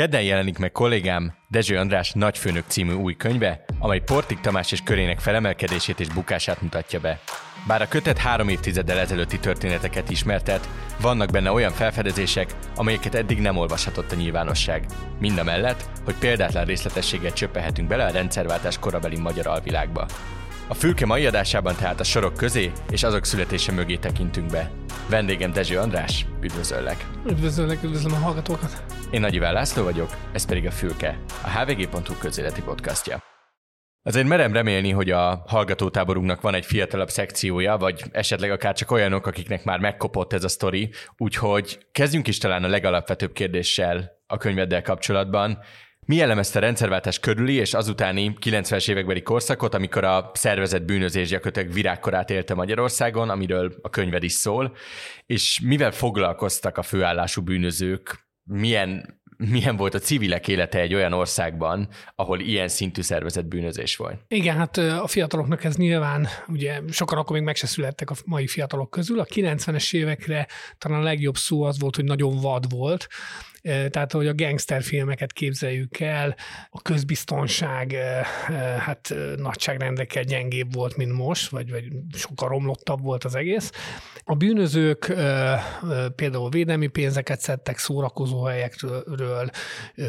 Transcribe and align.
Kedden 0.00 0.22
jelenik 0.22 0.58
meg 0.58 0.72
kollégám 0.72 1.32
Dezső 1.48 1.76
András 1.76 2.12
Nagyfőnök 2.12 2.64
című 2.66 2.92
új 2.92 3.16
könyve, 3.16 3.64
amely 3.78 4.00
Portik 4.00 4.40
Tamás 4.40 4.72
és 4.72 4.80
körének 4.84 5.18
felemelkedését 5.18 6.00
és 6.00 6.08
bukását 6.08 6.62
mutatja 6.62 7.00
be. 7.00 7.20
Bár 7.66 7.82
a 7.82 7.88
kötet 7.88 8.18
három 8.18 8.48
évtizeddel 8.48 8.98
ezelőtti 8.98 9.38
történeteket 9.38 10.10
ismertet, 10.10 10.68
vannak 11.00 11.30
benne 11.30 11.50
olyan 11.50 11.72
felfedezések, 11.72 12.54
amelyeket 12.76 13.14
eddig 13.14 13.40
nem 13.40 13.56
olvashatott 13.56 14.12
a 14.12 14.16
nyilvánosság. 14.16 14.86
Mind 15.18 15.38
a 15.38 15.44
mellett, 15.44 15.84
hogy 16.04 16.14
példátlan 16.14 16.64
részletességet 16.64 17.34
csöppehetünk 17.34 17.88
bele 17.88 18.04
a 18.04 18.10
rendszerváltás 18.10 18.78
korabeli 18.78 19.18
magyar 19.18 19.46
alvilágba. 19.46 20.06
A 20.70 20.74
fülke 20.74 21.06
mai 21.06 21.26
adásában 21.26 21.76
tehát 21.76 22.00
a 22.00 22.04
sorok 22.04 22.36
közé 22.36 22.72
és 22.90 23.02
azok 23.02 23.24
születése 23.24 23.72
mögé 23.72 23.96
tekintünk 23.96 24.50
be. 24.50 24.70
Vendégem 25.08 25.52
Dezső 25.52 25.78
András, 25.78 26.26
üdvözöllek! 26.42 27.06
Üdvözöllek, 27.26 27.82
üdvözlöm 27.82 28.12
a 28.12 28.16
hallgatókat! 28.16 28.84
Én 29.10 29.20
Nagy 29.20 29.34
Iván 29.34 29.52
László 29.52 29.82
vagyok, 29.82 30.10
ez 30.32 30.46
pedig 30.46 30.66
a 30.66 30.70
Fülke, 30.70 31.18
a 31.42 31.48
hvg.hu 31.48 32.14
közéleti 32.18 32.62
podcastja. 32.62 33.22
Azért 34.02 34.26
merem 34.26 34.52
remélni, 34.52 34.90
hogy 34.90 35.10
a 35.10 35.44
hallgatótáborunknak 35.46 36.40
van 36.40 36.54
egy 36.54 36.66
fiatalabb 36.66 37.10
szekciója, 37.10 37.76
vagy 37.76 38.02
esetleg 38.12 38.50
akár 38.50 38.74
csak 38.74 38.90
olyanok, 38.90 39.26
akiknek 39.26 39.64
már 39.64 39.78
megkopott 39.78 40.32
ez 40.32 40.44
a 40.44 40.48
sztori, 40.48 40.90
úgyhogy 41.16 41.86
kezdjünk 41.92 42.26
is 42.26 42.38
talán 42.38 42.64
a 42.64 42.68
legalapvetőbb 42.68 43.32
kérdéssel 43.32 44.10
a 44.26 44.36
könyveddel 44.36 44.82
kapcsolatban. 44.82 45.58
Mi 46.06 46.16
jellemezte 46.16 46.58
a 46.58 46.62
rendszerváltás 46.62 47.18
körüli 47.18 47.54
és 47.54 47.74
azutáni 47.74 48.36
90-es 48.40 48.90
évekbeli 48.90 49.22
korszakot, 49.22 49.74
amikor 49.74 50.04
a 50.04 50.30
szervezett 50.34 50.82
bűnözés 50.82 51.28
gyakorlatilag 51.28 51.72
virágkorát 51.72 52.30
élte 52.30 52.54
Magyarországon, 52.54 53.30
amiről 53.30 53.74
a 53.82 53.90
könyved 53.90 54.22
is 54.22 54.32
szól, 54.32 54.76
és 55.26 55.60
mivel 55.64 55.90
foglalkoztak 55.90 56.78
a 56.78 56.82
főállású 56.82 57.42
bűnözők, 57.42 58.28
milyen 58.44 59.18
milyen 59.48 59.76
volt 59.76 59.94
a 59.94 59.98
civilek 59.98 60.48
élete 60.48 60.78
egy 60.80 60.94
olyan 60.94 61.12
országban, 61.12 61.88
ahol 62.14 62.40
ilyen 62.40 62.68
szintű 62.68 63.02
szervezett 63.02 63.46
bűnözés 63.46 63.96
volt. 63.96 64.20
Igen, 64.28 64.56
hát 64.56 64.76
a 64.76 65.06
fiataloknak 65.06 65.64
ez 65.64 65.76
nyilván, 65.76 66.28
ugye 66.48 66.80
sokan 66.90 67.18
akkor 67.18 67.36
még 67.36 67.44
meg 67.44 67.56
se 67.56 67.66
születtek 67.66 68.10
a 68.10 68.14
mai 68.24 68.46
fiatalok 68.46 68.90
közül. 68.90 69.20
A 69.20 69.24
90-es 69.24 69.94
évekre 69.94 70.46
talán 70.78 71.00
a 71.00 71.04
legjobb 71.04 71.36
szó 71.36 71.62
az 71.62 71.78
volt, 71.78 71.96
hogy 71.96 72.04
nagyon 72.04 72.40
vad 72.40 72.70
volt 72.70 73.08
tehát 73.62 74.12
hogy 74.12 74.26
a 74.26 74.34
gangster 74.34 74.82
filmeket 74.82 75.32
képzeljük 75.32 76.00
el, 76.00 76.36
a 76.70 76.82
közbiztonság 76.82 77.96
hát 78.78 79.14
nagyságrendekkel 79.36 80.22
gyengébb 80.22 80.74
volt, 80.74 80.96
mint 80.96 81.12
most, 81.12 81.50
vagy, 81.50 81.70
vagy 81.70 81.84
sokkal 82.16 82.48
romlottabb 82.48 83.02
volt 83.02 83.24
az 83.24 83.34
egész. 83.34 83.70
A 84.30 84.34
bűnözők 84.34 85.12
például 86.16 86.48
védelmi 86.50 86.86
pénzeket 86.86 87.40
szedtek 87.40 87.78
szórakozó 87.78 88.42
helyekről, 88.42 89.50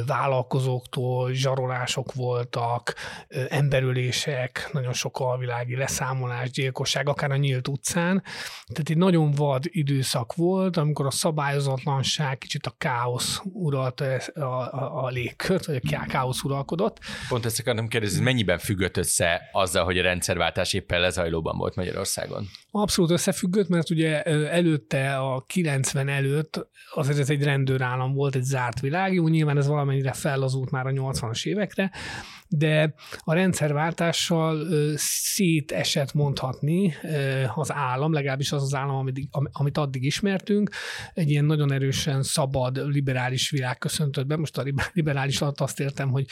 vállalkozóktól, 0.06 1.34
zsarolások 1.34 2.14
voltak, 2.14 2.94
emberülések, 3.50 4.70
nagyon 4.72 4.94
sok 4.94 5.20
alvilági 5.20 5.76
leszámolás, 5.76 6.52
gyilkosság, 6.52 7.10
akár 7.10 7.32
a 7.32 7.36
nyílt 7.36 7.68
utcán. 7.68 8.24
Tehát 8.68 8.90
egy 8.90 8.98
nagyon 8.98 9.32
vad 9.32 9.64
időszak 9.68 10.36
volt, 10.36 10.78
amikor 10.78 11.06
a 11.06 11.12
szabályozatlanság, 11.12 12.38
kicsit 12.38 12.66
a 12.66 12.74
káosz 12.78 13.42
uralta 13.54 14.06
a, 14.34 14.40
a, 14.40 15.04
a 15.04 15.08
légkört, 15.08 15.66
vagy 15.66 15.82
a 15.92 16.06
káosz 16.08 16.42
uralkodott. 16.44 17.00
Pont 17.30 17.46
ezt 17.46 17.60
akartam 17.60 17.88
kérdezni, 17.88 18.24
mennyiben 18.24 18.58
függött 18.58 18.98
össze 18.98 19.50
azzal, 19.52 19.84
hogy 19.84 19.98
a 19.98 20.02
rendszerváltás 20.02 20.74
éppen 20.74 21.00
lezajlóban 21.00 21.58
volt 21.58 21.76
Magyarországon? 21.76 22.48
Abszolút 22.72 23.12
összefüggött, 23.12 23.68
mert 23.68 23.90
ugye 23.90 24.10
előtte, 24.20 25.18
a 25.18 25.44
90 25.48 26.08
előtt 26.08 26.70
azért 26.94 27.18
ez 27.18 27.30
egy 27.30 27.44
rendőrállam 27.44 28.14
volt, 28.14 28.36
egy 28.36 28.44
zárt 28.44 28.80
világ, 28.80 29.14
jó, 29.14 29.28
nyilván 29.28 29.58
ez 29.58 29.68
valamennyire 29.68 30.14
fellazult 30.14 30.72
már 30.72 30.86
a 30.86 30.92
80-as 30.92 31.46
évekre, 31.46 31.92
de 32.48 32.94
a 33.18 33.34
rendszerváltással 33.34 34.68
szétesett 34.96 36.14
mondhatni 36.14 36.94
az 37.56 37.72
állam, 37.72 38.14
legalábbis 38.14 38.52
az 38.52 38.64
az 38.64 38.76
állam, 38.76 38.96
amit, 38.96 39.28
amit 39.52 39.78
addig 39.78 40.04
ismertünk, 40.04 40.70
egy 41.14 41.30
ilyen 41.30 41.46
nagyon 41.46 41.72
erősen 41.72 42.24
szabad, 42.24 42.78
liberális 42.88 43.50
világ 43.50 43.78
köszöntött 43.78 44.26
be. 44.26 44.36
Most 44.36 44.58
a 44.58 44.64
liberális 44.94 45.42
alatt 45.42 45.60
azt 45.60 45.80
értem, 45.80 46.10
hogy, 46.10 46.26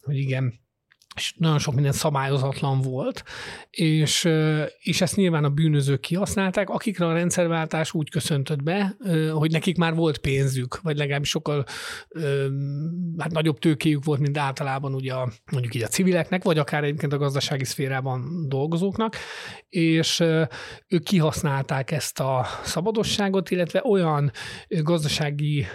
hogy 0.00 0.16
igen, 0.16 0.65
és 1.16 1.34
nagyon 1.36 1.58
sok 1.58 1.74
minden 1.74 1.92
szabályozatlan 1.92 2.80
volt, 2.80 3.24
és, 3.70 4.28
és 4.78 5.00
ezt 5.00 5.16
nyilván 5.16 5.44
a 5.44 5.48
bűnözők 5.48 6.00
kihasználták, 6.00 6.70
akikre 6.70 7.06
a 7.06 7.12
rendszerváltás 7.12 7.92
úgy 7.92 8.10
köszöntött 8.10 8.62
be, 8.62 8.96
hogy 9.32 9.50
nekik 9.50 9.76
már 9.76 9.94
volt 9.94 10.18
pénzük, 10.18 10.80
vagy 10.82 10.96
legalábbis 10.96 11.28
sokkal 11.28 11.64
hát 13.18 13.32
nagyobb 13.32 13.58
tőkéjük 13.58 14.04
volt, 14.04 14.20
mint 14.20 14.38
általában 14.38 14.94
ugye 14.94 15.14
a, 15.14 15.28
mondjuk 15.52 15.74
így 15.74 15.82
a 15.82 15.86
civileknek, 15.86 16.42
vagy 16.42 16.58
akár 16.58 16.84
egyébként 16.84 17.12
a 17.12 17.18
gazdasági 17.18 17.64
szférában 17.64 18.48
dolgozóknak, 18.48 19.16
és 19.68 20.20
ők 20.88 21.02
kihasználták 21.02 21.90
ezt 21.90 22.20
a 22.20 22.46
szabadosságot, 22.62 23.50
illetve 23.50 23.82
olyan 23.84 24.30
gazdasági 24.68 25.66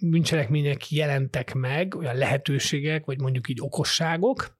bűncselekmények 0.00 0.90
jelentek 0.90 1.54
meg, 1.54 1.94
olyan 1.94 2.16
lehetőségek, 2.16 3.04
vagy 3.04 3.20
mondjuk 3.20 3.48
így 3.48 3.58
okosságok, 3.60 4.55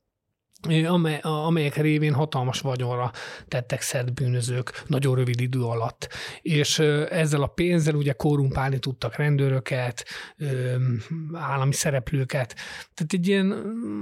amely, 0.86 1.18
amelyek 1.22 1.76
révén 1.76 2.14
hatalmas 2.14 2.60
vagyonra 2.60 3.10
tettek 3.48 3.80
szert 3.80 4.14
bűnözők 4.14 4.82
nagyon 4.86 5.14
rövid 5.14 5.40
idő 5.40 5.62
alatt. 5.62 6.08
És 6.42 6.78
ezzel 7.08 7.42
a 7.42 7.46
pénzzel 7.46 7.94
ugye 7.94 8.12
korrumpálni 8.12 8.78
tudtak 8.78 9.16
rendőröket, 9.16 10.04
állami 11.32 11.72
szereplőket. 11.72 12.54
Tehát 12.94 13.12
egy 13.12 13.28
ilyen 13.28 13.46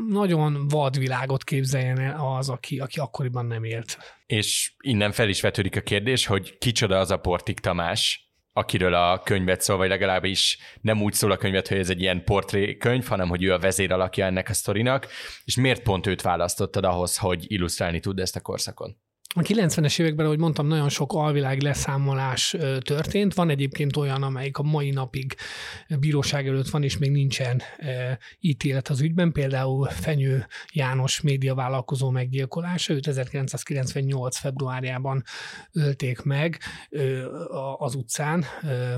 nagyon 0.08 0.68
vad 0.68 0.98
világot 0.98 1.44
képzeljen 1.44 1.98
el 1.98 2.36
az, 2.36 2.48
aki, 2.48 2.78
aki 2.78 3.00
akkoriban 3.00 3.46
nem 3.46 3.64
élt. 3.64 3.98
És 4.26 4.74
innen 4.80 5.12
fel 5.12 5.28
is 5.28 5.40
vetődik 5.40 5.76
a 5.76 5.80
kérdés, 5.80 6.26
hogy 6.26 6.58
kicsoda 6.58 6.98
az 6.98 7.10
a 7.10 7.16
Portik 7.16 7.60
Tamás, 7.60 8.23
akiről 8.56 8.94
a 8.94 9.18
könyvet 9.18 9.60
szól, 9.60 9.76
vagy 9.76 9.88
legalábbis 9.88 10.58
nem 10.80 11.02
úgy 11.02 11.12
szól 11.12 11.30
a 11.30 11.36
könyvet, 11.36 11.68
hogy 11.68 11.78
ez 11.78 11.90
egy 11.90 12.00
ilyen 12.00 12.24
portrékönyv, 12.24 13.06
hanem 13.06 13.28
hogy 13.28 13.42
ő 13.42 13.52
a 13.52 13.58
vezér 13.58 13.92
alakja 13.92 14.26
ennek 14.26 14.48
a 14.48 14.54
sztorinak, 14.54 15.06
és 15.44 15.56
miért 15.56 15.82
pont 15.82 16.06
őt 16.06 16.22
választottad 16.22 16.84
ahhoz, 16.84 17.16
hogy 17.16 17.52
illusztrálni 17.52 18.00
tud 18.00 18.18
ezt 18.18 18.36
a 18.36 18.40
korszakon? 18.40 18.96
A 19.36 19.40
90-es 19.40 20.00
években, 20.00 20.26
ahogy 20.26 20.38
mondtam, 20.38 20.66
nagyon 20.66 20.88
sok 20.88 21.12
alvilág 21.12 21.62
leszámolás 21.62 22.56
történt. 22.80 23.34
Van 23.34 23.50
egyébként 23.50 23.96
olyan, 23.96 24.22
amelyik 24.22 24.58
a 24.58 24.62
mai 24.62 24.90
napig 24.90 25.34
bíróság 26.00 26.48
előtt 26.48 26.68
van, 26.68 26.82
és 26.82 26.98
még 26.98 27.10
nincsen 27.10 27.62
ítélet 28.40 28.88
az 28.88 29.00
ügyben. 29.00 29.32
Például 29.32 29.86
Fenyő 29.88 30.46
János 30.72 31.20
médiavállalkozó 31.20 32.10
meggyilkolása. 32.10 32.92
Őt 32.92 33.06
1998. 33.06 34.36
februárjában 34.38 35.22
ölték 35.72 36.22
meg 36.22 36.58
az 37.78 37.94
utcán, 37.94 38.44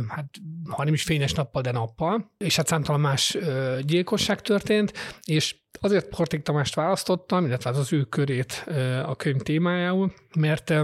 hát 0.08 0.30
ha 0.68 0.84
nem 0.84 0.94
is 0.94 1.02
fényes 1.02 1.32
nappal, 1.32 1.62
de 1.62 1.72
nappal. 1.72 2.32
És 2.38 2.56
hát 2.56 2.66
számtalan 2.66 3.00
más 3.00 3.38
gyilkosság 3.80 4.40
történt, 4.40 4.92
és 5.24 5.64
Azért 5.80 6.08
Portik 6.08 6.42
Tamást 6.42 6.74
választottam, 6.74 7.46
illetve 7.46 7.70
az, 7.70 7.78
az 7.78 7.92
ő 7.92 8.02
körét 8.02 8.64
a 9.06 9.16
könyv 9.16 9.40
témájául, 9.40 10.12
mert 10.38 10.74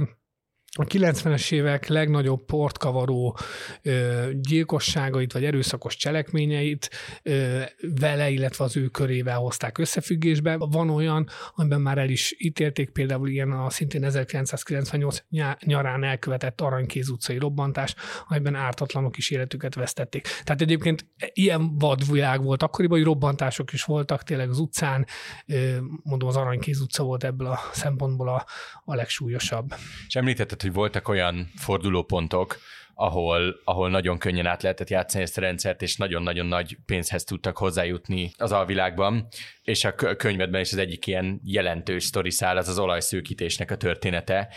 a 0.78 0.84
90-es 0.84 1.52
évek 1.52 1.86
legnagyobb 1.86 2.44
portkavaró 2.44 3.38
ö, 3.82 4.28
gyilkosságait 4.34 5.32
vagy 5.32 5.44
erőszakos 5.44 5.96
cselekményeit 5.96 6.90
ö, 7.22 7.60
vele, 8.00 8.30
illetve 8.30 8.64
az 8.64 8.76
ő 8.76 8.86
körével 8.86 9.38
hozták 9.38 9.78
összefüggésbe. 9.78 10.56
Van 10.58 10.90
olyan, 10.90 11.28
amiben 11.54 11.80
már 11.80 11.98
el 11.98 12.08
is 12.08 12.34
ítélték, 12.38 12.90
például 12.90 13.28
ilyen 13.28 13.50
a 13.50 13.70
szintén 13.70 14.04
1998 14.04 15.18
nyarán 15.64 16.04
elkövetett 16.04 16.60
Aranykéz 16.60 17.08
utcai 17.08 17.38
robbantás, 17.38 17.94
amiben 18.28 18.54
ártatlanok 18.54 19.16
is 19.16 19.30
életüket 19.30 19.74
vesztették. 19.74 20.28
Tehát 20.44 20.60
egyébként 20.60 21.06
ilyen 21.32 21.78
vadvilág 21.78 22.42
volt 22.42 22.62
akkoriban, 22.62 22.96
hogy 22.98 23.06
robbantások 23.06 23.72
is 23.72 23.84
voltak 23.84 24.22
tényleg 24.22 24.50
az 24.50 24.58
utcán, 24.58 25.06
ö, 25.46 25.76
mondom 26.02 26.28
az 26.28 26.36
Aranykéz 26.36 26.80
utca 26.80 27.02
volt 27.02 27.24
ebből 27.24 27.46
a 27.46 27.58
szempontból 27.72 28.28
a, 28.28 28.46
a 28.84 28.94
legsúlyosabb. 28.94 29.74
És 30.06 30.16
említetted, 30.16 30.61
hogy 30.62 30.72
voltak 30.72 31.08
olyan 31.08 31.50
fordulópontok, 31.56 32.58
ahol, 32.94 33.60
ahol 33.64 33.90
nagyon 33.90 34.18
könnyen 34.18 34.46
át 34.46 34.62
lehetett 34.62 34.90
játszani 34.90 35.22
ezt 35.22 35.38
a 35.38 35.40
rendszert, 35.40 35.82
és 35.82 35.96
nagyon-nagyon 35.96 36.46
nagy 36.46 36.76
pénzhez 36.86 37.24
tudtak 37.24 37.56
hozzájutni 37.56 38.32
az 38.36 38.52
alvilágban, 38.52 39.28
és 39.62 39.84
a 39.84 39.94
könyvedben 39.94 40.60
is 40.60 40.72
az 40.72 40.78
egyik 40.78 41.06
ilyen 41.06 41.40
jelentős 41.44 42.04
sztoriszál 42.04 42.56
az 42.56 42.68
az 42.68 42.78
olajszőkítésnek 42.78 43.70
a 43.70 43.76
története. 43.76 44.48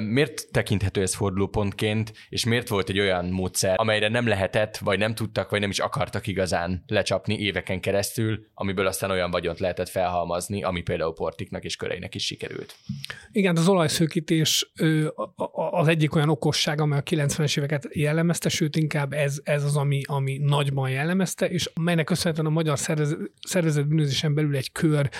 Miért 0.00 0.50
tekinthető 0.50 1.00
ez 1.00 1.14
fordulópontként, 1.14 2.12
és 2.28 2.44
miért 2.44 2.68
volt 2.68 2.88
egy 2.88 3.00
olyan 3.00 3.24
módszer, 3.24 3.74
amelyre 3.78 4.08
nem 4.08 4.26
lehetett, 4.26 4.76
vagy 4.76 4.98
nem 4.98 5.14
tudtak, 5.14 5.50
vagy 5.50 5.60
nem 5.60 5.70
is 5.70 5.78
akartak 5.78 6.26
igazán 6.26 6.84
lecsapni 6.86 7.38
éveken 7.38 7.80
keresztül, 7.80 8.46
amiből 8.54 8.86
aztán 8.86 9.10
olyan 9.10 9.30
vagyont 9.30 9.58
lehetett 9.58 9.88
felhalmazni, 9.88 10.62
ami 10.62 10.80
például 10.80 11.12
Portiknak 11.12 11.64
és 11.64 11.76
köreinek 11.76 12.14
is 12.14 12.24
sikerült? 12.24 12.74
Igen, 13.32 13.56
az 13.56 13.68
olajszőkítés 13.68 14.72
az 15.70 15.88
egyik 15.88 16.14
olyan 16.14 16.28
okosság, 16.28 16.80
amely 16.80 16.98
a 16.98 17.02
90-es 17.02 17.58
éveket 17.58 17.88
jellemezte, 17.92 18.48
sőt 18.48 18.76
inkább 18.76 19.12
ez, 19.12 19.40
ez 19.44 19.64
az, 19.64 19.76
ami, 19.76 20.00
ami 20.06 20.38
nagyban 20.42 20.90
jellemezte, 20.90 21.48
és 21.48 21.70
melynek 21.80 22.04
köszönhetően 22.04 22.46
a 22.46 22.54
magyar 22.54 22.78
szervezet 23.40 23.88
bűnözésen 23.88 24.34
belül 24.34 24.56
egy 24.56 24.72
kör 24.72 25.10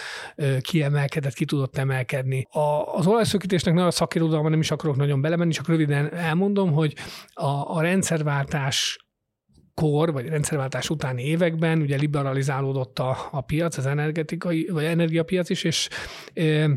kiemelkedett, 0.60 1.34
ki 1.34 1.44
tudott 1.44 1.76
emelkedni. 1.76 2.46
A, 2.50 2.94
az 2.94 3.06
olajszökítésnek 3.06 3.74
nagyon 3.74 3.90
szakirodalma 3.90 4.47
nem 4.48 4.60
is 4.60 4.70
akarok 4.70 4.96
nagyon 4.96 5.20
belemenni, 5.20 5.52
csak 5.52 5.68
röviden 5.68 6.14
elmondom, 6.14 6.72
hogy 6.72 6.94
a, 7.32 7.76
a 7.76 7.80
rendszerváltás 7.80 9.06
kor, 9.74 10.12
vagy 10.12 10.28
rendszerváltás 10.28 10.90
utáni 10.90 11.22
években 11.22 11.80
ugye 11.80 11.96
liberalizálódott 11.96 12.98
a, 12.98 13.16
a 13.30 13.40
piac, 13.40 13.76
az 13.76 13.86
energetikai, 13.86 14.68
vagy 14.72 14.84
energiapiac 14.84 15.50
is, 15.50 15.64
és 15.64 15.88
e, 16.34 16.70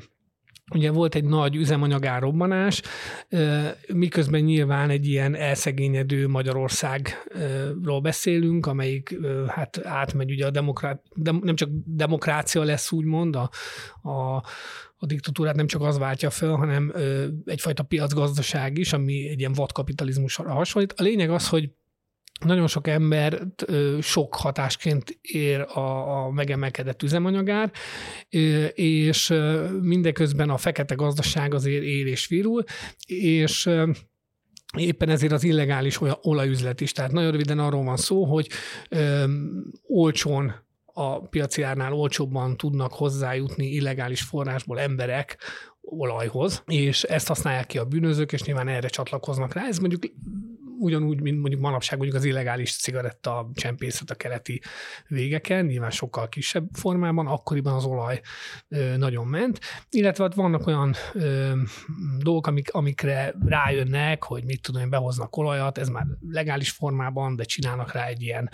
Ugye 0.73 0.91
volt 0.91 1.15
egy 1.15 1.23
nagy 1.23 1.55
üzemanyagárobbanás, 1.55 2.81
miközben 3.93 4.41
nyilván 4.41 4.89
egy 4.89 5.07
ilyen 5.07 5.35
elszegényedő 5.35 6.27
Magyarországról 6.27 8.01
beszélünk, 8.01 8.65
amelyik 8.65 9.15
hát 9.47 9.85
átmegy 9.85 10.31
ugye 10.31 10.45
a 10.45 10.49
demokrát, 10.49 11.03
de 11.15 11.31
nem 11.41 11.55
csak 11.55 11.69
demokrácia 11.85 12.63
lesz 12.63 12.91
úgymond, 12.91 13.35
a, 13.35 13.49
a, 14.09 14.43
a 15.03 15.05
diktatúrát 15.05 15.55
nem 15.55 15.67
csak 15.67 15.81
az 15.81 15.97
váltja 15.97 16.29
föl, 16.29 16.55
hanem 16.55 16.93
egyfajta 17.45 17.83
piacgazdaság 17.83 18.77
is, 18.77 18.93
ami 18.93 19.29
egy 19.29 19.39
ilyen 19.39 19.53
vadkapitalizmusra 19.53 20.53
hasonlít. 20.53 20.93
A 20.93 21.03
lényeg 21.03 21.29
az, 21.29 21.47
hogy 21.47 21.69
nagyon 22.45 22.67
sok 22.67 22.87
ember 22.87 23.41
sok 24.01 24.35
hatásként 24.35 25.17
ér 25.21 25.59
a, 25.59 26.15
a 26.23 26.31
megemelkedett 26.31 27.03
üzemanyagár, 27.03 27.71
és 28.73 29.33
mindeközben 29.81 30.49
a 30.49 30.57
fekete 30.57 30.95
gazdaság 30.95 31.53
azért 31.53 31.83
él 31.83 32.07
és 32.07 32.27
virul, 32.27 32.63
és 33.05 33.69
éppen 34.77 35.09
ezért 35.09 35.31
az 35.31 35.43
illegális 35.43 35.99
olajüzlet 36.21 36.81
is. 36.81 36.91
Tehát 36.91 37.11
nagyon 37.11 37.31
röviden 37.31 37.59
arról 37.59 37.83
van 37.83 37.97
szó, 37.97 38.25
hogy 38.25 38.49
ö, 38.89 39.23
olcsón 39.87 40.53
a 40.93 41.19
piaci 41.19 41.61
árnál 41.61 41.93
olcsóbban 41.93 42.57
tudnak 42.57 42.93
hozzájutni 42.93 43.65
illegális 43.65 44.21
forrásból 44.21 44.79
emberek 44.79 45.37
olajhoz, 45.81 46.63
és 46.65 47.03
ezt 47.03 47.27
használják 47.27 47.65
ki 47.65 47.77
a 47.77 47.85
bűnözők, 47.85 48.31
és 48.31 48.43
nyilván 48.43 48.67
erre 48.67 48.87
csatlakoznak 48.87 49.53
rá. 49.53 49.67
Ez 49.67 49.77
mondjuk 49.77 50.03
ugyanúgy, 50.81 51.21
mint 51.21 51.39
mondjuk 51.39 51.61
manapság 51.61 51.97
mondjuk 51.97 52.19
az 52.19 52.25
illegális 52.25 52.75
cigaretta 52.75 53.49
csempészet 53.53 54.09
a 54.09 54.15
keleti 54.15 54.61
végeken, 55.07 55.65
nyilván 55.65 55.91
sokkal 55.91 56.29
kisebb 56.29 56.67
formában, 56.73 57.27
akkoriban 57.27 57.73
az 57.73 57.85
olaj 57.85 58.21
nagyon 58.97 59.27
ment, 59.27 59.59
illetve 59.89 60.23
hát 60.23 60.33
vannak 60.33 60.67
olyan 60.67 60.95
dolgok, 62.17 62.47
amik, 62.47 62.73
amikre 62.73 63.33
rájönnek, 63.45 64.23
hogy 64.23 64.43
mit 64.43 64.61
tudom, 64.61 64.89
behoznak 64.89 65.37
olajat, 65.37 65.77
ez 65.77 65.89
már 65.89 66.05
legális 66.29 66.69
formában, 66.71 67.35
de 67.35 67.43
csinálnak 67.43 67.91
rá 67.91 68.05
egy 68.05 68.21
ilyen 68.21 68.49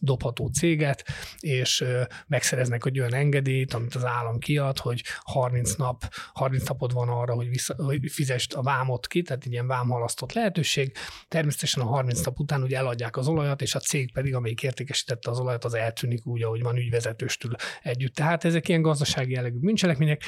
dobható 0.00 0.46
céget, 0.46 1.04
és 1.40 1.84
megszereznek 2.26 2.84
egy 2.84 2.98
olyan 2.98 3.14
engedélyt, 3.14 3.74
amit 3.74 3.94
az 3.94 4.04
állam 4.04 4.38
kiad, 4.38 4.78
hogy 4.78 5.02
30 5.18 5.74
nap, 5.74 6.04
30 6.32 6.68
napod 6.68 6.92
van 6.92 7.08
arra, 7.08 7.34
hogy, 7.34 7.48
vissza, 7.48 7.74
hogy 7.74 8.10
fizest 8.10 8.54
a 8.54 8.62
vámot 8.62 9.06
ki, 9.06 9.22
tehát 9.22 9.44
egy 9.44 9.52
ilyen 9.52 9.66
vámhalasztott 9.66 10.32
lehetőség. 10.32 10.92
Természetesen 11.28 11.71
természetesen 11.72 11.82
a 11.82 11.86
30 11.86 12.20
nap 12.24 12.38
után 12.38 12.62
ugye 12.62 12.76
eladják 12.76 13.16
az 13.16 13.28
olajat, 13.28 13.62
és 13.62 13.74
a 13.74 13.78
cég 13.78 14.12
pedig, 14.12 14.34
amelyik 14.34 14.62
értékesítette 14.62 15.30
az 15.30 15.38
olajat, 15.38 15.64
az 15.64 15.74
eltűnik 15.74 16.26
úgy, 16.26 16.42
ahogy 16.42 16.62
van 16.62 16.76
ügyvezetőstől 16.76 17.54
együtt. 17.82 18.14
Tehát 18.14 18.44
ezek 18.44 18.68
ilyen 18.68 18.82
gazdasági 18.82 19.32
jellegű 19.32 19.58
bűncselekmények. 19.58 20.22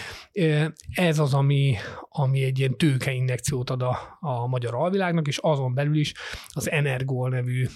Ez 0.95 1.19
az, 1.19 1.35
ami, 1.35 1.77
ami 2.09 2.45
egy 2.45 2.59
ilyen 2.59 2.77
tőkeinjekciót 2.77 3.71
ad 3.71 3.83
a, 3.83 4.19
a 4.21 4.47
magyar 4.47 4.75
alvilágnak, 4.75 5.27
és 5.27 5.39
azon 5.39 5.75
belül 5.75 5.97
is 5.97 6.13
az 6.49 6.71
Energol 6.71 7.29
nevű 7.29 7.67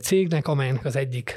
cégnek, 0.00 0.46
amelynek 0.46 0.84
az 0.84 0.96
egyik 0.96 1.36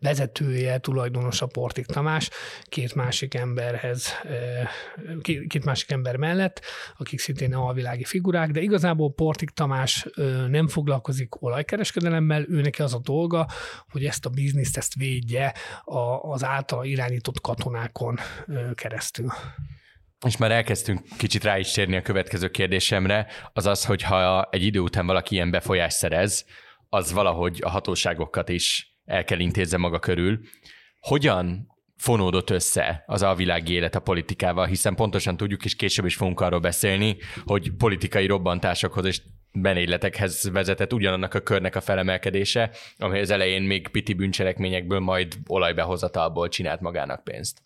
vezetője, 0.00 0.78
tulajdonosa 0.78 1.46
Portik 1.46 1.86
Tamás, 1.86 2.30
két 2.62 2.94
másik 2.94 3.34
emberhez, 3.34 4.12
két 5.22 5.64
másik 5.64 5.90
ember 5.90 6.16
mellett, 6.16 6.60
akik 6.98 7.20
szintén 7.20 7.54
alvilági 7.54 8.04
figurák, 8.04 8.50
de 8.50 8.60
igazából 8.60 9.12
Portik 9.12 9.50
Tamás 9.50 10.06
nem 10.48 10.68
foglalkozik 10.68 11.42
olajkereskedelemmel, 11.42 12.44
ő 12.48 12.60
neki 12.60 12.82
az 12.82 12.94
a 12.94 13.00
dolga, 13.02 13.48
hogy 13.88 14.04
ezt 14.04 14.26
a 14.26 14.30
bizniszt, 14.30 14.76
ezt 14.76 14.94
védje 14.94 15.54
az 16.20 16.44
általa 16.44 16.84
irányított 16.84 17.40
katonákon 17.40 18.18
keresztül. 18.74 19.32
És 20.26 20.36
már 20.36 20.52
elkezdtünk 20.52 21.00
kicsit 21.18 21.44
rá 21.44 21.58
is 21.58 21.72
térni 21.72 21.96
a 21.96 22.02
következő 22.02 22.48
kérdésemre, 22.48 23.26
az 23.52 23.66
az, 23.66 23.84
hogy 23.84 24.02
ha 24.02 24.48
egy 24.50 24.62
idő 24.62 24.78
után 24.78 25.06
valaki 25.06 25.34
ilyen 25.34 25.50
befolyást 25.50 25.96
szerez, 25.96 26.44
az 26.94 27.12
valahogy 27.12 27.58
a 27.62 27.68
hatóságokat 27.68 28.48
is 28.48 28.96
el 29.04 29.24
kell 29.24 29.38
intézze 29.38 29.76
maga 29.76 29.98
körül. 29.98 30.40
Hogyan 30.98 31.66
fonódott 31.96 32.50
össze 32.50 33.04
az 33.06 33.22
alvilági 33.22 33.72
élet 33.72 33.94
a 33.94 34.00
politikával, 34.00 34.66
hiszen 34.66 34.94
pontosan 34.94 35.36
tudjuk, 35.36 35.64
és 35.64 35.76
később 35.76 36.04
is 36.04 36.16
fogunk 36.16 36.40
arról 36.40 36.60
beszélni, 36.60 37.16
hogy 37.44 37.72
politikai 37.76 38.26
robbantásokhoz 38.26 39.04
és 39.04 39.22
benéletekhez 39.54 40.50
vezetett 40.52 40.92
ugyanannak 40.92 41.34
a 41.34 41.40
körnek 41.40 41.76
a 41.76 41.80
felemelkedése, 41.80 42.70
amely 42.98 43.20
az 43.20 43.30
elején 43.30 43.62
még 43.62 43.88
piti 43.88 44.14
bűncselekményekből 44.14 44.98
majd 44.98 45.34
olajbehozatalból 45.46 46.48
csinált 46.48 46.80
magának 46.80 47.24
pénzt. 47.24 47.62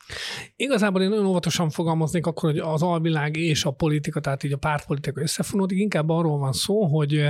Igazából 0.57 1.03
én 1.03 1.09
nagyon 1.09 1.27
óvatosan 1.27 1.71
fogalmaznék 1.71 2.27
akkor, 2.27 2.51
hogy 2.51 2.59
az 2.59 2.83
alvilág 2.83 3.37
és 3.37 3.65
a 3.65 3.71
politika, 3.71 4.21
tehát 4.21 4.43
így 4.43 4.53
a 4.53 4.57
pártpolitika 4.57 5.21
összefonódik, 5.21 5.79
inkább 5.79 6.09
arról 6.09 6.39
van 6.39 6.53
szó, 6.53 6.85
hogy 6.85 7.25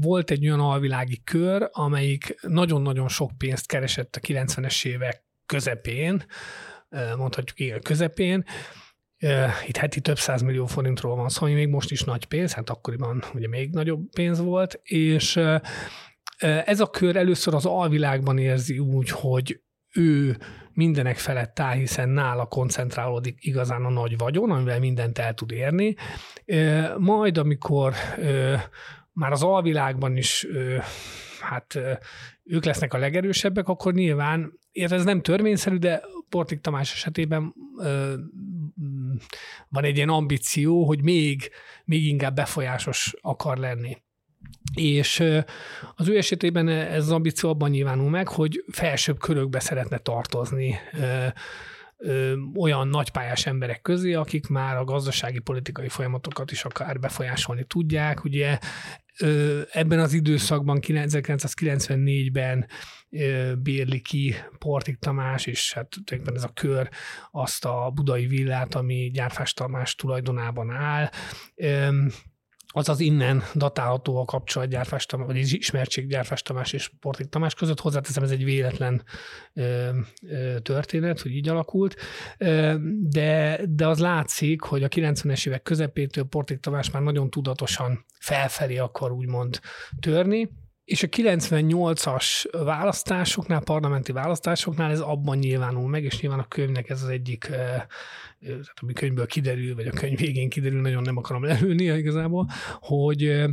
volt 0.00 0.30
egy 0.30 0.46
olyan 0.46 0.60
alvilági 0.60 1.20
kör, 1.24 1.68
amelyik 1.72 2.34
nagyon-nagyon 2.40 3.08
sok 3.08 3.30
pénzt 3.38 3.66
keresett 3.66 4.16
a 4.16 4.26
90-es 4.26 4.86
évek 4.86 5.24
közepén, 5.46 6.24
mondhatjuk 7.16 7.60
igen, 7.60 7.80
közepén, 7.80 8.44
itt 9.66 9.76
heti 9.76 10.00
több 10.00 10.18
millió 10.44 10.66
forintról 10.66 11.16
van 11.16 11.28
szó, 11.28 11.44
ami 11.44 11.54
még 11.54 11.68
most 11.68 11.90
is 11.90 12.02
nagy 12.02 12.24
pénz, 12.24 12.52
hát 12.52 12.70
akkoriban 12.70 13.22
ugye 13.34 13.48
még 13.48 13.70
nagyobb 13.72 14.08
pénz 14.14 14.40
volt, 14.40 14.80
és 14.82 15.40
ez 16.40 16.80
a 16.80 16.90
kör 16.90 17.16
először 17.16 17.54
az 17.54 17.66
alvilágban 17.66 18.38
érzi 18.38 18.78
úgy, 18.78 19.10
hogy 19.10 19.60
ő 19.94 20.36
mindenek 20.72 21.16
felett 21.16 21.60
áll, 21.60 21.74
hiszen 21.74 22.08
nála 22.08 22.46
koncentrálódik 22.46 23.36
igazán 23.40 23.84
a 23.84 23.90
nagy 23.90 24.18
vagyon, 24.18 24.50
amivel 24.50 24.78
mindent 24.78 25.18
el 25.18 25.34
tud 25.34 25.50
érni. 25.52 25.94
Majd, 26.98 27.38
amikor 27.38 27.94
már 29.12 29.32
az 29.32 29.42
alvilágban 29.42 30.16
is 30.16 30.46
hát 31.40 31.78
ők 32.44 32.64
lesznek 32.64 32.94
a 32.94 32.98
legerősebbek, 32.98 33.68
akkor 33.68 33.92
nyilván, 33.92 34.58
ez 34.72 35.04
nem 35.04 35.20
törvényszerű, 35.20 35.76
de 35.76 36.02
Portik 36.28 36.60
Tamás 36.60 36.92
esetében 36.92 37.54
van 39.68 39.84
egy 39.84 39.96
ilyen 39.96 40.08
ambíció, 40.08 40.84
hogy 40.84 41.02
még, 41.02 41.50
még 41.84 42.06
inkább 42.06 42.34
befolyásos 42.34 43.14
akar 43.20 43.56
lenni. 43.56 43.96
És 44.74 45.20
az 45.94 46.08
ő 46.08 46.16
esetében 46.16 46.68
ez 46.68 47.02
az 47.04 47.10
ambíció 47.10 47.50
abban 47.50 47.70
nyilvánul 47.70 48.10
meg, 48.10 48.28
hogy 48.28 48.64
felsőbb 48.72 49.18
körökbe 49.18 49.60
szeretne 49.60 49.98
tartozni 49.98 50.78
olyan 52.56 52.88
nagypályás 52.88 53.46
emberek 53.46 53.82
közé, 53.82 54.12
akik 54.12 54.46
már 54.46 54.76
a 54.76 54.84
gazdasági 54.84 55.38
politikai 55.38 55.88
folyamatokat 55.88 56.50
is 56.50 56.64
akár 56.64 56.98
befolyásolni 56.98 57.64
tudják. 57.64 58.24
Ugye 58.24 58.58
ebben 59.70 59.98
az 59.98 60.12
időszakban, 60.12 60.78
1994-ben 60.82 62.66
bérli 63.58 64.00
ki 64.00 64.34
Portik 64.58 64.98
Tamás, 64.98 65.46
és 65.46 65.72
hát 65.72 65.88
tulajdonképpen 65.88 66.36
ez 66.36 66.44
a 66.44 66.52
kör 66.54 66.88
azt 67.30 67.64
a 67.64 67.90
budai 67.94 68.26
villát, 68.26 68.74
ami 68.74 69.10
Gyárfás 69.12 69.52
Tamás 69.52 69.94
tulajdonában 69.94 70.70
áll. 70.70 71.10
Azaz 72.76 73.00
innen 73.00 73.42
datálható 73.54 74.20
a 74.20 74.24
kapcsolatgyárfás, 74.24 75.06
vagy 75.10 75.36
ismertséggyárfás 75.36 76.42
Tamás 76.42 76.72
és 76.72 76.90
Portik 77.00 77.28
Tamás 77.28 77.54
között. 77.54 77.80
Hozzáteszem, 77.80 78.22
ez 78.22 78.30
egy 78.30 78.44
véletlen 78.44 79.04
történet, 80.62 81.20
hogy 81.20 81.32
így 81.32 81.48
alakult, 81.48 81.96
de, 83.00 83.60
de 83.68 83.86
az 83.86 83.98
látszik, 83.98 84.62
hogy 84.62 84.82
a 84.82 84.88
90-es 84.88 85.46
évek 85.46 85.62
közepétől 85.62 86.24
Portik 86.24 86.60
Tamás 86.60 86.90
már 86.90 87.02
nagyon 87.02 87.30
tudatosan 87.30 88.04
felfelé 88.18 88.76
akar 88.76 89.12
úgymond 89.12 89.60
törni, 90.00 90.50
és 90.84 91.02
a 91.02 91.06
98-as 91.06 92.48
választásoknál, 92.64 93.60
parlamenti 93.60 94.12
választásoknál 94.12 94.90
ez 94.90 95.00
abban 95.00 95.38
nyilvánul 95.38 95.88
meg, 95.88 96.04
és 96.04 96.20
nyilván 96.20 96.38
a 96.38 96.48
könyvnek 96.48 96.90
ez 96.90 97.02
az 97.02 97.08
egyik, 97.08 97.50
tehát 98.44 98.78
ami 98.80 98.92
könyvből 98.92 99.26
kiderül, 99.26 99.74
vagy 99.74 99.86
a 99.86 99.90
könyv 99.90 100.18
végén 100.18 100.48
kiderül, 100.48 100.80
nagyon 100.80 101.02
nem 101.02 101.16
akarom 101.16 101.44
lelőni 101.44 101.84
igazából, 101.84 102.48
hogy 102.78 103.44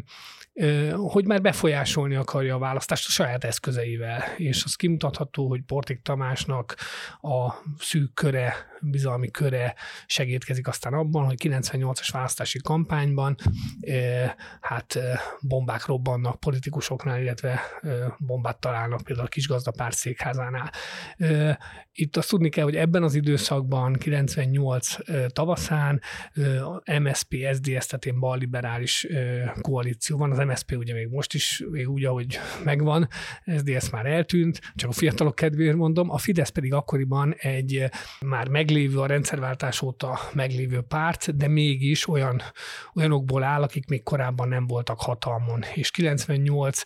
hogy 0.95 1.25
már 1.25 1.41
befolyásolni 1.41 2.15
akarja 2.15 2.55
a 2.55 2.59
választást 2.59 3.07
a 3.07 3.11
saját 3.11 3.43
eszközeivel, 3.43 4.23
és 4.37 4.63
az 4.63 4.75
kimutatható, 4.75 5.47
hogy 5.47 5.61
Portik 5.61 6.01
Tamásnak 6.01 6.75
a 7.21 7.53
szűk 7.77 8.13
köre, 8.13 8.55
bizalmi 8.81 9.31
köre 9.31 9.75
segítkezik 10.05 10.67
aztán 10.67 10.93
abban, 10.93 11.25
hogy 11.25 11.39
98-as 11.43 12.09
választási 12.11 12.59
kampányban 12.59 13.35
hát 14.61 14.99
bombák 15.41 15.85
robbannak 15.85 16.39
politikusoknál, 16.39 17.21
illetve 17.21 17.61
bombát 18.17 18.59
találnak 18.59 19.01
például 19.01 19.27
a 19.27 19.29
kisgazdapárt 19.29 19.95
székházánál. 19.95 20.71
Itt 21.91 22.17
azt 22.17 22.29
tudni 22.29 22.49
kell, 22.49 22.63
hogy 22.63 22.75
ebben 22.75 23.03
az 23.03 23.15
időszakban, 23.15 23.93
98 23.93 24.80
tavaszán 25.27 26.01
MSP, 26.99 27.35
SDS, 27.53 27.85
tehát 27.85 28.05
én 28.05 28.19
balliberális 28.19 29.07
koalíció 29.61 30.17
van, 30.17 30.31
az 30.31 30.37
MSP 30.37 30.71
ugye 30.77 30.93
még 30.93 31.07
most 31.07 31.33
is 31.33 31.63
még 31.69 31.89
úgy, 31.89 32.05
ahogy 32.05 32.39
megvan, 32.63 33.07
SZDSZ 33.45 33.89
már 33.89 34.05
eltűnt, 34.05 34.61
csak 34.75 34.89
a 34.89 34.93
fiatalok 34.93 35.35
kedvéért 35.35 35.75
mondom, 35.75 36.09
a 36.09 36.17
Fidesz 36.17 36.49
pedig 36.49 36.73
akkoriban 36.73 37.33
egy 37.37 37.89
már 38.25 38.47
meglévő, 38.47 38.99
a 38.99 39.05
rendszerváltás 39.05 39.81
óta 39.81 40.19
meglévő 40.33 40.81
párt, 40.81 41.37
de 41.37 41.47
mégis 41.47 42.07
olyan, 42.07 42.41
olyanokból 42.95 43.43
áll, 43.43 43.61
akik 43.61 43.87
még 43.87 44.03
korábban 44.03 44.47
nem 44.47 44.67
voltak 44.67 44.99
hatalmon. 44.99 45.63
És 45.73 45.91
98 45.91 46.81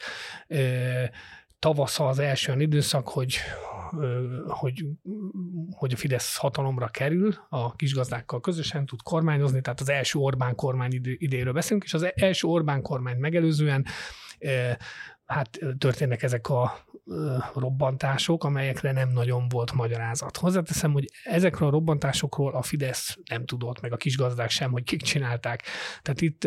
tavasza 1.59 2.07
az 2.07 2.19
első 2.19 2.47
olyan 2.51 2.61
időszak, 2.61 3.07
hogy, 3.07 3.37
hogy, 4.47 4.85
hogy 5.71 5.93
a 5.93 5.97
Fidesz 5.97 6.37
hatalomra 6.37 6.87
kerül, 6.87 7.33
a 7.49 7.75
kisgazdákkal 7.75 8.39
közösen 8.39 8.85
tud 8.85 9.01
kormányozni, 9.01 9.61
tehát 9.61 9.79
az 9.79 9.89
első 9.89 10.19
Orbán 10.19 10.55
kormány 10.55 11.01
idéről 11.03 11.53
beszélünk, 11.53 11.83
és 11.83 11.93
az 11.93 12.11
első 12.15 12.47
Orbán 12.47 12.81
kormány 12.81 13.17
megelőzően 13.17 13.85
hát 15.25 15.59
történnek 15.77 16.23
ezek 16.23 16.49
a 16.49 16.85
robbantások, 17.53 18.43
amelyekre 18.43 18.91
nem 18.91 19.09
nagyon 19.09 19.47
volt 19.47 19.73
magyarázat. 19.73 20.37
Hozzáteszem, 20.37 20.91
hogy 20.91 21.05
ezekről 21.23 21.67
a 21.67 21.71
robbantásokról 21.71 22.55
a 22.55 22.61
Fidesz 22.61 23.17
nem 23.29 23.45
tudott, 23.45 23.81
meg 23.81 23.93
a 23.93 23.97
kisgazdák 23.97 24.49
sem, 24.49 24.71
hogy 24.71 24.83
kik 24.83 25.01
csinálták. 25.01 25.63
Tehát 26.01 26.21
itt 26.21 26.45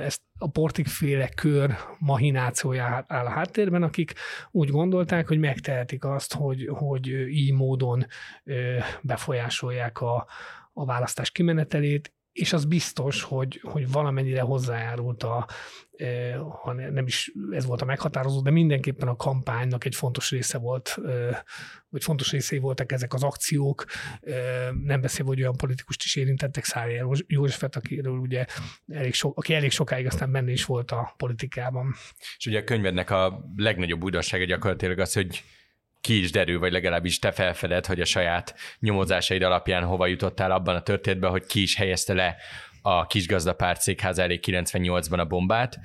ezt 0.00 0.22
a 0.38 0.48
portikféle 0.48 1.28
kör 1.28 1.76
mahinációja 1.98 3.04
áll 3.08 3.26
a 3.26 3.30
háttérben, 3.30 3.82
akik 3.82 4.12
úgy 4.50 4.70
gondolták, 4.70 5.28
hogy 5.28 5.38
megtehetik 5.38 6.04
azt, 6.04 6.34
hogy, 6.34 6.68
hogy 6.72 7.06
így 7.28 7.52
módon 7.52 8.06
befolyásolják 9.02 10.00
a, 10.00 10.26
a 10.72 10.84
választás 10.84 11.30
kimenetelét, 11.30 12.12
és 12.32 12.52
az 12.52 12.64
biztos, 12.64 13.22
hogy, 13.22 13.60
hogy 13.62 13.90
valamennyire 13.90 14.40
hozzájárult 14.40 15.22
a, 15.22 15.46
e, 15.96 16.36
ha 16.36 16.72
nem 16.72 17.06
is 17.06 17.32
ez 17.50 17.66
volt 17.66 17.82
a 17.82 17.84
meghatározó, 17.84 18.40
de 18.40 18.50
mindenképpen 18.50 19.08
a 19.08 19.16
kampánynak 19.16 19.84
egy 19.84 19.94
fontos 19.94 20.30
része 20.30 20.58
volt, 20.58 20.98
e, 21.06 21.44
vagy 21.88 22.04
fontos 22.04 22.30
részei 22.30 22.58
voltak 22.58 22.92
ezek 22.92 23.14
az 23.14 23.22
akciók, 23.22 23.84
e, 24.20 24.34
nem 24.84 25.00
beszélve, 25.00 25.30
hogy 25.30 25.40
olyan 25.40 25.56
politikust 25.56 26.02
is 26.02 26.16
érintettek, 26.16 26.64
Szári 26.64 27.02
Józsefet, 27.26 27.76
akiről 27.76 28.18
ugye 28.18 28.44
elég 28.88 29.14
so, 29.14 29.32
aki 29.34 29.54
elég 29.54 29.70
sokáig 29.70 30.06
aztán 30.06 30.32
benne 30.32 30.50
is 30.50 30.64
volt 30.64 30.90
a 30.90 31.14
politikában. 31.16 31.94
És 32.36 32.46
ugye 32.46 32.58
a 32.58 32.64
könyvednek 32.64 33.10
a 33.10 33.50
legnagyobb 33.56 34.02
újdonsága 34.02 34.44
gyakorlatilag 34.44 34.98
az, 34.98 35.12
hogy 35.12 35.44
ki 36.00 36.18
is 36.18 36.30
derül, 36.30 36.58
vagy 36.58 36.72
legalábbis 36.72 37.18
te 37.18 37.32
felfeded, 37.32 37.86
hogy 37.86 38.00
a 38.00 38.04
saját 38.04 38.54
nyomozásaid 38.78 39.42
alapján 39.42 39.84
hova 39.84 40.06
jutottál 40.06 40.50
abban 40.50 40.74
a 40.74 40.82
történetben, 40.82 41.30
hogy 41.30 41.46
ki 41.46 41.62
is 41.62 41.76
helyezte 41.76 42.12
le 42.12 42.36
a 42.82 43.06
kisgazdapárt 43.06 43.80
székház 43.80 44.18
elé 44.18 44.38
98-ban 44.42 45.18
a 45.18 45.24
bombát. 45.24 45.78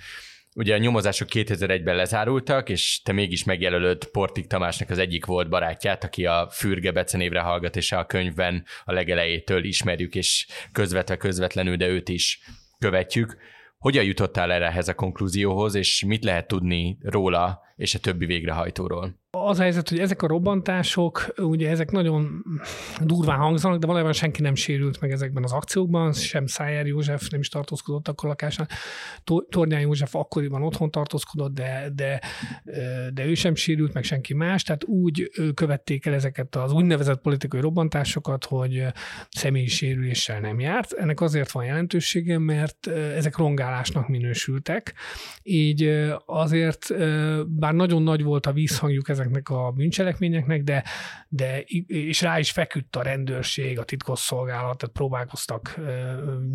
Ugye 0.55 0.74
a 0.74 0.77
nyomozások 0.77 1.27
2001-ben 1.31 1.95
lezárultak, 1.95 2.69
és 2.69 3.01
te 3.03 3.12
mégis 3.12 3.43
megjelölöd 3.43 4.05
Portik 4.05 4.48
Tamásnak 4.48 4.89
az 4.89 4.98
egyik 4.98 5.25
volt 5.25 5.50
barátját, 5.50 6.03
aki 6.03 6.25
a 6.25 6.50
Fürge 6.51 6.91
becenévre 6.91 7.69
és 7.74 7.91
a 7.91 8.05
könyvben 8.05 8.65
a 8.86 8.93
legelejétől 8.93 9.63
ismerjük, 9.63 10.15
és 10.15 10.48
közvetve 10.72 11.17
közvetlenül, 11.17 11.75
de 11.75 11.88
őt 11.88 12.10
is 12.10 12.39
követjük. 12.79 13.38
Hogyan 13.77 14.03
jutottál 14.03 14.51
erre 14.51 14.65
ehhez 14.65 14.88
a 14.88 14.93
konklúzióhoz, 14.93 15.75
és 15.75 16.03
mit 16.07 16.24
lehet 16.24 16.48
tudni 16.48 16.98
róla 17.01 17.64
és 17.75 17.96
a 17.96 18.00
többi 18.00 18.25
végrehajtóról? 18.25 19.24
Az 19.38 19.60
a 19.60 19.62
helyzet, 19.62 19.89
hogy 19.89 20.00
ezek 20.00 20.22
a 20.22 20.27
robbantások, 20.27 21.34
ugye 21.38 21.70
ezek 21.70 21.91
nagyon 21.91 22.44
durván 23.01 23.38
hangzanak, 23.38 23.79
de 23.79 23.86
valójában 23.86 24.13
senki 24.13 24.41
nem 24.41 24.55
sérült 24.55 25.01
meg 25.01 25.12
ezekben 25.12 25.44
az 25.44 25.51
akciókban, 25.51 26.13
sem 26.13 26.46
Szájer 26.46 26.86
József 26.86 27.29
nem 27.29 27.39
is 27.39 27.50
tartózkodott 27.50 28.08
akkor 28.08 28.29
lakásán. 28.29 28.67
Tornyán 29.50 29.79
József 29.79 30.15
akkoriban 30.15 30.63
otthon 30.63 30.91
tartózkodott, 30.91 31.53
de, 31.53 31.91
de, 31.96 32.22
de 33.13 33.25
ő 33.25 33.34
sem 33.34 33.55
sérült, 33.55 33.94
meg 33.94 34.03
senki 34.03 34.34
más, 34.34 34.63
tehát 34.63 34.84
úgy 34.84 35.32
követték 35.53 36.05
el 36.05 36.13
ezeket 36.13 36.55
az 36.55 36.72
úgynevezett 36.72 37.22
politikai 37.22 37.60
robbantásokat, 37.60 38.46
hogy 38.46 38.84
személyi 39.29 39.67
sérüléssel 39.67 40.39
nem 40.39 40.60
járt. 40.60 40.94
Ennek 40.94 41.22
azért 41.22 41.51
van 41.51 41.65
jelentősége, 41.65 42.38
mert 42.38 42.88
ezek 42.88 43.38
rongálásnak 43.38 44.08
minősültek, 44.08 44.94
így 45.44 45.84
azért, 46.25 46.94
bár 47.65 47.74
nagyon 47.74 48.03
nagy 48.03 48.24
volt 48.24 48.45
a 48.45 48.51
vízhangjuk 48.51 49.10
ezek 49.10 49.25
ezeknek 49.25 49.50
a 49.50 49.72
bűncselekményeknek, 49.72 50.63
de, 50.63 50.84
de 51.27 51.60
és 51.88 52.22
rá 52.22 52.39
is 52.39 52.51
feküdt 52.51 52.95
a 52.95 53.01
rendőrség, 53.01 53.79
a 53.79 53.84
titkosszolgálat, 53.84 54.77
tehát 54.77 54.95
próbálkoztak 54.95 55.79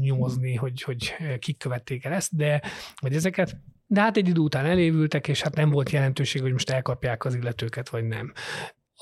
nyomozni, 0.01 0.55
hogy, 0.55 0.83
hogy 0.83 1.15
kik 1.39 1.59
követték 1.59 2.05
el 2.05 2.13
ezt, 2.13 2.37
de 2.37 2.63
vagy 3.01 3.15
ezeket, 3.15 3.57
de 3.87 4.01
hát 4.01 4.17
egy 4.17 4.29
idő 4.29 4.41
után 4.41 4.67
elévültek, 4.67 5.29
és 5.29 5.43
hát 5.43 5.55
nem 5.55 5.71
volt 5.71 5.91
jelentőség, 5.91 6.43
hogy 6.43 6.53
most 6.53 6.71
elkapják 6.71 7.25
az 7.25 7.35
illetőket, 7.35 7.89
vagy 7.89 8.05
nem. 8.05 8.33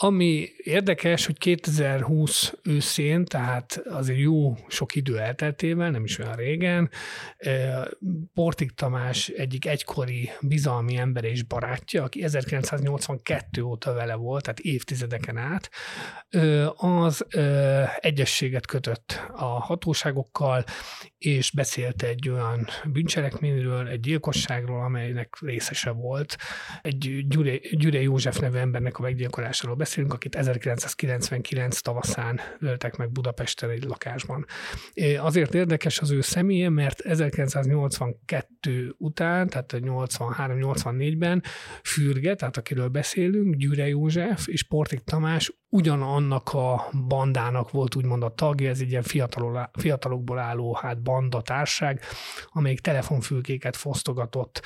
Ami 0.01 0.49
érdekes, 0.57 1.27
hogy 1.27 1.39
2020 1.39 2.53
őszén, 2.63 3.25
tehát 3.25 3.83
azért 3.91 4.19
jó 4.19 4.55
sok 4.69 4.95
idő 4.95 5.19
elteltével, 5.19 5.91
nem 5.91 6.05
is 6.05 6.19
olyan 6.19 6.35
régen, 6.35 6.91
Portik 8.35 8.71
Tamás 8.71 9.29
egyik 9.29 9.67
egykori 9.67 10.31
bizalmi 10.41 10.97
ember 10.97 11.25
és 11.25 11.43
barátja, 11.43 12.03
aki 12.03 12.23
1982 12.23 13.63
óta 13.63 13.93
vele 13.93 14.15
volt, 14.15 14.43
tehát 14.43 14.59
évtizedeken 14.59 15.37
át, 15.37 15.71
az 16.77 17.27
egyességet 18.01 18.67
kötött 18.67 19.23
a 19.37 19.45
hatóságokkal, 19.45 20.65
és 21.19 21.51
beszélt 21.51 22.03
egy 22.03 22.29
olyan 22.29 22.67
bűncselekményről, 22.85 23.89
egy 23.89 24.01
gyilkosságról, 24.01 24.81
amelynek 24.85 25.37
részese 25.41 25.91
volt. 25.91 26.37
Egy 26.83 27.27
Gyure, 27.29 27.57
Gyure 27.57 28.01
József 28.01 28.39
nevű 28.39 28.57
embernek 28.59 28.99
a 28.99 29.03
meggyilkolásáról 29.03 29.77
beszélünk, 29.77 30.13
akit 30.13 30.35
1999 30.35 31.81
tavaszán 31.81 32.41
öltek 32.61 32.97
meg 32.97 33.13
Budapesten 33.13 33.71
egy 33.71 33.85
lakásban. 33.85 34.47
Azért 35.19 35.55
érdekes 35.55 35.99
az 35.99 36.11
ő 36.11 36.21
személye, 36.21 36.69
mert 36.69 37.01
1982 37.01 38.95
után, 38.99 39.49
tehát 39.49 39.73
83-84-ben 39.77 41.43
Fürge, 41.83 42.35
tehát 42.35 42.57
akiről 42.57 42.89
beszélünk, 42.89 43.55
Gyure 43.55 43.89
József 43.89 44.47
és 44.47 44.63
Portik 44.63 45.01
Tamás 45.01 45.53
ugyanannak 45.71 46.53
a 46.53 46.91
bandának 47.09 47.71
volt 47.71 47.95
úgymond 47.95 48.23
a 48.23 48.35
tagja, 48.35 48.69
ez 48.69 48.81
egy 48.81 48.91
ilyen 48.91 49.03
fiatalokból 49.73 50.39
álló 50.39 50.75
hát 50.75 51.03
banda 51.09 51.41
társág, 51.41 52.01
amelyik 52.53 52.81
telefonfülkéket 52.81 53.77
fosztogatott. 53.77 54.63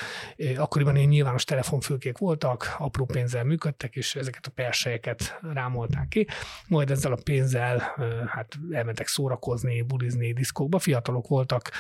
Akkoriban 0.57 0.97
ilyen 0.97 1.09
nyilvános 1.09 1.45
telefonfülkék 1.45 2.19
voltak, 2.19 2.75
apró 2.79 3.05
pénzzel 3.05 3.45
működtek, 3.45 3.97
és 3.97 4.15
ezeket 4.15 4.47
a 4.47 4.51
persejeket 4.51 5.39
rámolták 5.53 6.09
ki. 6.09 6.27
Majd 6.69 6.91
ezzel 6.91 7.13
a 7.13 7.21
pénzzel 7.25 7.79
hát 8.27 8.55
elmentek 8.71 9.07
szórakozni, 9.07 9.83
bulizni, 9.83 10.33
diszkókba. 10.33 10.79
Fiatalok 10.79 11.29
voltak, 11.29 11.71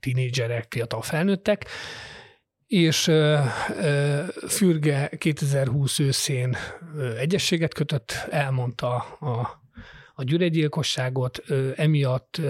tinédzserek, 0.00 0.66
fiatal 0.70 1.02
felnőttek, 1.02 1.66
és 2.66 3.10
Fürge 4.48 5.08
2020 5.18 5.98
őszén 5.98 6.56
egyességet 7.18 7.74
kötött, 7.74 8.26
elmondta 8.30 8.94
a 9.20 9.60
a 10.20 10.24
gyűregyilkosságot, 10.24 11.42
emiatt 11.76 12.40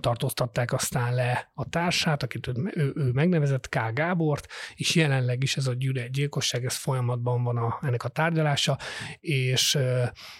tartóztatták 0.00 0.72
aztán 0.72 1.14
le 1.14 1.50
a 1.54 1.68
társát, 1.68 2.22
akit 2.22 2.46
ő, 2.46 2.92
ő 2.96 3.10
megnevezett, 3.12 3.68
K. 3.68 3.78
Gábort, 3.92 4.46
és 4.74 4.94
jelenleg 4.94 5.42
is 5.42 5.56
ez 5.56 5.66
a 5.66 5.74
gyűregyilkosság, 5.74 6.64
ez 6.64 6.76
folyamatban 6.76 7.42
van 7.42 7.56
a, 7.56 7.78
ennek 7.82 8.04
a 8.04 8.08
tárgyalása, 8.08 8.78
és 9.20 9.78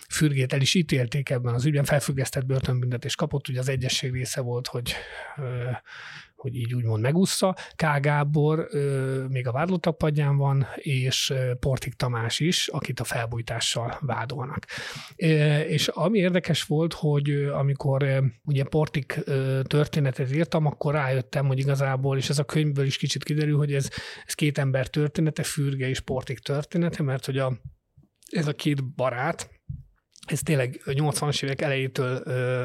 Fürgét 0.08 0.52
el 0.52 0.60
is 0.60 0.74
ítélték 0.74 1.30
ebben 1.30 1.54
az 1.54 1.64
ügyben, 1.64 1.84
felfüggesztett 1.84 2.46
börtönbüntetés 2.46 3.14
kapott, 3.14 3.48
ugye 3.48 3.58
az 3.58 3.68
egyesség 3.68 4.12
része 4.12 4.40
volt, 4.40 4.66
hogy 4.66 4.94
hogy 6.46 6.56
így 6.56 6.74
úgymond 6.74 7.02
megúszza. 7.02 7.56
K. 7.76 8.00
Gábor 8.00 8.68
még 9.28 9.46
a 9.46 9.52
vádlottak 9.52 9.98
padján 9.98 10.36
van, 10.36 10.66
és 10.74 11.32
Portik 11.60 11.94
Tamás 11.94 12.40
is, 12.40 12.68
akit 12.68 13.00
a 13.00 13.04
felbújtással 13.04 13.98
vádolnak. 14.00 14.66
És 15.66 15.88
ami 15.88 16.18
érdekes 16.18 16.62
volt, 16.62 16.92
hogy 16.92 17.30
amikor 17.30 18.22
ugye 18.44 18.64
Portik 18.64 19.20
történetet 19.62 20.34
írtam, 20.34 20.66
akkor 20.66 20.94
rájöttem, 20.94 21.46
hogy 21.46 21.58
igazából, 21.58 22.16
és 22.16 22.28
ez 22.28 22.38
a 22.38 22.44
könyvből 22.44 22.86
is 22.86 22.96
kicsit 22.96 23.24
kiderül, 23.24 23.56
hogy 23.56 23.74
ez, 23.74 23.90
ez 24.26 24.34
két 24.34 24.58
ember 24.58 24.88
története, 24.88 25.42
Fürge 25.42 25.88
és 25.88 26.00
Portik 26.00 26.38
története, 26.38 27.02
mert 27.02 27.24
hogy 27.24 27.38
a, 27.38 27.52
ez 28.30 28.46
a 28.46 28.52
két 28.52 28.94
barát, 28.94 29.55
ez 30.26 30.40
tényleg 30.40 30.82
80-as 30.84 31.42
évek 31.42 31.60
elejétől 31.60 32.22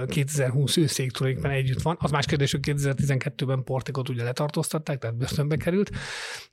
2020 0.07 0.77
őszéig 0.77 1.11
tulajdonképpen 1.11 1.57
együtt 1.57 1.81
van. 1.81 1.97
Az 1.99 2.11
más 2.11 2.25
kérdés, 2.25 2.51
hogy 2.51 2.59
2012-ben 2.63 3.63
Portikot 3.63 4.09
ugye 4.09 4.23
letartóztatták, 4.23 4.97
tehát 4.99 5.17
börtönbe 5.17 5.55
került, 5.55 5.89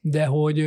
de 0.01 0.25
hogy 0.25 0.67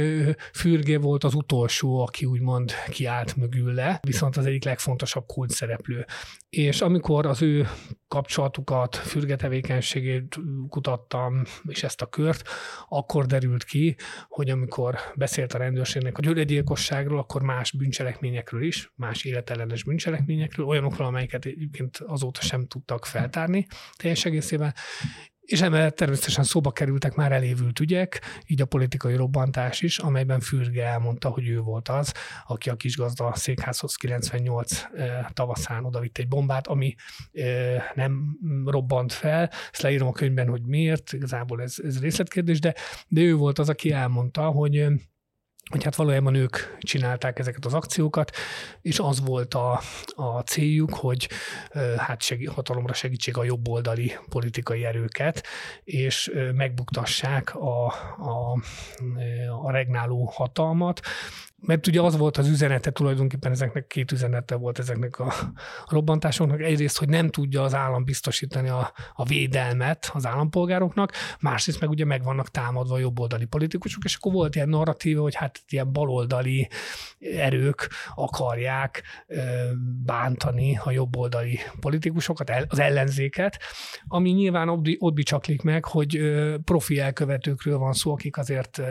Fürgé 0.53 0.95
volt 0.95 1.24
az 1.24 1.33
utolsó, 1.33 2.00
aki 2.00 2.25
úgymond 2.25 2.71
kiállt 2.89 3.36
mögül 3.36 3.74
le, 3.74 4.00
viszont 4.01 4.38
az 4.38 4.45
egyik 4.45 4.63
legfontosabb 4.63 5.25
kult 5.25 5.50
szereplő. 5.50 6.05
És 6.50 6.81
amikor 6.81 7.25
az 7.25 7.41
ő 7.41 7.67
kapcsolatukat, 8.12 8.96
Fürge 8.96 9.36
tevékenységét 9.36 10.39
kutattam, 10.70 11.44
és 11.68 11.84
ezt 11.84 12.01
a 12.01 12.06
kört, 12.06 12.50
akkor 12.89 13.25
derült 13.25 13.63
ki, 13.63 13.96
hogy 14.27 14.50
amikor 14.50 14.96
beszélt 15.15 15.53
a 15.53 15.58
rendőrségnek 15.58 16.18
a 16.18 16.22
gyűlögyilkosságról, 16.22 17.20
akkor 17.20 17.41
más 17.41 17.72
bűncselekményekről 17.72 18.63
is, 18.63 18.91
más 18.96 19.24
életellenes 19.24 19.84
bűncselekményekről, 19.84 20.10
cselekményekről, 20.12 20.65
olyanokról, 20.65 21.08
amelyeket 21.08 21.46
egyébként 21.46 21.98
azóta 21.98 22.41
sem 22.41 22.68
tudtak 22.68 23.06
feltárni 23.06 23.68
teljes 23.98 24.25
egészében, 24.25 24.74
és 25.41 25.62
emellett 25.62 25.95
természetesen 25.95 26.43
szóba 26.43 26.71
kerültek 26.71 27.15
már 27.15 27.31
elévült 27.31 27.79
ügyek, 27.79 28.21
így 28.45 28.62
a 28.62 28.65
politikai 28.65 29.15
robbantás 29.15 29.81
is, 29.81 29.98
amelyben 29.98 30.39
Fürge 30.39 30.86
elmondta, 30.86 31.29
hogy 31.29 31.48
ő 31.48 31.60
volt 31.60 31.89
az, 31.89 32.13
aki 32.48 32.69
a 32.69 32.75
kisgazda 32.75 33.36
székházhoz 33.36 33.95
98 33.95 34.83
tavaszán 35.33 35.86
odavitt 35.86 36.17
egy 36.17 36.27
bombát, 36.27 36.67
ami 36.67 36.95
nem 37.93 38.38
robbant 38.65 39.13
fel. 39.13 39.50
Ezt 39.71 39.81
leírom 39.81 40.07
a 40.07 40.12
könyvben, 40.12 40.48
hogy 40.48 40.65
miért, 40.65 41.13
igazából 41.13 41.62
ez, 41.62 41.75
ez 41.83 42.00
részletkérdés, 42.00 42.60
de, 42.60 42.75
de 43.07 43.21
ő 43.21 43.36
volt 43.36 43.60
az, 43.60 43.69
aki 43.69 43.91
elmondta, 43.91 44.41
hogy 44.45 44.88
hogy 45.72 45.84
hát 45.84 45.96
valójában 45.96 46.36
ők 46.36 46.58
csinálták 46.80 47.40
ezeket 47.40 47.66
az 47.66 47.74
akciókat, 47.74 48.36
és 48.82 49.00
az 49.00 49.22
volt 49.25 49.54
a, 49.54 49.82
a 50.16 50.40
céljuk, 50.40 50.94
hogy 50.94 51.30
hát 51.98 52.22
segí, 52.22 52.46
hatalomra 52.46 52.94
segítsék 52.94 53.38
a 53.38 53.44
jobboldali 53.44 54.18
politikai 54.30 54.86
erőket, 54.86 55.44
és 55.84 56.32
megbuktassák 56.54 57.56
a, 57.56 57.86
a, 58.18 58.58
a 59.63 59.72
regnáló 59.72 60.32
hatalmat, 60.34 61.00
mert 61.62 61.88
ugye 61.88 62.01
az 62.01 62.18
volt 62.18 62.38
az 62.38 62.48
üzenete 62.48 62.91
tulajdonképpen 62.91 63.51
ezeknek 63.51 63.88
két 63.88 64.12
üzenete 64.12 64.56
volt 64.56 64.80
ezeknek 64.80 65.20
a 65.20 65.34
robbantásoknak. 65.86 66.62
Egyrészt, 66.62 66.98
hogy 66.98 67.10
nem 67.10 67.30
tudja 67.30 67.63
az 67.63 67.74
állam 67.74 68.03
biztosítani 68.03 68.70
a, 68.70 68.91
a 69.13 69.25
védelmet 69.25 70.10
az 70.13 70.25
állampolgároknak, 70.25 71.12
másrészt 71.39 71.80
meg 71.80 71.89
ugye 71.89 72.06
meg 72.06 72.24
vannak 72.24 72.50
támadva 72.50 72.96
a 72.96 73.00
jobboldali 73.00 73.46
politikusok, 73.46 74.03
és 74.03 74.15
akkor 74.15 74.32
volt 74.32 74.56
ilyen 74.56 74.70
narratíva, 74.70 75.22
hogy 75.22 75.36
hát 75.36 75.60
ilyen 75.70 75.91
baloldali 75.91 76.70
erők 77.20 77.89
akarják 78.15 79.03
bántani 80.06 80.80
a 80.84 80.91
jobboldali 80.91 81.60
politikusokat, 81.80 82.51
az 82.68 82.80
ellenzéket, 82.80 83.60
ami 84.08 84.30
nyilván 84.30 84.70
ott 85.00 85.13
bicsaklik 85.13 85.62
meg, 85.62 85.86
hogy 85.86 86.20
profi 86.63 87.00
elkövetőkről 87.00 87.77
van 87.77 87.94
szó, 87.94 88.12
akik 88.12 88.38
azért 88.38 88.82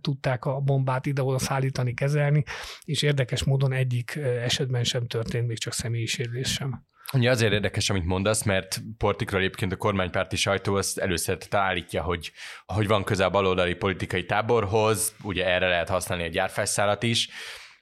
tudták 0.00 0.44
a 0.44 0.60
bombát 0.60 1.06
ide-oda 1.06 1.38
szállítani 1.38 1.94
kezelni, 2.04 2.42
és 2.84 3.02
érdekes 3.02 3.44
módon 3.44 3.72
egyik 3.72 4.16
esetben 4.42 4.84
sem 4.84 5.06
történt 5.06 5.46
még 5.46 5.58
csak 5.58 5.72
személyi 5.72 6.06
sérülés 6.06 6.52
sem. 6.52 6.86
Ugye 7.12 7.30
azért 7.30 7.52
érdekes, 7.52 7.90
amit 7.90 8.04
mondasz, 8.04 8.42
mert 8.42 8.82
Portikról 8.98 9.40
egyébként 9.40 9.72
a 9.72 9.76
kormánypárti 9.76 10.36
sajtó 10.36 10.74
azt 10.74 10.98
először 10.98 11.38
állítja, 11.50 12.02
hogy, 12.02 12.32
hogy 12.66 12.86
van 12.86 13.04
közel 13.04 13.26
a 13.26 13.30
baloldali 13.30 13.74
politikai 13.74 14.24
táborhoz, 14.24 15.14
ugye 15.22 15.46
erre 15.46 15.68
lehet 15.68 15.88
használni 15.88 16.24
a 16.24 16.28
gyárfászszálat 16.28 17.02
is, 17.02 17.28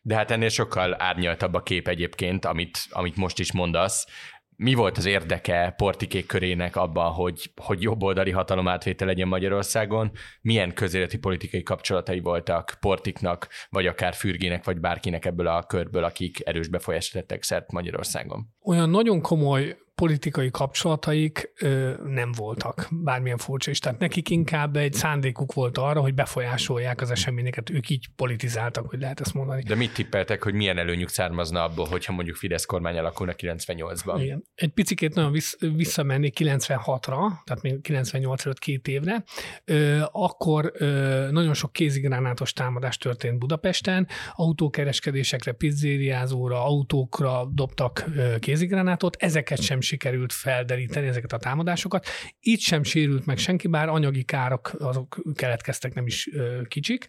de 0.03 0.15
hát 0.15 0.31
ennél 0.31 0.49
sokkal 0.49 0.97
árnyaltabb 0.99 1.55
a 1.55 1.63
kép 1.63 1.89
egyébként, 1.89 2.45
amit, 2.45 2.79
amit 2.91 3.17
most 3.17 3.39
is 3.39 3.53
mondasz 3.53 4.07
mi 4.57 4.75
volt 4.75 4.97
az 4.97 5.05
érdeke 5.05 5.75
Portikék 5.77 6.27
körének 6.27 6.77
abban, 6.77 7.13
hogy, 7.13 7.51
hogy 7.57 7.83
jobboldali 7.83 8.31
hatalomátvétel 8.31 9.07
legyen 9.07 9.29
Magyarországon? 9.29 10.11
Milyen 10.41 10.75
közéleti 10.75 11.19
politikai 11.19 11.63
kapcsolatai 11.63 12.21
voltak 12.21 12.77
Portiknak, 12.81 13.49
vagy 13.71 13.87
akár 13.87 14.15
Fürgének, 14.15 14.65
vagy 14.65 14.81
bárkinek 14.81 15.25
ebből 15.25 15.47
a 15.47 15.63
körből, 15.63 16.05
akik 16.05 16.41
erős 16.45 16.69
befolyást 16.69 17.25
szert 17.41 17.73
Magyarországon? 17.73 18.47
Olyan 18.65 18.91
nagyon 18.91 19.21
komoly 19.21 19.77
politikai 20.03 20.51
kapcsolataik 20.51 21.53
ö, 21.61 21.93
nem 22.05 22.33
voltak, 22.33 22.89
bármilyen 22.91 23.37
furcsa 23.37 23.71
is. 23.71 23.79
Tehát 23.79 23.99
nekik 23.99 24.31
inkább 24.31 24.77
egy 24.77 24.93
szándékuk 24.93 25.53
volt 25.53 25.79
arra, 25.79 26.01
hogy 26.01 26.15
befolyásolják 26.15 27.01
az 27.01 27.11
eseményeket, 27.11 27.71
ők 27.71 27.89
így 27.89 28.09
politizáltak, 28.17 28.89
hogy 28.89 29.01
lehet 29.01 29.21
ezt 29.21 29.35
mondani. 29.35 29.63
De 29.63 29.75
mit 29.75 29.93
tippeltek, 29.93 30.43
hogy 30.43 30.55
milyen 30.55 30.79
előnyük 30.79 31.09
származna 31.09 31.65
abból, 31.65 31.87
hogyha 31.87 32.13
mondjuk 32.13 32.37
Fidesz 32.37 32.65
kormány 32.65 32.99
alakulna 32.99 33.33
98-ban? 33.37 34.19
Igen. 34.21 34.45
Egy 34.55 34.73
picit 34.73 35.15
nagyon 35.15 35.33
vissz, 35.33 35.57
visszamenni 35.59 36.33
96-ra, 36.35 37.17
tehát 37.45 37.63
még 37.63 37.81
98 37.81 38.45
előtt 38.45 38.59
két 38.59 38.89
évre, 38.89 39.25
ö, 39.65 40.01
akkor 40.13 40.73
ö, 40.75 41.29
nagyon 41.31 41.55
sok 41.55 41.73
kézigránátos 41.73 42.53
támadás 42.53 42.97
történt 42.97 43.39
Budapesten, 43.39 44.09
autókereskedésekre, 44.33 45.53
pizzériázóra, 45.53 46.65
autókra 46.65 47.45
dobtak 47.53 48.05
ö, 48.17 48.39
kézigránátot, 48.39 49.17
ezeket 49.19 49.61
sem 49.61 49.81
sikerült 49.93 50.33
felderíteni 50.33 51.07
ezeket 51.07 51.33
a 51.33 51.39
támadásokat. 51.39 52.07
Itt 52.41 52.61
sem 52.61 52.83
sérült 52.83 53.27
meg 53.27 53.39
senki, 53.39 53.69
bár 53.69 53.89
anyagi 53.89 54.23
károk 54.23 54.73
azok 54.79 55.23
keletkeztek 55.35 55.95
nem 55.95 56.07
is 56.07 56.29
kicsik, 56.69 57.07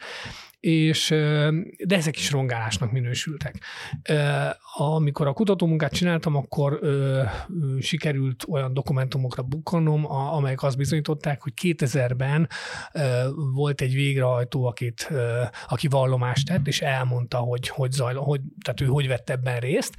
és, 0.64 1.08
de 1.86 1.96
ezek 1.96 2.18
is 2.18 2.32
rongálásnak 2.32 2.92
minősültek. 2.92 3.56
Amikor 4.76 5.28
a 5.28 5.34
kutatómunkát 5.34 5.94
csináltam, 5.94 6.36
akkor 6.36 6.80
sikerült 7.80 8.46
olyan 8.50 8.74
dokumentumokra 8.74 9.44
bukkanom, 9.44 10.06
amelyek 10.12 10.64
azt 10.64 10.78
bizonyították, 10.78 11.42
hogy 11.42 11.54
2000-ben 11.62 12.50
volt 13.54 13.82
egy 13.82 13.94
végrehajtó, 13.94 14.66
akit, 14.66 15.12
aki 15.68 15.88
vallomást 15.88 16.48
tett, 16.48 16.68
és 16.68 16.82
elmondta, 16.82 17.38
hogy, 17.38 17.68
hogy, 17.68 17.92
zajl, 17.92 18.18
hogy, 18.18 18.42
tehát 18.64 18.82
ő 18.82 18.86
hogy 18.86 19.08
vett 19.08 19.30
ebben 19.30 19.60
részt, 19.60 19.96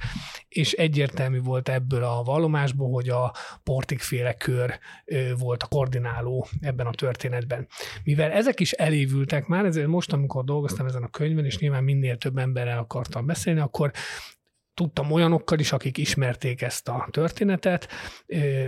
és 0.47 0.71
egyértelmű 0.71 1.41
volt 1.41 1.69
ebből 1.69 2.03
a 2.03 2.23
vallomásból, 2.23 2.91
hogy 2.91 3.09
a 3.09 3.33
portikféle 3.63 4.33
kör 4.33 4.79
volt 5.37 5.63
a 5.63 5.67
koordináló 5.67 6.47
ebben 6.61 6.85
a 6.85 6.91
történetben. 6.91 7.67
Mivel 8.03 8.31
ezek 8.31 8.59
is 8.59 8.71
elévültek 8.71 9.47
már, 9.47 9.65
ezért 9.65 9.87
most, 9.87 10.13
amikor 10.13 10.43
dolgoztam 10.55 10.85
ezen 10.85 11.03
a 11.03 11.09
könyvben, 11.09 11.45
és 11.45 11.57
nyilván 11.57 11.83
minél 11.83 12.17
több 12.17 12.37
emberrel 12.37 12.77
akartam 12.77 13.25
beszélni, 13.25 13.59
akkor 13.59 13.91
tudtam 14.73 15.11
olyanokkal 15.11 15.59
is, 15.59 15.71
akik 15.71 15.97
ismerték 15.97 16.61
ezt 16.61 16.87
a 16.87 17.07
történetet, 17.11 17.87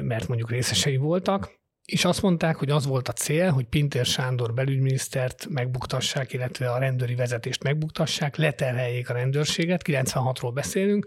mert 0.01 0.27
mondjuk 0.27 0.49
részesei 0.49 0.97
voltak, 0.97 1.59
és 1.91 2.05
azt 2.05 2.21
mondták, 2.21 2.55
hogy 2.55 2.69
az 2.69 2.85
volt 2.85 3.07
a 3.07 3.13
cél, 3.13 3.51
hogy 3.51 3.65
Pintér 3.65 4.05
Sándor 4.05 4.53
belügyminisztert 4.53 5.47
megbuktassák, 5.49 6.33
illetve 6.33 6.71
a 6.71 6.77
rendőri 6.77 7.15
vezetést 7.15 7.63
megbuktassák, 7.63 8.35
leterheljék 8.35 9.09
a 9.09 9.13
rendőrséget, 9.13 9.81
96-ról 9.85 10.51
beszélünk, 10.53 11.05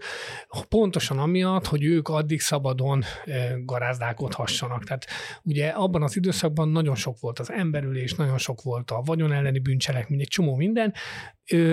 pontosan 0.69 1.19
amiatt, 1.19 1.65
hogy 1.65 1.83
ők 1.83 2.07
addig 2.07 2.41
szabadon 2.41 3.03
garázdálkodhassanak. 3.65 4.83
Tehát 4.83 5.05
ugye 5.43 5.67
abban 5.67 6.03
az 6.03 6.15
időszakban 6.15 6.69
nagyon 6.69 6.95
sok 6.95 7.19
volt 7.19 7.39
az 7.39 7.51
emberülés, 7.51 8.13
nagyon 8.13 8.37
sok 8.37 8.61
volt 8.61 8.91
a 8.91 9.01
vagyon 9.05 9.31
elleni 9.31 9.59
bűncselekmény, 9.59 10.19
egy 10.19 10.27
csomó 10.27 10.55
minden, 10.55 10.93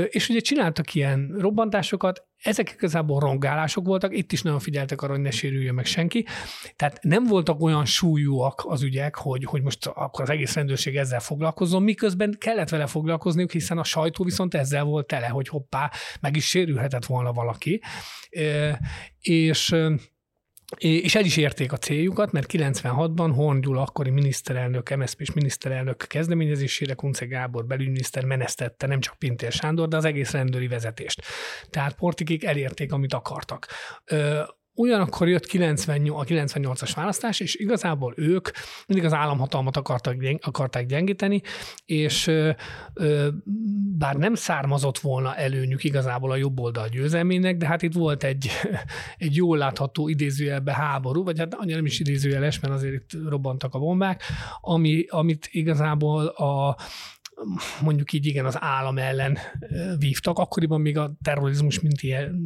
és 0.09 0.29
ugye 0.29 0.40
csináltak 0.40 0.94
ilyen 0.94 1.35
robbantásokat, 1.38 2.27
ezek 2.42 2.72
igazából 2.77 3.20
rongálások 3.20 3.87
voltak, 3.87 4.16
itt 4.16 4.33
is 4.33 4.42
nagyon 4.42 4.59
figyeltek 4.59 5.03
arra, 5.03 5.12
hogy 5.12 5.22
ne 5.22 5.31
sérüljön 5.31 5.74
meg 5.74 5.85
senki. 5.85 6.27
Tehát 6.77 7.03
nem 7.03 7.24
voltak 7.24 7.62
olyan 7.62 7.85
súlyúak 7.85 8.64
az 8.66 8.83
ügyek, 8.83 9.14
hogy, 9.14 9.44
hogy 9.44 9.62
most 9.62 9.87
akkor 9.87 10.22
az 10.22 10.31
egész 10.31 10.55
rendőrség 10.55 10.96
ezzel 10.96 11.20
foglalkozzon, 11.20 11.83
miközben 11.83 12.37
kellett 12.38 12.68
vele 12.68 12.87
foglalkozniuk, 12.87 13.51
hiszen 13.51 13.79
a 13.79 13.85
sajtó 13.85 14.24
viszont 14.24 14.55
ezzel 14.55 14.85
volt 14.85 15.07
tele, 15.07 15.27
hogy 15.27 15.48
hoppá, 15.48 15.90
meg 16.20 16.37
is 16.37 16.48
sérülhetett 16.48 17.05
volna 17.05 17.33
valaki. 17.33 17.83
És 19.20 19.74
és 20.76 21.14
el 21.14 21.24
is 21.24 21.37
érték 21.37 21.72
a 21.72 21.76
céljukat, 21.76 22.33
mert 22.33 22.50
96-ban 22.52 23.31
Horn 23.35 23.61
Gyula 23.61 23.83
akkori 23.83 24.11
miniszterelnök, 24.11 24.96
MSZP-s 24.96 25.33
miniszterelnök 25.33 25.96
kezdeményezésére 25.96 26.94
Kunce 26.94 27.26
Gábor 27.26 27.66
belügyminiszter 27.66 28.24
menesztette 28.24 28.87
nem 28.87 29.00
csak 29.00 29.18
Pintér 29.18 29.52
Sándor, 29.52 29.88
de 29.88 29.96
az 29.96 30.04
egész 30.04 30.31
rendőri 30.31 30.68
vezetést. 30.68 31.22
Tehát 31.70 31.94
portikik 31.94 32.44
elérték, 32.44 32.92
amit 32.92 33.14
akartak. 33.14 33.66
Ugyanakkor 34.78 35.28
jött 35.28 35.46
98, 35.46 36.20
a 36.20 36.34
98-as 36.34 36.92
választás, 36.94 37.40
és 37.40 37.54
igazából 37.54 38.14
ők 38.16 38.48
mindig 38.86 39.06
az 39.06 39.12
államhatalmat 39.12 39.76
akartak, 39.76 40.16
akarták 40.40 40.86
gyengíteni, 40.86 41.40
és 41.84 42.30
bár 43.98 44.16
nem 44.16 44.34
származott 44.34 44.98
volna 44.98 45.36
előnyük 45.36 45.84
igazából 45.84 46.30
a 46.30 46.36
jobb 46.36 46.60
oldal 46.60 46.88
győzelmének, 46.88 47.56
de 47.56 47.66
hát 47.66 47.82
itt 47.82 47.94
volt 47.94 48.24
egy, 48.24 48.50
egy 49.18 49.36
jól 49.36 49.58
látható 49.58 50.08
idézőjelbe 50.08 50.72
háború, 50.72 51.24
vagy 51.24 51.38
hát 51.38 51.54
annyira 51.54 51.76
nem 51.76 51.86
is 51.86 52.00
idézőjeles, 52.00 52.60
mert 52.60 52.74
azért 52.74 52.94
itt 52.94 53.28
robbantak 53.28 53.74
a 53.74 53.78
bombák, 53.78 54.22
ami, 54.60 55.04
amit 55.08 55.48
igazából 55.50 56.26
a, 56.26 56.76
mondjuk 57.81 58.12
így 58.12 58.27
igen, 58.27 58.44
az 58.44 58.57
állam 58.59 58.98
ellen 58.98 59.38
vívtak. 59.98 60.38
Akkoriban 60.38 60.81
még 60.81 60.98
a 60.98 61.16
terrorizmus, 61.22 61.81
mint 61.81 62.01
ilyen, 62.01 62.40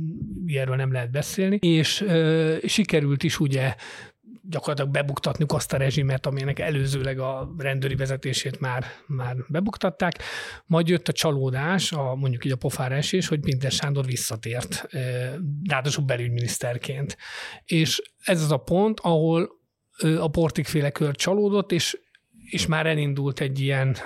ilyenről 0.47 0.77
nem 0.77 0.93
lehet 0.93 1.11
beszélni, 1.11 1.59
és 1.61 2.01
ö, 2.01 2.57
sikerült 2.67 3.23
is 3.23 3.41
ugye 3.41 3.75
gyakorlatilag 4.49 4.91
bebuktatniuk 4.91 5.53
azt 5.53 5.73
a 5.73 5.77
rezsimet, 5.77 6.27
aminek 6.27 6.59
előzőleg 6.59 7.19
a 7.19 7.55
rendőri 7.59 7.95
vezetését 7.95 8.61
már, 8.61 8.85
már 9.07 9.37
bebuktatták. 9.49 10.19
Majd 10.67 10.89
jött 10.89 11.09
a 11.09 11.13
csalódás, 11.13 11.93
a, 11.93 12.15
mondjuk 12.15 12.45
így 12.45 12.53
a 12.53 12.57
pofára 12.57 12.95
esés, 12.95 13.29
hogy 13.29 13.41
Pinter 13.41 13.71
Sándor 13.71 14.05
visszatért, 14.05 14.87
ráadásul 15.69 16.05
belügyminiszterként. 16.05 17.17
És 17.65 18.03
ez 18.25 18.43
az 18.43 18.51
a 18.51 18.57
pont, 18.57 19.01
ahol 19.01 19.51
a 20.19 20.29
portikféle 20.29 20.91
kör 20.91 21.15
csalódott, 21.15 21.73
és 21.73 21.99
és 22.53 22.67
már 22.67 22.87
elindult 22.87 23.41
egy 23.41 23.61
ilyen 23.61 23.97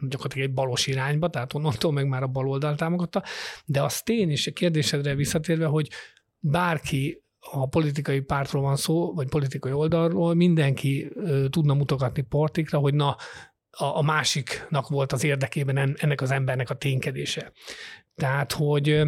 gyakorlatilag 0.00 0.48
egy 0.48 0.54
balos 0.54 0.86
irányba, 0.86 1.30
tehát 1.30 1.54
onnantól 1.54 1.92
meg 1.92 2.06
már 2.06 2.22
a 2.22 2.26
baloldal 2.26 2.74
támogatta, 2.74 3.22
de 3.64 3.82
az 3.82 4.02
tény, 4.02 4.30
és 4.30 4.46
a 4.46 4.52
kérdésedre 4.52 5.14
visszatérve, 5.14 5.66
hogy 5.66 5.88
bárki 6.38 7.22
ha 7.38 7.66
politikai 7.66 8.20
pártról 8.20 8.62
van 8.62 8.76
szó, 8.76 9.14
vagy 9.14 9.28
politikai 9.28 9.72
oldalról, 9.72 10.34
mindenki 10.34 11.12
tudna 11.50 11.74
mutogatni 11.74 12.22
portikra, 12.22 12.78
hogy 12.78 12.94
na, 12.94 13.16
a, 13.70 14.02
másiknak 14.02 14.88
volt 14.88 15.12
az 15.12 15.24
érdekében 15.24 15.96
ennek 15.98 16.20
az 16.20 16.30
embernek 16.30 16.70
a 16.70 16.74
ténykedése. 16.74 17.52
Tehát, 18.14 18.52
hogy 18.52 19.02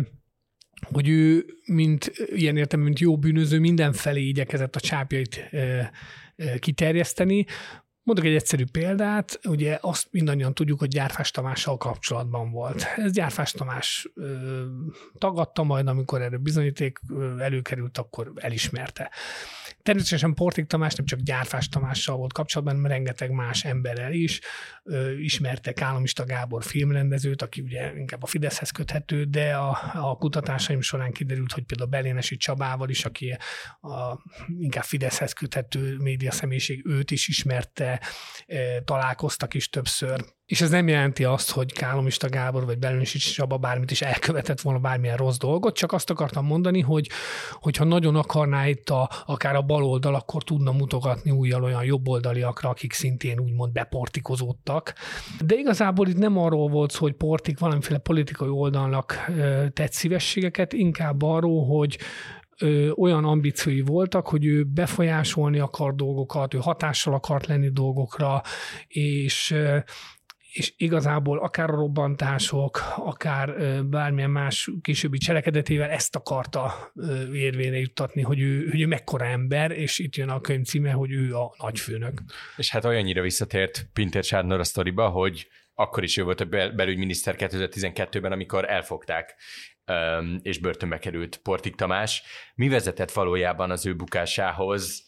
hogy 0.93 1.09
ő, 1.09 1.45
mint 1.67 2.13
ilyen 2.27 2.57
értem, 2.57 2.81
mint 2.81 2.99
jó 2.99 3.19
bűnöző, 3.19 3.59
mindenfelé 3.59 4.23
igyekezett 4.23 4.77
a 4.77 4.81
csápjait 4.81 5.51
kiterjeszteni, 6.59 7.47
Mondok 8.05 8.25
egy 8.25 8.35
egyszerű 8.35 8.65
példát, 8.73 9.41
ugye 9.45 9.79
azt 9.81 10.07
mindannyian 10.11 10.55
tudjuk, 10.55 10.79
hogy 10.79 10.89
Gyárfás 10.89 11.31
Tamással 11.31 11.77
kapcsolatban 11.77 12.51
volt. 12.51 12.87
Ez 12.97 13.13
Gyárfás 13.13 13.53
Tamás 13.53 14.09
ö, 14.15 14.65
tagadta 15.19 15.63
majd, 15.63 15.87
amikor 15.87 16.23
erről 16.23 16.39
bizonyíték 16.39 16.99
előkerült, 17.39 17.99
akkor 17.99 18.33
elismerte. 18.35 19.11
Természetesen 19.85 20.35
Portik 20.35 20.67
Tamás 20.67 20.95
nem 20.95 21.07
csak 21.07 21.21
Gyárfás 21.21 21.69
Tamással 21.69 22.17
volt 22.17 22.33
kapcsolatban, 22.33 22.75
hanem 22.75 22.91
rengeteg 22.91 23.31
más 23.31 23.65
emberrel 23.65 24.13
is. 24.13 24.41
Ö, 24.83 25.19
ismertek 25.19 25.81
Államista 25.81 26.25
Gábor 26.25 26.65
filmrendezőt, 26.65 27.43
aki 27.43 27.61
ugye 27.61 27.93
inkább 27.97 28.23
a 28.23 28.27
Fideszhez 28.27 28.71
köthető, 28.71 29.25
de 29.25 29.57
a, 29.57 29.79
a 29.93 30.17
kutatásaim 30.17 30.81
során 30.81 31.13
kiderült, 31.13 31.53
hogy 31.53 31.65
például 31.65 31.91
Belénesi 31.91 32.37
Csabával 32.37 32.89
is, 32.89 33.05
aki 33.05 33.37
a, 33.81 34.19
inkább 34.59 34.85
Fideszhez 34.85 35.33
köthető 35.33 35.97
média 35.97 36.33
személyiség, 36.33 36.87
őt 36.87 37.11
is 37.11 37.29
ismerte, 37.29 38.01
találkoztak 38.85 39.55
is 39.55 39.69
többször. 39.69 40.25
És 40.47 40.61
ez 40.61 40.71
nem 40.71 40.89
jelenti 40.89 41.25
azt, 41.25 41.51
hogy 41.51 41.73
Kálomista 41.73 42.29
Gábor 42.29 42.65
vagy 42.65 42.79
Belénesi 42.79 43.19
Csaba 43.19 43.57
bármit 43.57 43.91
is 43.91 44.03
elkövetett 44.03 44.61
volna 44.61 44.79
bármilyen 44.79 45.17
rossz 45.17 45.37
dolgot, 45.37 45.77
csak 45.77 45.93
azt 45.93 46.11
akartam 46.11 46.47
mondani, 46.47 46.81
hogy 46.81 47.09
hogyha 47.53 47.85
nagyon 47.85 48.17
akarná 48.17 48.67
itt 48.69 48.91
a, 48.91 49.11
akár 49.27 49.57
a 49.57 49.63
baloldal, 49.63 50.15
akkor 50.15 50.45
tudna 50.45 50.73
mutogatni 50.73 51.31
újjal 51.31 51.63
olyan 51.63 51.85
jobboldaliakra, 51.85 52.69
akik 52.69 52.93
szintén 52.93 53.39
úgymond 53.39 53.73
beportikozódtak. 53.73 54.95
De 55.47 55.55
igazából 55.55 56.09
itt 56.09 56.19
nem 56.19 56.39
arról 56.39 56.69
volt 56.69 56.91
szó, 56.91 57.01
hogy 57.01 57.15
Portik 57.15 57.59
valamiféle 57.59 57.99
politikai 57.99 58.49
oldalnak 58.49 59.31
tett 59.73 59.93
szívességeket, 59.93 60.73
inkább 60.73 61.23
arról, 61.23 61.67
hogy 61.67 61.99
ö, 62.59 62.91
olyan 62.91 63.25
ambíciói 63.25 63.81
voltak, 63.81 64.29
hogy 64.29 64.45
ő 64.45 64.65
befolyásolni 64.65 65.59
akar 65.59 65.95
dolgokat, 65.95 66.55
ő 66.55 66.59
hatással 66.59 67.15
akart 67.15 67.47
lenni 67.47 67.69
dolgokra, 67.69 68.43
és 68.87 69.55
és 70.55 70.73
igazából 70.77 71.39
akár 71.39 71.71
a 71.71 71.75
robbantások, 71.75 72.81
akár 72.97 73.55
bármilyen 73.85 74.31
más 74.31 74.71
későbbi 74.83 75.19
cselekedetével 75.19 75.91
ezt 75.91 76.17
akarta 76.17 76.93
érvényre 77.33 77.79
juttatni, 77.79 78.23
hogy 78.23 78.41
ő, 78.41 78.69
hogy 78.71 78.81
ő 78.81 78.87
mekkora 78.87 79.25
ember, 79.25 79.71
és 79.71 79.99
itt 79.99 80.17
jön 80.17 80.29
a 80.29 80.41
könyv 80.41 80.65
címe, 80.65 80.91
hogy 80.91 81.13
ő 81.13 81.35
a 81.35 81.55
nagyfőnök. 81.59 82.23
És 82.57 82.71
hát 82.71 82.85
olyannyira 82.85 83.23
visszatért 83.23 83.89
Pinter 83.93 84.25
Sárnor 84.25 84.61
a 84.61 84.65
sztoriba, 84.65 85.09
hogy 85.09 85.49
akkor 85.75 86.03
is 86.03 86.17
ő 86.17 86.23
volt 86.23 86.41
a 86.41 86.45
belügyminiszter 86.75 87.35
2012-ben, 87.39 88.33
amikor 88.33 88.71
elfogták 88.71 89.35
és 90.43 90.59
börtönbe 90.59 90.99
került 90.99 91.37
Portik 91.37 91.75
Tamás. 91.75 92.23
Mi 92.55 92.69
vezetett 92.69 93.13
valójában 93.13 93.71
az 93.71 93.87
ő 93.87 93.97
bukásához? 93.97 95.04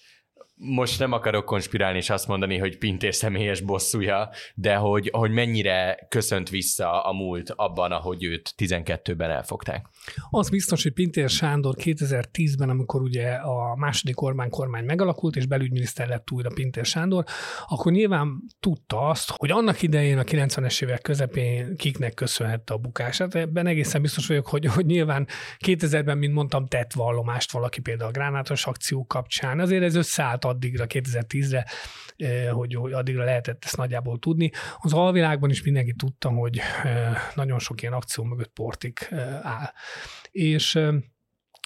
Most 0.59 0.99
nem 0.99 1.13
akarok 1.13 1.45
konspirálni 1.45 1.99
és 1.99 2.11
azt 2.11 2.29
mondani, 2.29 2.59
hogy 2.59 2.79
Pintér 2.79 3.15
személyes 3.15 3.61
bosszúja, 3.61 4.31
de 4.55 4.75
hogy, 4.75 5.11
hogy 5.13 5.31
mennyire 5.31 6.07
köszönt 6.09 6.51
vissza 6.51 7.03
a 7.03 7.13
múlt 7.13 7.51
abban, 7.51 7.93
ahogy 7.93 8.25
őt 8.25 8.55
12-ben 8.57 9.31
elfogták. 9.31 9.87
Az 10.31 10.51
biztos, 10.51 10.83
hogy 10.83 10.93
Pintér 10.93 11.29
Sándor 11.29 11.75
2010-ben, 11.79 12.69
amikor 12.69 13.03
ugye 13.03 13.29
a 13.31 13.77
második 13.77 14.21
Orbán 14.21 14.51
kormány 14.51 14.85
megalakult, 14.85 15.37
és 15.37 15.47
belügyminiszter 15.47 16.09
lett 16.09 16.31
újra 16.31 16.51
Pintér 16.55 16.85
Sándor, 16.85 17.25
akkor 17.67 17.93
nyilván 17.93 18.43
tudta 18.61 19.09
azt, 19.09 19.33
hogy 19.37 19.51
annak 19.51 19.83
idején 19.83 20.19
a 20.19 20.23
90-es 20.23 20.83
évek 20.83 21.03
közepén 21.03 21.77
kiknek 21.77 22.15
köszönhette 22.15 22.75
a 22.75 22.79
bukását. 22.79 23.35
Ebben 23.35 23.67
egészen 23.67 24.03
biztos 24.03 24.27
vagyok, 24.27 24.47
hogy, 24.47 24.65
hogy 24.65 24.87
nyilván 24.87 25.27
2000-ben, 25.65 26.19
mint 26.19 26.35
mondtam, 26.35 26.67
tett 26.67 26.93
vallomást 26.93 27.53
valaki 27.53 27.81
például 27.81 28.09
a 28.09 28.13
gránátos 28.13 28.67
akció 28.67 29.05
kapcsán. 29.07 29.61
Azért 29.61 29.83
ez 29.83 29.95
összeállt 29.95 30.45
addigra, 30.47 30.85
2010-re, 30.89 31.67
eh, 32.17 32.51
hogy, 32.51 32.75
addigra 32.75 33.25
lehetett 33.25 33.65
ezt 33.65 33.77
nagyjából 33.77 34.19
tudni. 34.19 34.51
Az 34.79 34.93
alvilágban 34.93 35.51
is 35.51 35.63
mindenki 35.63 35.95
tudta, 35.95 36.29
hogy 36.29 36.61
nagyon 37.35 37.59
sok 37.59 37.83
ilyen 37.83 37.95
akció 37.95 38.25
mögött 38.25 38.53
portik 38.53 39.09
áll. 39.43 39.73
És 40.31 40.79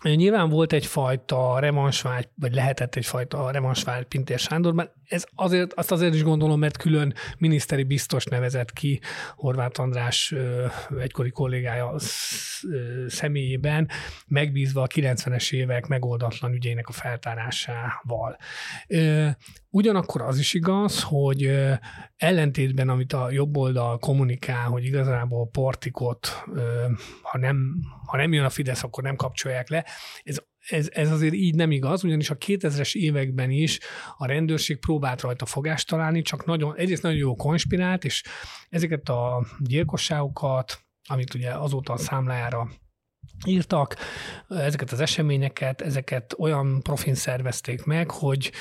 Nyilván 0.03 0.49
volt 0.49 0.73
egyfajta 0.73 1.59
revansvágy, 1.59 2.29
vagy 2.35 2.55
lehetett 2.55 2.95
egyfajta 2.95 3.51
revansvágy 3.51 4.05
Pintér 4.05 4.39
Sándorban. 4.39 4.91
Ez 5.11 5.25
azért, 5.35 5.73
azt 5.73 5.93
azért 5.93 6.15
is 6.15 6.23
gondolom, 6.23 6.59
mert 6.59 6.77
külön 6.77 7.15
miniszteri 7.39 7.83
biztos 7.83 8.25
nevezett 8.25 8.73
ki 8.73 9.01
Horváth 9.35 9.81
András 9.81 10.35
egykori 10.99 11.31
kollégája 11.31 11.95
személyében, 13.07 13.89
megbízva 14.27 14.83
a 14.83 14.87
90-es 14.87 15.53
évek 15.53 15.87
megoldatlan 15.87 16.53
ügyének 16.53 16.89
a 16.89 16.93
feltárásával. 16.93 18.37
Ugyanakkor 19.71 20.23
az 20.23 20.39
is 20.39 20.55
igaz, 20.55 21.03
hogy 21.03 21.51
ellentétben, 22.17 22.89
amit 22.89 23.13
a 23.13 23.31
jobb 23.31 23.57
oldal 23.57 23.99
kommunikál, 23.99 24.69
hogy 24.69 24.85
igazából 24.85 25.49
portikot, 25.49 26.45
ha 27.23 27.39
nem, 27.39 27.75
ha 28.07 28.17
nem 28.17 28.33
jön 28.33 28.45
a 28.45 28.51
Fidesz, 28.51 28.83
akkor 28.83 29.03
nem 29.03 29.17
kapcsolják 29.17 29.69
le, 29.69 29.85
ez 30.23 30.37
ez, 30.69 30.89
ez 30.93 31.11
azért 31.11 31.35
így 31.35 31.55
nem 31.55 31.71
igaz, 31.71 32.05
ugyanis 32.05 32.31
a 32.31 32.37
2000-es 32.37 32.95
években 32.95 33.51
is 33.51 33.79
a 34.17 34.27
rendőrség 34.27 34.79
próbált 34.79 35.21
rajta 35.21 35.47
fogást 35.47 35.89
találni, 35.89 36.23
csak 36.23 36.45
nagyon, 36.45 36.77
egyrészt 36.77 37.03
nagyon 37.03 37.19
jó 37.19 37.35
konspirált, 37.35 38.05
és 38.05 38.23
ezeket 38.69 39.09
a 39.09 39.47
gyilkosságokat, 39.59 40.81
amit 41.09 41.35
ugye 41.35 41.51
azóta 41.51 41.93
a 41.93 41.97
számlájára 41.97 42.71
írtak, 43.47 43.97
ezeket 44.49 44.93
az 44.93 45.01
eseményeket, 45.01 45.81
ezeket 45.81 46.35
olyan 46.39 46.83
profin 46.83 47.15
szervezték 47.15 47.85
meg, 47.85 48.11
hogy, 48.11 48.53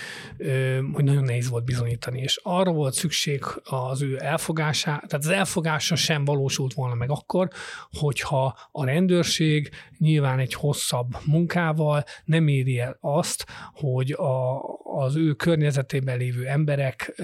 hogy 0.94 1.04
nagyon 1.04 1.24
nehéz 1.24 1.50
volt 1.50 1.64
bizonyítani, 1.64 2.22
és 2.22 2.40
arra 2.44 2.72
volt 2.72 2.94
szükség 2.94 3.44
az 3.64 4.02
ő 4.02 4.18
elfogásá, 4.22 4.92
tehát 5.08 5.26
az 5.26 5.32
elfogása 5.32 5.96
sem 5.96 6.26
valósult 6.26 6.74
volna 6.74 6.96
meg 6.96 7.10
akkor, 7.10 7.50
hogyha 7.92 8.58
a 8.72 8.86
rendőrség 8.86 9.70
nyilván 9.98 10.40
egy 10.40 10.54
hosszabb 10.54 11.18
munkával 11.26 12.04
nem 12.26 12.48
éri 12.48 12.80
el 12.80 12.98
azt, 13.02 13.46
hogy 13.74 14.12
a, 14.12 14.62
az 14.84 15.16
ő 15.16 15.34
környezetében 15.34 16.18
lévő 16.18 16.48
emberek 16.48 17.22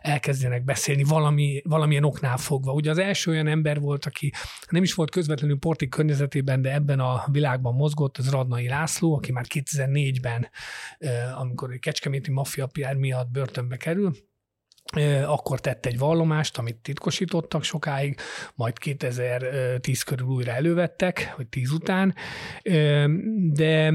elkezdjenek 0.00 0.64
beszélni 0.64 1.04
valami, 1.04 1.62
valamilyen 1.64 2.04
oknál 2.04 2.36
fogva. 2.36 2.72
Ugye 2.72 2.90
az 2.90 2.98
első 2.98 3.30
olyan 3.30 3.46
ember 3.46 3.80
volt, 3.80 4.04
aki 4.04 4.32
nem 4.68 4.82
is 4.82 4.94
volt 4.94 5.10
közvetlenül 5.10 5.58
portik 5.58 5.88
környezetében, 5.88 6.62
de 6.62 6.72
ebben 6.72 6.87
a 6.96 7.24
világban 7.30 7.74
mozgott, 7.74 8.18
az 8.18 8.30
Radnai 8.30 8.68
László, 8.68 9.14
aki 9.14 9.32
már 9.32 9.44
2004-ben, 9.54 10.48
amikor 11.38 11.72
egy 11.72 11.80
kecskeméti 11.80 12.30
maffia 12.30 12.68
miatt 12.96 13.30
börtönbe 13.30 13.76
kerül, 13.76 14.12
akkor 15.26 15.60
tett 15.60 15.86
egy 15.86 15.98
vallomást, 15.98 16.58
amit 16.58 16.76
titkosítottak 16.76 17.62
sokáig, 17.62 18.20
majd 18.54 18.78
2010 18.78 20.02
körül 20.02 20.26
újra 20.26 20.52
elővettek, 20.52 21.34
vagy 21.36 21.46
10 21.46 21.70
után, 21.70 22.14
de, 23.52 23.92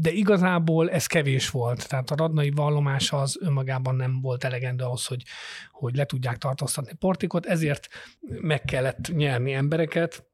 de 0.00 0.10
igazából 0.10 0.90
ez 0.90 1.06
kevés 1.06 1.50
volt. 1.50 1.88
Tehát 1.88 2.10
a 2.10 2.16
radnai 2.16 2.50
vallomás 2.50 3.12
az 3.12 3.38
önmagában 3.40 3.94
nem 3.94 4.20
volt 4.20 4.44
elegendő 4.44 4.84
ahhoz, 4.84 5.06
hogy, 5.06 5.22
hogy 5.70 5.96
le 5.96 6.04
tudják 6.04 6.36
tartóztatni 6.36 6.92
Portikot, 6.94 7.46
ezért 7.46 7.88
meg 8.20 8.62
kellett 8.62 9.14
nyerni 9.14 9.52
embereket, 9.52 10.31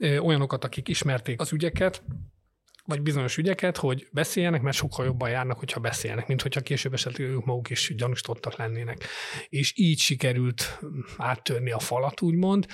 olyanokat, 0.00 0.64
akik 0.64 0.88
ismerték 0.88 1.40
az 1.40 1.52
ügyeket, 1.52 2.02
vagy 2.84 3.02
bizonyos 3.02 3.36
ügyeket, 3.36 3.76
hogy 3.76 4.08
beszéljenek, 4.12 4.62
mert 4.62 4.76
sokkal 4.76 5.04
jobban 5.04 5.30
járnak, 5.30 5.58
hogyha 5.58 5.80
beszélnek, 5.80 6.26
mint 6.26 6.42
hogyha 6.42 6.60
később 6.60 6.92
esetleg 6.92 7.28
ők 7.28 7.44
maguk 7.44 7.70
is 7.70 7.94
gyanúsítottak 7.96 8.56
lennének. 8.56 9.04
És 9.48 9.72
így 9.76 9.98
sikerült 9.98 10.80
áttörni 11.16 11.70
a 11.70 11.78
falat, 11.78 12.20
úgymond. 12.20 12.66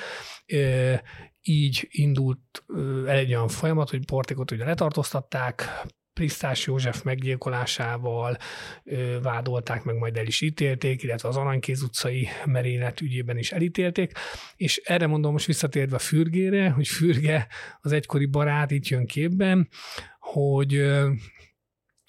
Így 1.43 1.87
indult 1.91 2.65
el 3.07 3.17
egy 3.17 3.35
olyan 3.35 3.49
folyamat, 3.49 3.91
hogy 3.91 4.05
Portikot 4.05 4.51
ugye 4.51 4.65
letartóztatták, 4.65 5.87
Prisztás 6.17 6.67
József 6.67 7.03
meggyilkolásával 7.03 8.37
ö, 8.85 9.21
vádolták, 9.23 9.85
meg 9.85 9.97
majd 9.97 10.17
el 10.17 10.27
is 10.27 10.41
ítélték, 10.41 11.03
illetve 11.03 11.29
az 11.29 11.37
Aranykéz 11.37 11.83
utcai 11.83 12.29
merénylet 12.45 13.01
ügyében 13.01 13.39
is 13.39 13.53
elítélték, 13.53 14.13
és 14.57 14.77
erre 14.85 15.07
mondom 15.07 15.33
most 15.33 15.47
visszatérve 15.47 15.99
Fürgére, 15.99 16.71
hogy 16.71 16.89
Fürge 16.89 17.47
az 17.81 17.93
egykori 17.93 18.27
barát 18.27 18.71
itt 18.71 18.87
jön 18.87 19.07
képben, 19.07 19.69
hogy 20.19 20.75
ö, 20.75 21.11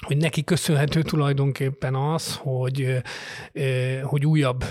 hogy 0.05 0.17
neki 0.17 0.43
köszönhető 0.43 1.01
tulajdonképpen 1.01 1.95
az, 1.95 2.35
hogy, 2.35 2.97
hogy 4.01 4.25
újabb 4.25 4.63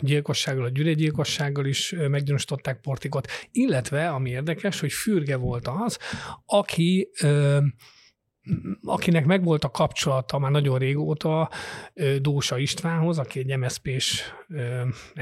gyilkossággal, 0.00 0.64
a 0.64 0.68
gyűregyilkossággal 0.68 1.66
is 1.66 1.94
meggyanúsították 2.08 2.80
Portikot, 2.80 3.28
illetve, 3.52 4.08
ami 4.08 4.30
érdekes, 4.30 4.80
hogy 4.80 4.92
Fürge 4.92 5.36
volt 5.36 5.68
az, 5.68 5.98
aki 6.46 7.10
akinek 8.84 9.24
megvolt 9.24 9.64
a 9.64 9.70
kapcsolata 9.70 10.38
már 10.38 10.50
nagyon 10.50 10.78
régóta 10.78 11.50
Dósa 12.18 12.58
Istvánhoz, 12.58 13.18
aki 13.18 13.38
egy 13.38 13.56
MSZP-s, 13.56 14.22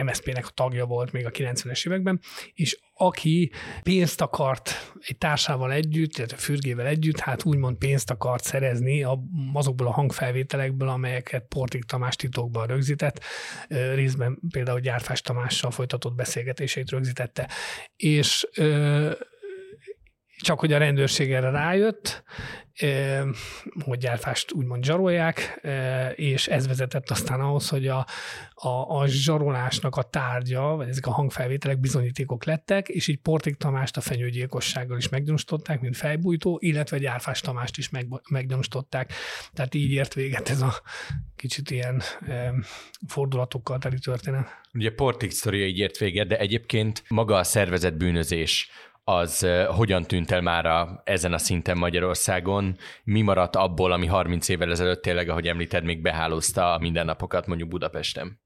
MSZP-nek 0.04 0.46
a 0.46 0.50
tagja 0.50 0.86
volt 0.86 1.12
még 1.12 1.26
a 1.26 1.30
90-es 1.30 1.86
években, 1.86 2.20
és 2.54 2.78
aki 2.94 3.52
pénzt 3.82 4.20
akart 4.20 4.92
egy 5.00 5.18
társával 5.18 5.72
együtt, 5.72 6.16
illetve 6.16 6.36
Fürgével 6.36 6.86
együtt, 6.86 7.18
hát 7.18 7.44
úgymond 7.44 7.76
pénzt 7.76 8.10
akart 8.10 8.44
szerezni 8.44 9.06
azokból 9.52 9.86
a 9.86 9.92
hangfelvételekből, 9.92 10.88
amelyeket 10.88 11.46
Portik 11.48 11.84
Tamás 11.84 12.16
titokban 12.16 12.66
rögzített, 12.66 13.24
részben 13.68 14.38
például 14.50 14.80
Gyárfás 14.80 15.20
Tamással 15.20 15.70
folytatott 15.70 16.14
beszélgetéseit 16.14 16.90
rögzítette. 16.90 17.48
És 17.96 18.46
csak 20.42 20.60
hogy 20.60 20.72
a 20.72 20.78
rendőrség 20.78 21.32
erre 21.32 21.50
rájött, 21.50 22.22
hogy 23.84 23.98
gyárfást 23.98 24.52
úgymond 24.52 24.84
zsarolják, 24.84 25.60
és 26.14 26.46
ez 26.46 26.66
vezetett 26.66 27.10
aztán 27.10 27.40
ahhoz, 27.40 27.68
hogy 27.68 27.86
a, 27.86 28.06
a, 28.54 28.68
a 28.68 29.06
zsarolásnak 29.06 29.96
a 29.96 30.02
tárgya, 30.02 30.62
vagy 30.62 30.88
ezek 30.88 31.06
a 31.06 31.10
hangfelvételek 31.10 31.80
bizonyítékok 31.80 32.44
lettek, 32.44 32.88
és 32.88 33.06
így 33.06 33.18
Portik 33.18 33.56
Tamást 33.56 33.96
a 33.96 34.00
fenyőgyilkossággal 34.00 34.96
is 34.96 35.08
meggyanúsították, 35.08 35.80
mint 35.80 35.96
fejbújtó, 35.96 36.58
illetve 36.60 36.98
Gyárfás 36.98 37.40
Tamást 37.40 37.78
is 37.78 37.88
meg, 37.88 38.06
meggyanúsították. 38.28 39.12
Tehát 39.52 39.74
így 39.74 39.90
ért 39.90 40.14
véget 40.14 40.48
ez 40.48 40.60
a 40.60 40.82
kicsit 41.36 41.70
ilyen 41.70 42.02
e, 42.26 42.54
fordulatokkal 43.06 43.78
teli 43.78 43.98
történet. 43.98 44.46
Ugye 44.72 44.92
Portik 44.92 45.30
sztoria 45.30 45.66
így 45.66 45.78
ért 45.78 45.98
véget, 45.98 46.26
de 46.26 46.38
egyébként 46.38 47.02
maga 47.08 47.36
a 47.36 47.42
szervezet 47.42 47.96
bűnözés 47.96 48.70
az 49.08 49.46
hogyan 49.66 50.02
tűnt 50.02 50.30
el 50.30 50.40
már 50.40 50.66
a, 50.66 51.02
ezen 51.04 51.32
a 51.32 51.38
szinten 51.38 51.78
Magyarországon? 51.78 52.76
Mi 53.04 53.22
maradt 53.22 53.56
abból, 53.56 53.92
ami 53.92 54.06
30 54.06 54.48
évvel 54.48 54.70
ezelőtt 54.70 55.02
tényleg, 55.02 55.28
ahogy 55.28 55.46
említed, 55.46 55.84
még 55.84 56.02
behálózta 56.02 56.72
a 56.72 56.78
mindennapokat 56.78 57.46
mondjuk 57.46 57.68
Budapesten? 57.68 58.40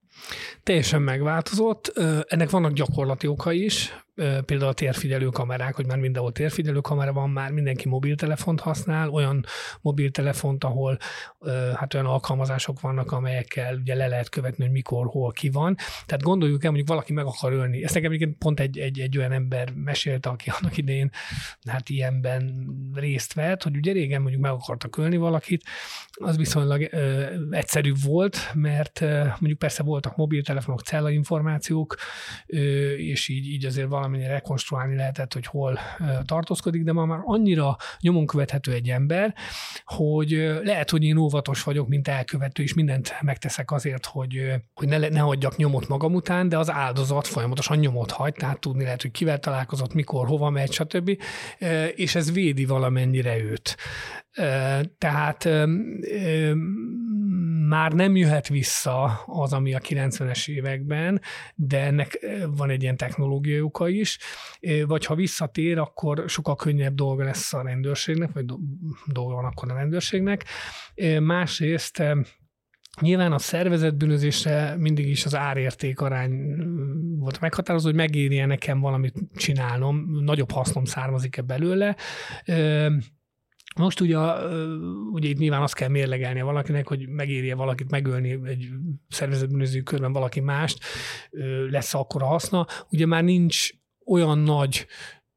Teljesen 0.63 1.03
megváltozott. 1.03 1.93
Ennek 2.29 2.51
vannak 2.51 2.73
gyakorlati 2.73 3.27
oka 3.27 3.53
is 3.53 3.93
például 4.15 4.71
a 4.71 4.73
térfigyelő 4.73 5.27
kamerák, 5.27 5.75
hogy 5.75 5.87
már 5.87 5.99
mindenhol 5.99 6.33
térfigyelő 6.33 6.81
kamera 6.81 7.13
van, 7.13 7.31
már 7.31 7.51
mindenki 7.51 7.89
mobiltelefont 7.89 8.61
használ, 8.61 9.09
olyan 9.09 9.45
mobiltelefont, 9.81 10.65
ahol 10.65 10.99
hát 11.75 11.95
olyan 11.95 12.07
alkalmazások 12.07 12.81
vannak, 12.81 13.13
amelyekkel 13.13 13.77
ugye 13.77 13.95
le 13.95 14.07
lehet 14.07 14.29
követni, 14.29 14.65
hogy 14.65 14.73
mikor, 14.73 15.07
hol, 15.07 15.33
ki 15.33 15.51
van. 15.51 15.77
Tehát 16.07 16.23
gondoljuk 16.23 16.65
el, 16.65 16.69
mondjuk 16.71 16.89
valaki 16.89 17.13
meg 17.13 17.25
akar 17.25 17.53
ölni. 17.53 17.85
Ezt 17.85 17.95
nekem 17.95 18.13
egyébként 18.13 18.39
pont 18.39 18.61
egy, 18.61 18.79
egy, 18.79 19.01
egy 19.01 19.19
olyan 19.19 19.33
ember 19.33 19.73
mesélte, 19.75 20.29
aki 20.29 20.51
annak 20.61 20.77
idején 20.77 21.11
hát 21.65 21.89
ilyenben 21.89 22.67
részt 22.95 23.33
vett, 23.33 23.63
hogy 23.63 23.77
ugye 23.77 23.93
régen 23.93 24.21
mondjuk 24.21 24.43
meg 24.43 24.53
akartak 24.53 24.97
ölni 24.97 25.17
valakit, 25.17 25.63
az 26.13 26.37
viszonylag 26.37 26.89
ö, 26.91 27.27
egyszerű 27.51 27.93
volt, 28.05 28.51
mert 28.55 29.01
ö, 29.01 29.25
mondjuk 29.25 29.59
persze 29.59 29.83
voltak 29.83 30.17
mobiltelefonok, 30.17 30.81
cellainformációk, 30.81 31.97
ö, 32.47 32.59
és 32.93 33.29
így, 33.29 33.47
így 33.47 33.65
azért 33.65 33.89
valami 33.89 34.02
valamennyire 34.03 34.33
rekonstruálni 34.33 34.97
lehetett, 34.97 35.33
hogy 35.33 35.47
hol 35.47 35.79
tartózkodik, 36.25 36.83
de 36.83 36.93
ma 36.93 37.05
már 37.05 37.21
annyira 37.25 37.77
nyomon 38.01 38.27
követhető 38.27 38.73
egy 38.73 38.89
ember, 38.89 39.35
hogy 39.85 40.31
lehet, 40.63 40.91
hogy 40.91 41.05
én 41.05 41.17
óvatos 41.17 41.63
vagyok, 41.63 41.89
mint 41.89 42.09
elkövető, 42.09 42.63
és 42.63 42.75
mindent 42.75 43.15
megteszek 43.21 43.71
azért, 43.71 44.07
hogy, 44.07 44.53
hogy 44.75 44.89
ne, 44.89 44.99
ne 44.99 45.21
hagyjak 45.21 45.57
nyomot 45.57 45.89
magam 45.89 46.15
után, 46.15 46.49
de 46.49 46.59
az 46.59 46.71
áldozat 46.71 47.27
folyamatosan 47.27 47.79
nyomot 47.79 48.11
hagy, 48.11 48.33
tehát 48.33 48.61
tudni 48.61 48.83
lehet, 48.83 49.03
hogy 49.03 49.11
kivel 49.11 49.39
találkozott, 49.39 49.95
mikor, 49.95 50.27
hova 50.27 50.51
megy, 50.51 50.73
stb. 50.73 51.19
És 51.95 52.15
ez 52.15 52.33
védi 52.33 52.65
valamennyire 52.65 53.39
őt. 53.39 53.77
Tehát 54.99 55.49
már 57.69 57.93
nem 57.93 58.17
jöhet 58.17 58.49
vissza 58.49 59.23
az, 59.27 59.53
ami 59.53 59.75
a 59.75 59.79
90-es 59.79 60.49
években, 60.49 61.21
de 61.55 61.81
ennek 61.81 62.27
van 62.57 62.71
egy 62.71 62.83
ilyen 62.83 62.97
technológiai 62.97 63.61
oka 63.61 63.89
is, 63.89 64.19
vagy 64.87 65.05
ha 65.05 65.15
visszatér, 65.15 65.79
akkor 65.79 66.25
sokkal 66.27 66.57
könnyebb 66.57 66.95
dolga 66.95 67.25
lesz 67.25 67.53
a 67.53 67.63
rendőrségnek, 67.63 68.33
vagy 68.33 68.45
dolga 69.07 69.35
van 69.35 69.45
akkor 69.45 69.71
a 69.71 69.75
rendőrségnek. 69.75 70.45
Másrészt 71.21 72.03
Nyilván 73.01 73.33
a 73.33 73.39
szervezetbűnözésre 73.39 74.77
mindig 74.77 75.09
is 75.09 75.25
az 75.25 75.35
árérték 75.35 76.01
arány 76.01 76.33
volt 77.19 77.41
meghatározó, 77.41 77.87
hogy 77.87 77.95
megéri 77.95 78.39
nekem 78.39 78.81
valamit 78.81 79.15
csinálnom, 79.37 80.23
nagyobb 80.25 80.51
hasznom 80.51 80.85
származik-e 80.85 81.43
belőle. 81.43 81.97
Most 83.77 84.01
ugye, 84.01 84.19
ugye 85.13 85.29
itt 85.29 85.39
nyilván 85.39 85.63
azt 85.63 85.75
kell 85.75 85.89
mérlegelnie 85.89 86.43
valakinek, 86.43 86.89
hogy 86.89 87.09
megérje 87.09 87.55
valakit 87.55 87.91
megölni 87.91 88.39
egy 88.45 88.69
szervezetbűnöző 89.09 89.81
körben 89.81 90.13
valaki 90.13 90.41
mást, 90.41 90.79
lesz 91.71 91.95
akkor 91.95 92.23
a 92.23 92.27
haszna. 92.27 92.67
Ugye 92.91 93.07
már 93.07 93.25
nincs 93.25 93.71
olyan 94.07 94.39
nagy 94.39 94.87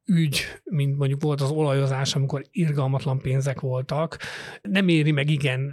ügy, 0.04 0.40
mint 0.64 0.96
mondjuk 0.98 1.22
volt 1.22 1.40
az 1.40 1.50
olajozás, 1.50 2.14
amikor 2.14 2.42
irgalmatlan 2.50 3.18
pénzek 3.18 3.60
voltak. 3.60 4.18
Nem 4.62 4.88
éri 4.88 5.10
meg 5.10 5.30
igen, 5.30 5.72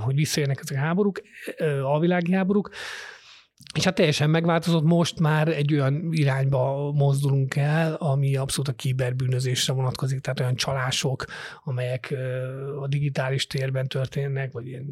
hogy 0.00 0.14
visszajönnek 0.14 0.60
ezek 0.60 0.76
a 0.76 0.80
háborúk, 0.80 1.20
alvilági 1.82 2.32
háborúk, 2.32 2.70
és 3.74 3.84
hát 3.84 3.94
teljesen 3.94 4.30
megváltozott, 4.30 4.82
most 4.82 5.20
már 5.20 5.48
egy 5.48 5.72
olyan 5.72 6.08
irányba 6.10 6.92
mozdulunk 6.92 7.56
el, 7.56 7.94
ami 7.94 8.36
abszolút 8.36 8.68
a 8.68 8.72
kiberbűnözésre 8.72 9.72
vonatkozik, 9.72 10.20
tehát 10.20 10.40
olyan 10.40 10.54
csalások, 10.54 11.24
amelyek 11.64 12.14
a 12.80 12.86
digitális 12.88 13.46
térben 13.46 13.88
történnek, 13.88 14.52
vagy 14.52 14.66
ilyen 14.66 14.86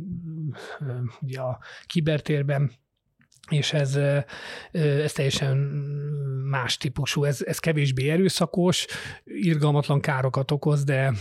ugye 1.20 1.40
a 1.40 1.58
kibertérben, 1.87 2.72
és 3.50 3.72
ez, 3.72 3.98
ez 4.72 5.12
teljesen 5.12 5.56
más 6.44 6.76
típusú, 6.76 7.24
ez, 7.24 7.42
ez 7.42 7.58
kevésbé 7.58 8.08
erőszakos, 8.11 8.87
irgalmatlan 9.24 10.00
károkat 10.00 10.50
okoz, 10.50 10.85
de, 10.85 11.12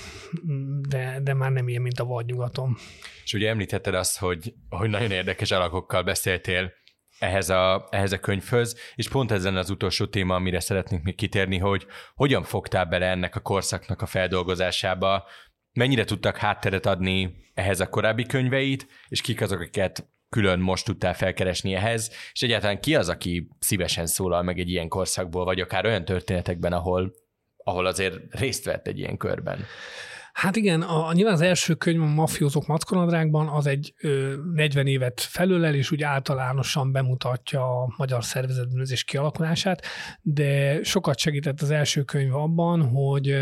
de, 0.90 1.20
de 1.24 1.34
már 1.34 1.52
nem 1.52 1.68
ilyen, 1.68 1.82
mint 1.82 2.00
a 2.00 2.06
vadnyugaton. 2.06 2.78
És 3.24 3.34
ugye 3.34 3.50
említetted 3.50 3.94
azt, 3.94 4.18
hogy, 4.18 4.54
hogy 4.70 4.90
nagyon 4.90 5.12
érdekes 5.12 5.52
alakokkal 5.52 6.04
beszéltél 6.04 6.74
ehhez 7.22 7.50
a, 7.50 7.88
ehhez 7.90 8.12
a 8.12 8.20
könyvhöz, 8.20 8.78
és 8.96 9.10
pont 9.10 9.32
ezen 9.32 9.56
az 9.56 9.70
utolsó 9.70 10.06
téma, 10.06 10.36
amire 10.36 10.60
szeretnénk 10.60 11.04
még 11.04 11.16
kitérni, 11.16 11.58
hogy 11.58 11.86
hogyan 12.16 12.44
fogtál 12.44 12.86
bele 12.86 13.06
ennek 13.06 13.36
a 13.36 13.40
korszaknak 13.40 14.02
a 14.02 14.06
feldolgozásába, 14.06 15.28
mennyire 15.74 16.04
tudtak 16.04 16.38
hátteret 16.38 16.86
adni 16.86 17.36
ehhez 17.54 17.80
a 17.80 17.90
korábbi 17.90 18.26
könyveit, 18.26 18.88
és 19.08 19.22
kik 19.22 19.42
azok, 19.42 19.60
akiket 19.60 20.10
külön 20.30 20.60
most 20.60 20.86
tudtál 20.86 21.14
felkeresni 21.14 21.74
ehhez, 21.74 22.12
és 22.34 22.42
egyáltalán 22.42 22.80
ki 22.80 22.96
az, 22.96 23.10
aki 23.10 23.48
szívesen 23.60 24.06
szólal 24.06 24.44
meg 24.44 24.60
egy 24.60 24.70
ilyen 24.70 24.88
korszakból, 24.88 25.46
vagy 25.46 25.60
akár 25.60 25.86
olyan 25.86 26.06
történetekben, 26.06 26.74
ahol, 26.74 27.14
ahol 27.64 27.86
azért 27.86 28.16
részt 28.30 28.66
vett 28.66 28.88
egy 28.88 29.00
ilyen 29.00 29.18
körben. 29.18 29.66
Hát 30.34 30.56
igen, 30.56 30.82
a, 30.82 31.14
nyilván 31.14 31.34
az 31.34 31.42
első 31.42 31.74
könyv 31.74 32.02
a 32.02 32.06
Mafiózók 32.06 32.68
Mackonadrágban 32.68 33.48
az 33.48 33.66
egy 33.66 33.94
ö, 34.02 34.34
40 34.54 34.88
évet 34.88 35.22
felölel, 35.22 35.76
és 35.76 35.92
úgy 35.92 36.04
általánosan 36.04 36.92
bemutatja 36.92 37.82
a 37.82 37.94
magyar 37.98 38.24
szervezetbűnözés 38.24 39.04
kialakulását, 39.04 39.86
de 40.22 40.84
sokat 40.84 41.18
segített 41.18 41.62
az 41.62 41.72
első 41.72 42.04
könyv 42.04 42.36
abban, 42.36 42.82
hogy 42.82 43.38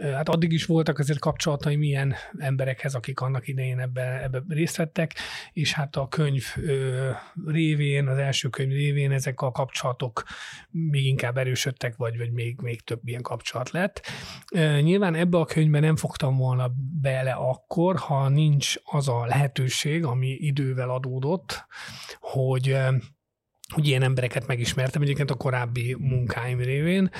hát 0.00 0.28
addig 0.28 0.52
is 0.52 0.64
voltak 0.64 0.98
azért 0.98 1.18
kapcsolataim 1.18 1.82
ilyen 1.82 2.14
emberekhez, 2.38 2.94
akik 2.94 3.20
annak 3.20 3.48
idején 3.48 3.78
ebbe, 3.78 4.22
ebbe 4.22 4.42
részt 4.48 4.76
vettek, 4.76 5.14
és 5.52 5.72
hát 5.72 5.96
a 5.96 6.08
könyv 6.08 6.44
révén, 7.46 8.08
az 8.08 8.18
első 8.18 8.48
könyv 8.48 8.72
révén 8.72 9.12
ezek 9.12 9.40
a 9.40 9.50
kapcsolatok 9.50 10.24
még 10.70 11.06
inkább 11.06 11.38
erősödtek, 11.38 11.96
vagy, 11.96 12.18
vagy 12.18 12.32
még, 12.32 12.60
még 12.60 12.80
több 12.80 13.00
ilyen 13.04 13.22
kapcsolat 13.22 13.70
lett. 13.70 14.06
Nyilván 14.80 15.14
ebbe 15.14 15.38
a 15.38 15.44
könyvbe 15.44 15.80
nem 15.80 15.96
fogtam 15.96 16.36
volna 16.36 16.72
bele 17.00 17.32
akkor, 17.32 17.96
ha 17.96 18.28
nincs 18.28 18.74
az 18.84 19.08
a 19.08 19.26
lehetőség, 19.26 20.04
ami 20.04 20.28
idővel 20.28 20.90
adódott, 20.90 21.66
hogy 22.20 22.76
hogy 23.74 23.86
ilyen 23.86 24.02
embereket 24.02 24.46
megismertem 24.46 25.02
egyébként 25.02 25.30
a 25.30 25.34
korábbi 25.34 25.96
munkáim 25.98 26.58
révén, 26.58 27.10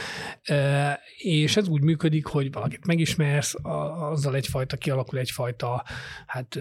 és 1.17 1.57
ez 1.57 1.69
úgy 1.69 1.83
működik, 1.83 2.27
hogy 2.27 2.53
valakit 2.53 2.87
megismersz, 2.87 3.55
azzal 3.63 4.35
egyfajta 4.35 4.77
kialakul 4.77 5.19
egyfajta 5.19 5.85
hát 6.27 6.59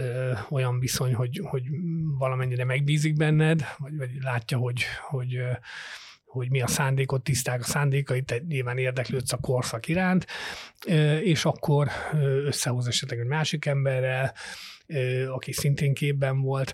olyan 0.49 0.79
viszony, 0.79 1.13
hogy, 1.13 1.41
hogy 1.43 1.63
valamennyire 2.17 2.65
megbízik 2.65 3.15
benned, 3.15 3.65
vagy, 3.77 3.97
vagy 3.97 4.09
látja, 4.21 4.57
hogy, 4.57 4.83
hogy 5.09 5.39
hogy 6.25 6.49
mi 6.49 6.61
a 6.61 6.67
szándékot, 6.67 7.23
tiszták 7.23 7.59
a 7.59 7.63
szándékait, 7.63 8.25
te 8.25 8.37
nyilván 8.47 8.77
érdeklődsz 8.77 9.33
a 9.33 9.37
korszak 9.37 9.87
iránt, 9.87 10.27
és 11.23 11.45
akkor 11.45 11.87
összehoz 12.45 12.87
esetleg 12.87 13.19
egy 13.19 13.27
másik 13.27 13.65
emberrel, 13.65 14.33
aki 15.27 15.51
szintén 15.51 15.93
képben 15.93 16.41
volt. 16.41 16.73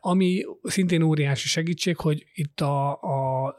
Ami 0.00 0.44
szintén 0.62 1.02
óriási 1.02 1.48
segítség, 1.48 1.96
hogy 1.96 2.24
itt 2.34 2.60
a, 2.60 2.90
a 2.92 3.54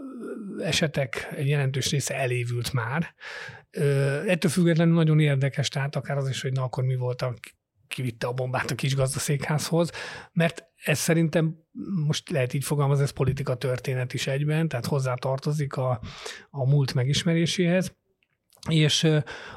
esetek 0.59 1.27
egy 1.35 1.47
jelentős 1.47 1.91
része 1.91 2.15
elévült 2.15 2.73
már. 2.73 3.15
Ettől 4.27 4.51
függetlenül 4.51 4.93
nagyon 4.93 5.19
érdekes, 5.19 5.67
tehát 5.67 5.95
akár 5.95 6.17
az 6.17 6.29
is, 6.29 6.41
hogy 6.41 6.51
na 6.51 6.63
akkor 6.63 6.83
mi 6.83 6.95
volt 6.95 7.21
a 7.21 7.33
kivitte 7.87 8.27
a 8.27 8.33
bombát 8.33 8.71
a 8.71 8.75
kis 8.75 8.95
gazdaszékházhoz, 8.95 9.91
mert 10.33 10.63
ez 10.83 10.99
szerintem 10.99 11.55
most 12.05 12.29
lehet 12.29 12.53
így 12.53 12.63
fogalmazni, 12.63 13.03
ez 13.03 13.09
politika 13.09 13.55
történet 13.55 14.13
is 14.13 14.27
egyben, 14.27 14.67
tehát 14.67 14.85
hozzá 14.85 15.13
tartozik 15.13 15.75
a, 15.75 15.99
a 16.49 16.69
múlt 16.69 16.93
megismeréséhez. 16.93 17.95
És 18.69 19.07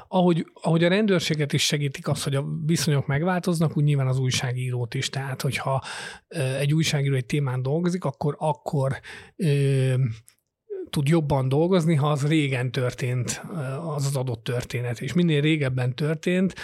ahogy, 0.07 0.45
ahogy 0.61 0.83
a 0.83 0.89
rendőrséget 0.89 1.53
is 1.53 1.65
segítik 1.65 2.07
az, 2.07 2.23
hogy 2.23 2.35
a 2.35 2.45
viszonyok 2.65 3.07
megváltoznak, 3.07 3.77
úgy 3.77 3.83
nyilván 3.83 4.07
az 4.07 4.19
újságírót 4.19 4.93
is. 4.93 5.09
Tehát, 5.09 5.41
hogyha 5.41 5.83
egy 6.59 6.73
újságíró 6.73 7.15
egy 7.15 7.25
témán 7.25 7.61
dolgozik, 7.61 8.03
akkor 8.03 8.35
akkor 8.37 8.99
ö, 9.35 9.93
tud 10.89 11.07
jobban 11.07 11.49
dolgozni, 11.49 11.95
ha 11.95 12.09
az 12.09 12.27
régen 12.27 12.71
történt, 12.71 13.41
az 13.95 14.05
az 14.05 14.15
adott 14.15 14.43
történet. 14.43 15.01
És 15.01 15.13
minél 15.13 15.41
régebben 15.41 15.95
történt, 15.95 16.55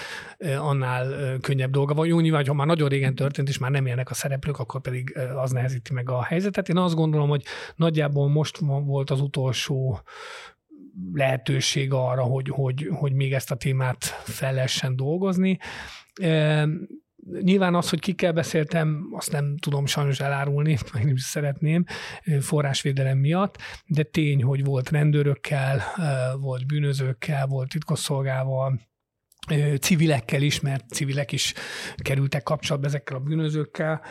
annál 0.58 1.38
könnyebb 1.40 1.72
dolga 1.72 1.94
van. 1.94 2.08
Jó, 2.08 2.20
nyilván, 2.20 2.46
ha 2.46 2.54
már 2.54 2.68
nagyon 2.68 2.90
régen 2.90 3.16
történt, 3.16 3.50
és 3.50 3.58
már 3.58 3.72
nem 3.72 3.86
élnek 3.86 4.10
a 4.10 4.14
szereplők, 4.14 4.60
akkor 4.60 4.82
pedig 4.82 5.18
az 5.36 5.52
nehezíti 5.52 5.94
meg 5.94 6.10
a 6.10 6.24
helyzetet. 6.24 6.70
Én 6.70 6.78
azt 6.78 6.96
gondolom, 6.96 7.30
hogy 7.30 7.44
nagyjából 7.76 8.30
most 8.30 8.58
volt 8.86 9.10
az 9.10 9.22
utolsó 9.22 10.02
lehetőség 11.14 11.92
arra, 11.94 12.24
hogy, 12.24 12.50
hogy, 12.50 12.88
hogy 12.92 13.14
még 13.14 13.34
ezt 13.34 13.52
a 13.52 13.56
témát 13.56 14.04
fel 14.24 14.54
lehessen 14.54 14.96
dolgozni. 14.96 15.58
Nyilván 17.42 17.76
az, 17.76 17.90
hogy 17.90 18.00
kikkel 18.00 18.32
beszéltem, 18.32 19.08
azt 19.12 19.32
nem 19.32 19.58
tudom 19.58 19.86
sajnos 19.86 20.20
elárulni, 20.20 20.78
meg 20.94 21.06
nem 21.06 21.16
is 21.16 21.22
szeretném 21.22 21.86
forrásvédelem 22.40 23.18
miatt, 23.18 23.58
de 23.86 24.04
tény, 24.04 24.44
hogy 24.44 24.64
volt 24.64 24.90
rendőrökkel, 24.90 25.82
volt 26.40 26.68
bűnözőkkel, 26.68 27.48
volt 27.48 27.70
titkosszolgával, 27.70 28.80
civilekkel 29.80 30.42
is, 30.42 30.60
mert 30.60 30.90
civilek 30.90 31.32
is 31.32 31.54
kerültek 31.96 32.44
kapcsolatba 32.44 32.88
ezekkel 32.88 33.16
a 33.16 33.20
bűnözőkkel, 33.20 34.02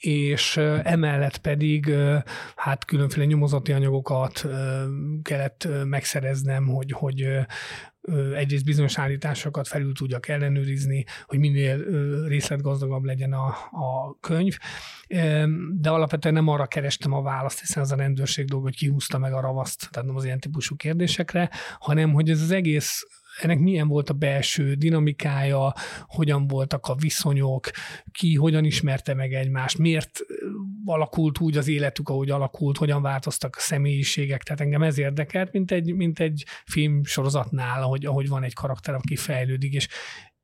és 0.00 0.56
emellett 0.82 1.38
pedig 1.38 1.94
hát 2.56 2.84
különféle 2.84 3.24
nyomozati 3.24 3.72
anyagokat 3.72 4.46
kellett 5.22 5.68
megszereznem, 5.84 6.66
hogy, 6.66 6.92
hogy 6.92 7.28
egyrészt 8.34 8.64
bizonyos 8.64 8.98
állításokat 8.98 9.68
felül 9.68 9.94
tudjak 9.94 10.28
ellenőrizni, 10.28 11.04
hogy 11.26 11.38
minél 11.38 11.84
részletgazdagabb 12.26 13.04
legyen 13.04 13.32
a, 13.32 13.46
a 13.70 14.16
könyv, 14.20 14.56
de 15.72 15.90
alapvetően 15.90 16.34
nem 16.34 16.48
arra 16.48 16.66
kerestem 16.66 17.12
a 17.12 17.22
választ, 17.22 17.60
hiszen 17.60 17.82
az 17.82 17.92
a 17.92 17.96
rendőrség 17.96 18.46
dolga, 18.46 18.64
hogy 18.64 18.76
kihúzta 18.76 19.18
meg 19.18 19.32
a 19.32 19.40
ravaszt, 19.40 19.88
tehát 19.90 20.06
nem 20.06 20.16
az 20.16 20.24
ilyen 20.24 20.40
típusú 20.40 20.76
kérdésekre, 20.76 21.50
hanem 21.78 22.12
hogy 22.12 22.30
ez 22.30 22.42
az 22.42 22.50
egész 22.50 23.06
ennek 23.44 23.58
milyen 23.58 23.88
volt 23.88 24.10
a 24.10 24.14
belső 24.14 24.74
dinamikája, 24.74 25.74
hogyan 26.06 26.46
voltak 26.46 26.86
a 26.86 26.94
viszonyok, 26.94 27.70
ki 28.12 28.34
hogyan 28.34 28.64
ismerte 28.64 29.14
meg 29.14 29.34
egymást, 29.34 29.78
miért 29.78 30.20
alakult 30.84 31.40
úgy 31.40 31.56
az 31.56 31.68
életük, 31.68 32.08
ahogy 32.08 32.30
alakult, 32.30 32.76
hogyan 32.76 33.02
változtak 33.02 33.56
a 33.56 33.60
személyiségek, 33.60 34.42
tehát 34.42 34.60
engem 34.60 34.82
ez 34.82 34.98
érdekelt, 34.98 35.52
mint 35.52 35.70
egy, 35.70 35.94
mint 35.94 36.20
egy 36.20 36.44
film 36.64 37.04
sorozatnál, 37.04 37.82
ahogy, 37.82 38.06
ahogy 38.06 38.28
van 38.28 38.42
egy 38.42 38.54
karakter, 38.54 38.94
aki 38.94 39.16
fejlődik, 39.16 39.72
és 39.72 39.88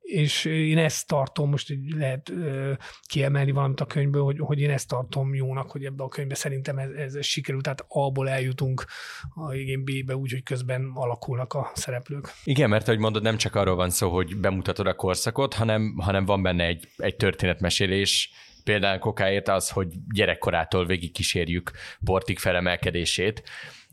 és 0.07 0.45
én 0.45 0.77
ezt 0.77 1.07
tartom, 1.07 1.49
most 1.49 1.73
lehet 1.97 2.31
kiemelni 3.01 3.51
valamit 3.51 3.79
a 3.79 3.85
könyvből, 3.85 4.23
hogy, 4.23 4.39
hogy 4.39 4.59
én 4.59 4.69
ezt 4.69 4.87
tartom 4.87 5.33
jónak, 5.33 5.71
hogy 5.71 5.85
ebbe 5.85 6.03
a 6.03 6.07
könyvbe 6.07 6.35
szerintem 6.35 6.77
ez, 6.77 7.13
ez 7.13 7.25
sikerült, 7.25 7.63
tehát 7.63 7.85
A-ból 7.87 8.29
eljutunk 8.29 8.85
a 9.35 9.49
végén 9.49 9.83
B-be 9.83 10.15
úgy, 10.15 10.31
hogy 10.31 10.43
közben 10.43 10.91
alakulnak 10.93 11.53
a 11.53 11.71
szereplők. 11.73 12.31
Igen, 12.43 12.69
mert 12.69 12.87
ahogy 12.87 12.99
mondod, 12.99 13.21
nem 13.21 13.37
csak 13.37 13.55
arról 13.55 13.75
van 13.75 13.89
szó, 13.89 14.09
hogy 14.09 14.37
bemutatod 14.37 14.87
a 14.87 14.93
korszakot, 14.93 15.53
hanem, 15.53 15.95
hanem 15.97 16.25
van 16.25 16.41
benne 16.41 16.65
egy, 16.65 16.87
egy 16.97 17.15
történetmesélés, 17.15 18.31
például 18.63 18.99
kokáért 18.99 19.47
az, 19.47 19.69
hogy 19.69 19.87
gyerekkorától 20.13 20.85
végig 20.85 21.11
kísérjük 21.11 21.71
Portik 22.03 22.39
felemelkedését, 22.39 23.43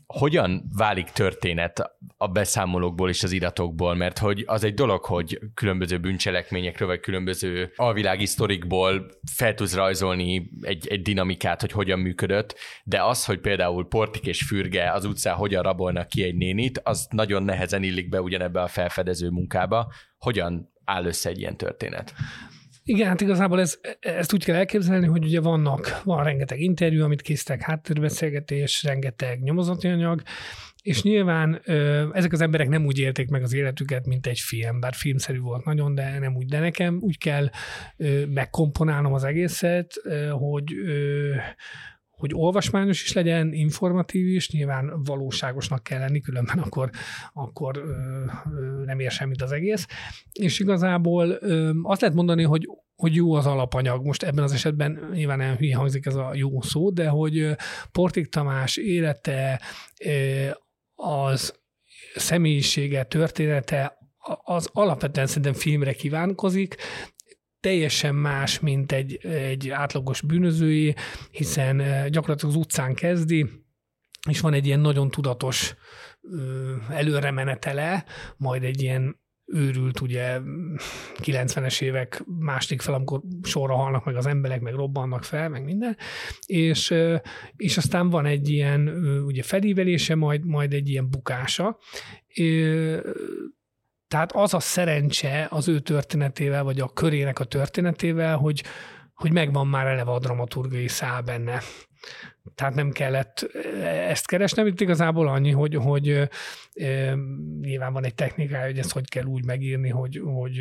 hogyan 0.07 0.69
válik 0.77 1.09
történet 1.09 1.91
a 2.17 2.27
beszámolókból 2.27 3.09
és 3.09 3.23
az 3.23 3.31
iratokból, 3.31 3.95
mert 3.95 4.17
hogy 4.17 4.43
az 4.47 4.63
egy 4.63 4.73
dolog, 4.73 5.05
hogy 5.05 5.39
különböző 5.53 5.99
bűncselekményekről, 5.99 6.87
vagy 6.87 6.99
különböző 6.99 7.73
alvilági 7.75 8.25
sztorikból 8.25 9.05
fel 9.31 9.53
tudsz 9.53 9.75
rajzolni 9.75 10.49
egy, 10.61 10.87
egy 10.87 11.01
dinamikát, 11.01 11.61
hogy 11.61 11.71
hogyan 11.71 11.99
működött, 11.99 12.55
de 12.83 13.03
az, 13.03 13.25
hogy 13.25 13.39
például 13.39 13.87
Portik 13.87 14.25
és 14.25 14.43
Fürge 14.43 14.91
az 14.91 15.05
utcán 15.05 15.35
hogyan 15.35 15.63
rabolnak 15.63 16.07
ki 16.07 16.23
egy 16.23 16.35
nénit, 16.35 16.79
az 16.83 17.07
nagyon 17.09 17.43
nehezen 17.43 17.83
illik 17.83 18.09
be 18.09 18.21
ugyanebbe 18.21 18.61
a 18.61 18.67
felfedező 18.67 19.29
munkába. 19.29 19.93
Hogyan 20.17 20.73
áll 20.85 21.05
össze 21.05 21.29
egy 21.29 21.39
ilyen 21.39 21.57
történet? 21.57 22.13
Igen, 22.87 23.07
hát 23.07 23.21
igazából 23.21 23.59
ez, 23.59 23.79
ezt 23.99 24.33
úgy 24.33 24.43
kell 24.43 24.55
elképzelni, 24.55 25.05
hogy 25.05 25.23
ugye 25.23 25.39
vannak, 25.39 26.01
van 26.03 26.23
rengeteg 26.23 26.59
interjú, 26.59 27.03
amit 27.03 27.21
készítek, 27.21 27.61
háttérbeszélgetés, 27.61 28.83
rengeteg 28.83 29.41
nyomozati 29.41 29.87
anyag, 29.87 30.21
és 30.81 31.03
nyilván 31.03 31.61
ö, 31.63 32.07
ezek 32.13 32.31
az 32.31 32.41
emberek 32.41 32.69
nem 32.69 32.85
úgy 32.85 32.99
élték 32.99 33.29
meg 33.29 33.43
az 33.43 33.53
életüket, 33.53 34.05
mint 34.05 34.27
egy 34.27 34.39
film, 34.39 34.79
bár 34.79 34.93
filmszerű 34.93 35.39
volt 35.39 35.65
nagyon, 35.65 35.95
de 35.95 36.19
nem 36.19 36.35
úgy. 36.35 36.45
De 36.45 36.59
nekem 36.59 36.97
úgy 37.01 37.17
kell 37.17 37.49
ö, 37.97 38.25
megkomponálnom 38.25 39.13
az 39.13 39.23
egészet, 39.23 39.93
ö, 40.03 40.27
hogy 40.27 40.73
ö, 40.73 41.35
hogy 42.17 42.31
olvasmányos 42.33 43.03
is 43.03 43.13
legyen, 43.13 43.53
informatív 43.53 44.27
is, 44.27 44.51
nyilván 44.51 45.03
valóságosnak 45.03 45.83
kell 45.83 45.99
lenni, 45.99 46.21
különben 46.21 46.59
akkor, 46.59 46.89
akkor 47.33 47.77
ö, 47.77 47.89
ö, 48.59 48.83
nem 48.85 48.99
ér 48.99 49.11
semmit 49.11 49.41
az 49.41 49.51
egész. 49.51 49.87
És 50.31 50.59
igazából 50.59 51.37
ö, 51.39 51.71
azt 51.83 52.01
lehet 52.01 52.15
mondani, 52.15 52.43
hogy 52.43 52.67
hogy 52.95 53.15
jó 53.15 53.33
az 53.33 53.45
alapanyag. 53.45 54.05
Most 54.05 54.23
ebben 54.23 54.43
az 54.43 54.51
esetben 54.51 55.09
nyilván 55.13 55.37
nem 55.37 55.55
hülye 55.55 55.75
hangzik 55.75 56.05
ez 56.05 56.15
a 56.15 56.31
jó 56.33 56.61
szó, 56.61 56.89
de 56.89 57.07
hogy 57.07 57.55
Portik 57.91 58.27
Tamás 58.27 58.77
élete, 58.77 59.61
az 60.95 61.59
személyisége, 62.15 63.03
története, 63.03 63.97
az 64.43 64.69
alapvetően 64.73 65.27
szerintem 65.27 65.53
filmre 65.53 65.93
kívánkozik, 65.93 66.75
teljesen 67.65 68.15
más, 68.15 68.59
mint 68.59 68.91
egy, 68.91 69.25
egy 69.25 69.69
átlagos 69.69 70.21
bűnözői, 70.21 70.95
hiszen 71.31 71.77
gyakorlatilag 72.09 72.55
az 72.55 72.61
utcán 72.61 72.93
kezdi, 72.93 73.49
és 74.29 74.39
van 74.39 74.53
egy 74.53 74.65
ilyen 74.65 74.79
nagyon 74.79 75.09
tudatos 75.09 75.75
előremenetele, 76.89 78.05
majd 78.37 78.63
egy 78.63 78.81
ilyen 78.81 79.19
őrült, 79.45 79.99
ugye 79.99 80.39
90-es 81.15 81.81
évek 81.81 82.23
második 82.39 82.81
fel, 82.81 82.93
amikor 82.93 83.21
sorra 83.43 83.75
halnak 83.75 84.05
meg 84.05 84.15
az 84.15 84.25
emberek, 84.25 84.61
meg 84.61 84.73
robbannak 84.73 85.23
fel, 85.23 85.49
meg 85.49 85.63
minden, 85.63 85.97
és, 86.45 86.93
és 87.55 87.77
aztán 87.77 88.09
van 88.09 88.25
egy 88.25 88.49
ilyen 88.49 88.87
ugye 89.25 89.43
felívelése, 89.43 90.15
majd, 90.15 90.45
majd 90.45 90.73
egy 90.73 90.89
ilyen 90.89 91.09
bukása, 91.09 91.77
tehát 94.07 94.31
az 94.31 94.53
a 94.53 94.59
szerencse 94.59 95.47
az 95.49 95.67
ő 95.67 95.79
történetével, 95.79 96.63
vagy 96.63 96.79
a 96.79 96.87
körének 96.93 97.39
a 97.39 97.43
történetével, 97.43 98.37
hogy, 98.37 98.63
hogy 99.13 99.31
megvan 99.31 99.67
már 99.67 99.87
eleve 99.87 100.11
a 100.11 100.19
dramaturgiai 100.19 100.87
szál 100.87 101.21
benne. 101.21 101.61
Tehát 102.55 102.75
nem 102.75 102.91
kellett 102.91 103.49
ezt 103.83 104.27
keresnem, 104.27 104.67
itt 104.67 104.81
igazából 104.81 105.27
annyi, 105.27 105.51
hogy, 105.51 105.75
hogy 105.75 106.09
e, 106.73 107.15
nyilván 107.61 107.93
van 107.93 108.05
egy 108.05 108.15
technikája, 108.15 108.65
hogy 108.65 108.77
ezt 108.77 108.91
hogy 108.91 109.09
kell 109.09 109.23
úgy 109.23 109.45
megírni, 109.45 109.89
hogy, 109.89 110.21
hogy, 110.23 110.59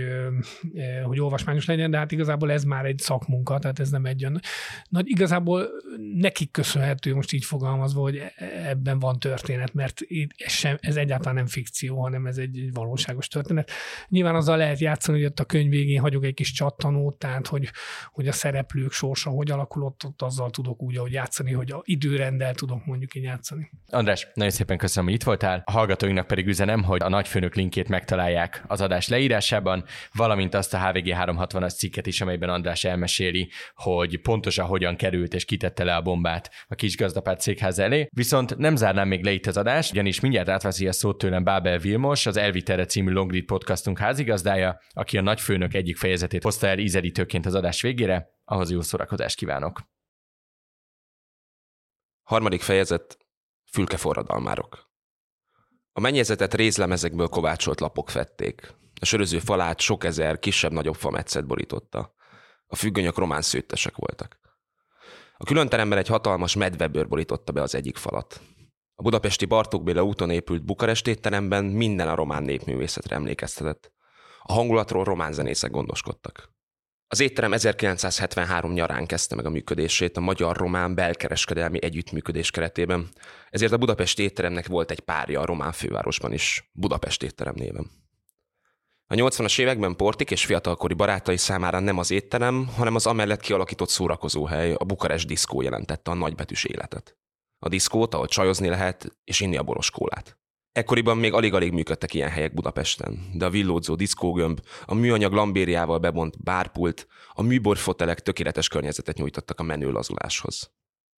e, 0.75 1.03
hogy 1.03 1.21
olvasmányos 1.21 1.67
legyen, 1.67 1.91
de 1.91 1.99
hát 1.99 2.13
igazából 2.13 2.53
ez 2.53 2.65
már 2.65 2.85
egy 2.85 2.99
szakmunka, 2.99 3.59
tehát 3.59 3.79
ez 3.79 3.91
nem 3.91 4.05
egy 4.05 4.25
olyan 4.25 4.41
nagy, 4.89 5.09
igazából 5.09 5.69
nekik 6.15 6.51
köszönhető, 6.51 7.15
most 7.15 7.33
így 7.33 7.45
fogalmazva, 7.45 8.01
hogy 8.01 8.23
ebben 8.65 8.99
van 8.99 9.19
történet, 9.19 9.75
mert 9.75 10.01
ez, 10.37 10.53
sem, 10.53 10.77
ez 10.81 10.97
egyáltalán 10.97 11.35
nem 11.35 11.47
fikció, 11.47 12.01
hanem 12.01 12.27
ez 12.27 12.39
egy, 12.39 12.73
valóságos 12.73 13.29
történet. 13.29 13.71
Nyilván 14.09 14.35
azzal 14.35 14.57
lehet 14.57 14.79
játszani, 14.79 15.19
hogy 15.19 15.27
ott 15.27 15.41
a 15.41 15.45
könyv 15.45 15.71
végén 15.71 16.01
hagyok 16.01 16.25
egy 16.25 16.35
kis 16.35 16.53
csattanót, 16.53 17.19
tehát 17.19 17.47
hogy, 17.47 17.71
hogy 18.13 18.29
a 18.29 18.33
szereplők 18.33 18.93
sorsa 18.93 19.31
hogy 19.31 19.51
alakul, 19.51 19.83
ott, 19.83 20.23
azzal 20.23 20.51
tudok 20.51 20.83
úgy, 20.83 20.97
ahogy 20.97 21.13
játszani, 21.13 21.34
hogy 21.43 21.71
a 21.73 21.83
időrenddel 21.85 22.55
tudok 22.55 22.87
mondjuk 22.87 23.15
így 23.15 23.23
játszani. 23.23 23.71
András, 23.91 24.29
nagyon 24.35 24.53
szépen 24.53 24.79
köszönöm, 24.79 25.05
hogy 25.05 25.15
itt 25.15 25.23
voltál. 25.23 25.63
A 25.65 25.73
hallgatóinknak 25.73 26.27
pedig 26.27 26.47
üzenem, 26.47 26.83
hogy 26.83 27.03
a 27.03 27.09
nagyfőnök 27.09 27.55
linkét 27.55 27.89
megtalálják 27.89 28.65
az 28.67 28.81
adás 28.81 29.09
leírásában, 29.09 29.85
valamint 30.13 30.55
azt 30.55 30.75
a 30.75 30.89
HVG 30.89 31.07
360-as 31.07 31.77
cikket 31.77 32.07
is, 32.07 32.21
amelyben 32.21 32.49
András 32.49 32.85
elmeséli, 32.85 33.51
hogy 33.75 34.21
pontosan 34.21 34.67
hogyan 34.67 34.97
került 34.97 35.35
és 35.35 35.45
kitette 35.45 35.85
le 35.85 35.95
a 35.95 36.03
bombát 36.03 36.51
a 36.67 36.75
kis 36.75 36.97
gazdapárt 36.97 37.41
székház 37.41 37.79
elé. 37.79 38.09
Viszont 38.11 38.57
nem 38.57 38.77
zárnám 38.77 39.09
még 39.09 39.25
le 39.25 39.31
itt 39.31 39.47
az 39.47 39.57
adást, 39.57 39.93
ugyanis 39.93 40.21
mindjárt 40.21 40.49
átveszi 40.49 40.89
a 40.89 40.93
szót 40.93 41.19
tőlem 41.19 41.45
Bábel 41.45 41.79
Vilmos, 41.79 42.27
az 42.27 42.37
Elvitere 42.37 42.85
című 42.85 43.13
Longread 43.13 43.45
podcastunk 43.45 43.99
házigazdája, 43.99 44.81
aki 44.91 45.19
a 45.19 45.23
nagyfőnök 45.23 45.75
egyik 45.75 45.97
fejezetét 45.97 46.43
hozta 46.43 46.67
el 46.67 46.79
ízelítőként 46.79 47.47
az 47.47 47.55
adás 47.55 47.83
végére. 47.83 48.29
Ahhoz 48.45 48.71
jó 48.71 48.81
szórakozást 48.81 49.37
kívánok! 49.37 49.94
Harmadik 52.25 52.63
fejezet, 52.63 53.19
fülke 53.73 53.97
forradalmárok. 53.97 54.91
A 55.93 56.01
mennyezetet 56.01 56.55
rézlemezekből 56.55 57.29
kovácsolt 57.29 57.81
lapok 57.81 58.11
fették. 58.11 58.75
A 59.01 59.05
söröző 59.05 59.39
falát 59.39 59.81
sok 59.81 60.05
ezer 60.05 60.39
kisebb-nagyobb 60.39 60.95
fametszet 60.95 61.47
borította. 61.47 62.15
A 62.67 62.77
függönyök 62.77 63.19
román 63.19 63.43
szőttesek 63.43 63.97
voltak. 63.97 64.39
A 65.37 65.45
külön 65.45 65.69
teremben 65.69 65.99
egy 65.99 66.09
hatalmas 66.09 66.55
medvebőr 66.55 67.09
borította 67.09 67.53
be 67.53 67.63
az 67.63 67.75
egyik 67.75 67.97
falat. 67.97 68.41
A 68.95 69.03
budapesti 69.03 69.45
Bartók 69.45 69.83
Béla 69.83 70.03
úton 70.03 70.31
épült 70.31 70.65
Bukarest 70.65 71.07
étteremben 71.07 71.65
minden 71.65 72.09
a 72.09 72.15
román 72.15 72.43
népművészetre 72.43 73.17
emlékeztetett. 73.17 73.93
A 74.43 74.53
hangulatról 74.53 75.05
román 75.05 75.33
zenészek 75.33 75.71
gondoskodtak. 75.71 76.54
Az 77.09 77.21
étterem 77.21 77.53
1973 77.53 78.73
nyarán 78.73 79.07
kezdte 79.07 79.35
meg 79.35 79.47
a 79.47 79.51
működését 79.51 80.17
a 80.17 80.21
magyar-román 80.21 80.95
belkereskedelmi 80.95 81.79
együttműködés 81.83 82.51
keretében, 82.51 83.09
ezért 83.51 83.73
a 83.73 83.77
Budapest 83.77 84.19
étteremnek 84.19 84.67
volt 84.67 84.91
egy 84.91 85.01
párja 85.01 85.41
a 85.41 85.45
román 85.45 85.73
fővárosban 85.73 86.33
is, 86.33 86.71
Budapest 86.73 87.23
étterem 87.23 87.55
néven. 87.57 87.91
A 89.07 89.15
80-as 89.15 89.61
években 89.61 89.97
Portik 89.97 90.31
és 90.31 90.45
fiatalkori 90.45 90.95
barátai 90.95 91.37
számára 91.37 91.79
nem 91.79 91.99
az 91.99 92.11
étterem, 92.11 92.69
hanem 92.77 92.95
az 92.95 93.07
amellett 93.07 93.41
kialakított 93.41 93.89
szórakozóhely, 93.89 94.73
a 94.73 94.85
Bukarest 94.85 95.27
diszkó 95.27 95.63
jelentette 95.63 96.11
a 96.11 96.15
nagybetűs 96.15 96.65
életet. 96.65 97.17
A 97.59 97.69
diszkót, 97.69 98.15
ahol 98.15 98.27
csajozni 98.27 98.69
lehet, 98.69 99.19
és 99.25 99.41
inni 99.41 99.57
a 99.57 99.63
boros 99.63 99.91
kólát. 99.91 100.39
Ekkoriban 100.75 101.17
még 101.17 101.33
alig-alig 101.33 101.73
működtek 101.73 102.15
ilyen 102.15 102.31
helyek 102.31 102.55
Budapesten, 102.55 103.31
de 103.33 103.45
a 103.45 103.51
villódzó 103.51 103.95
diszkógömb, 103.95 104.61
a 104.85 104.95
műanyag 104.95 105.33
lambériával 105.33 105.99
bebont 105.99 106.43
bárpult, 106.43 107.07
a 107.33 107.43
műborfotelek 107.43 108.21
tökéletes 108.21 108.69
környezetet 108.69 109.17
nyújtottak 109.17 109.61
a 109.61 109.63
menő 109.63 109.91
lazuláshoz. 109.91 110.71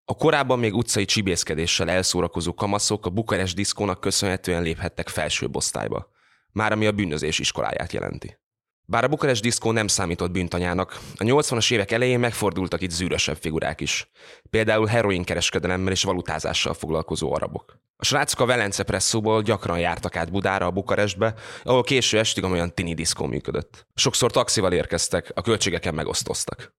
A 0.04 0.14
korábban 0.14 0.58
még 0.58 0.74
utcai 0.74 1.04
csibészkedéssel 1.04 1.90
elszórakozó 1.90 2.54
kamaszok 2.54 3.06
a 3.06 3.10
Bukarest 3.10 3.54
diszkónak 3.54 4.00
köszönhetően 4.00 4.62
léphettek 4.62 5.08
felső 5.08 5.48
osztályba, 5.52 6.10
már 6.52 6.72
ami 6.72 6.86
a 6.86 6.92
bűnözés 6.92 7.38
iskoláját 7.38 7.92
jelenti. 7.92 8.38
Bár 8.84 9.04
a 9.04 9.08
Bukarest 9.08 9.42
diszkó 9.42 9.72
nem 9.72 9.86
számított 9.86 10.30
bűntanyának, 10.30 11.00
a 11.14 11.24
80-as 11.24 11.72
évek 11.72 11.90
elején 11.90 12.18
megfordultak 12.18 12.80
itt 12.80 12.90
zűrösebb 12.90 13.36
figurák 13.36 13.80
is. 13.80 14.10
Például 14.50 14.86
heroinkereskedelemmel 14.86 15.92
és 15.92 16.02
valutázással 16.02 16.74
foglalkozó 16.74 17.34
arabok. 17.34 17.84
A 17.98 18.04
srácok 18.04 18.40
a 18.40 18.46
Velence 18.46 18.82
presszóból 18.82 19.42
gyakran 19.42 19.78
jártak 19.78 20.16
át 20.16 20.30
Budára, 20.30 20.66
a 20.66 20.70
Bukarestbe, 20.70 21.34
ahol 21.62 21.82
késő 21.82 22.18
estig 22.18 22.44
olyan 22.44 22.74
tini 22.74 22.94
diszkó 22.94 23.26
működött. 23.26 23.86
Sokszor 23.94 24.30
taxival 24.30 24.72
érkeztek, 24.72 25.30
a 25.34 25.40
költségeken 25.40 25.94
megosztoztak. 25.94 26.74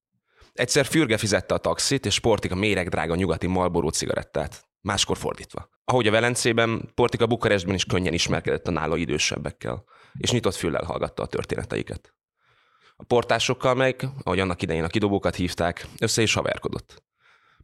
Egyszer 0.54 0.86
Fürge 0.86 1.18
fizette 1.18 1.54
a 1.54 1.58
taxit, 1.58 2.06
és 2.06 2.20
Portik 2.20 2.52
a 2.52 2.56
méregdrága 2.56 3.16
nyugati 3.16 3.48
Marlboro 3.48 3.90
cigarettát. 3.90 4.66
Máskor 4.82 5.18
fordítva. 5.18 5.70
Ahogy 5.86 6.08
a 6.08 6.12
Velencében, 6.12 6.94
a 7.20 7.26
Bukarestben 7.26 7.76
is 7.76 7.86
könnyen 7.86 8.14
ismerkedett 8.14 8.68
a 8.68 8.72
nála 8.72 8.98
idősebbekkel, 8.98 9.84
és 10.18 10.32
nyitott 10.32 10.56
füllel 10.56 10.84
hallgatta 10.84 11.24
a 11.24 11.28
történeteiket. 11.28 12.14
A 12.96 13.04
portásokkal 13.04 13.76
meg, 13.76 14.08
ahogy 14.24 14.40
annak 14.40 14.62
idején 14.62 14.84
a 14.84 14.88
kidobókat 14.88 15.36
hívták, 15.36 15.88
össze 16.00 16.22
is 16.22 16.34
haverkodott. 16.34 17.04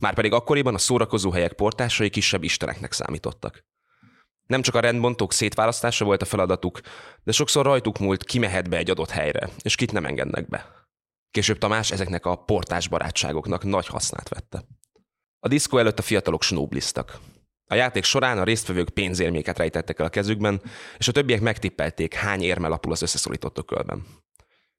Márpedig 0.04 0.34
akkoriban 0.34 0.74
a 0.74 0.78
szórakozó 0.78 1.32
helyek 1.32 1.54
portásai 1.54 2.10
kisebb 2.10 2.44
isteneknek 2.44 2.92
számítottak. 2.92 3.66
Nem 4.48 4.62
csak 4.62 4.76
a 4.76 4.80
rendbontók 4.80 5.34
szétválasztása 5.34 6.06
volt 6.06 6.22
a 6.22 6.26
feladatuk, 6.26 6.82
de 7.24 7.32
sokszor 7.32 7.66
rajtuk 7.66 8.00
múlt, 8.00 8.24
ki 8.24 8.40
mehet 8.40 8.70
be 8.70 8.78
egy 8.78 8.90
adott 8.90 9.10
helyre, 9.10 9.50
és 9.62 9.76
kit 9.76 9.92
nem 9.92 10.06
engednek 10.06 10.50
be. 10.50 10.66
Később 11.32 11.58
Tamás 11.58 11.92
ezeknek 11.92 12.26
a 12.26 12.36
portás 12.36 12.88
barátságoknak 12.88 13.64
nagy 13.64 13.88
hasznát 13.88 14.30
vette. 14.30 14.64
A 15.40 15.48
diszkó 15.48 15.78
előtt 15.78 16.00
a 16.00 16.02
fiatalok 16.02 16.44
snóbliztak. 16.44 17.20
A 17.66 17.76
játék 17.76 18.04
során 18.04 18.38
a 18.38 18.44
résztvevők 18.44 18.90
pénzérméket 18.90 19.58
rejtettek 19.58 20.00
el 20.00 20.06
a 20.06 20.10
kezükben, 20.10 20.62
és 20.98 21.08
a 21.08 21.12
többiek 21.12 21.42
megtippelték, 21.42 22.14
hány 22.14 22.42
érme 22.42 22.68
lapul 22.68 22.92
az 22.92 23.02
összeszorított 23.02 23.58
ökölben. 23.58 24.06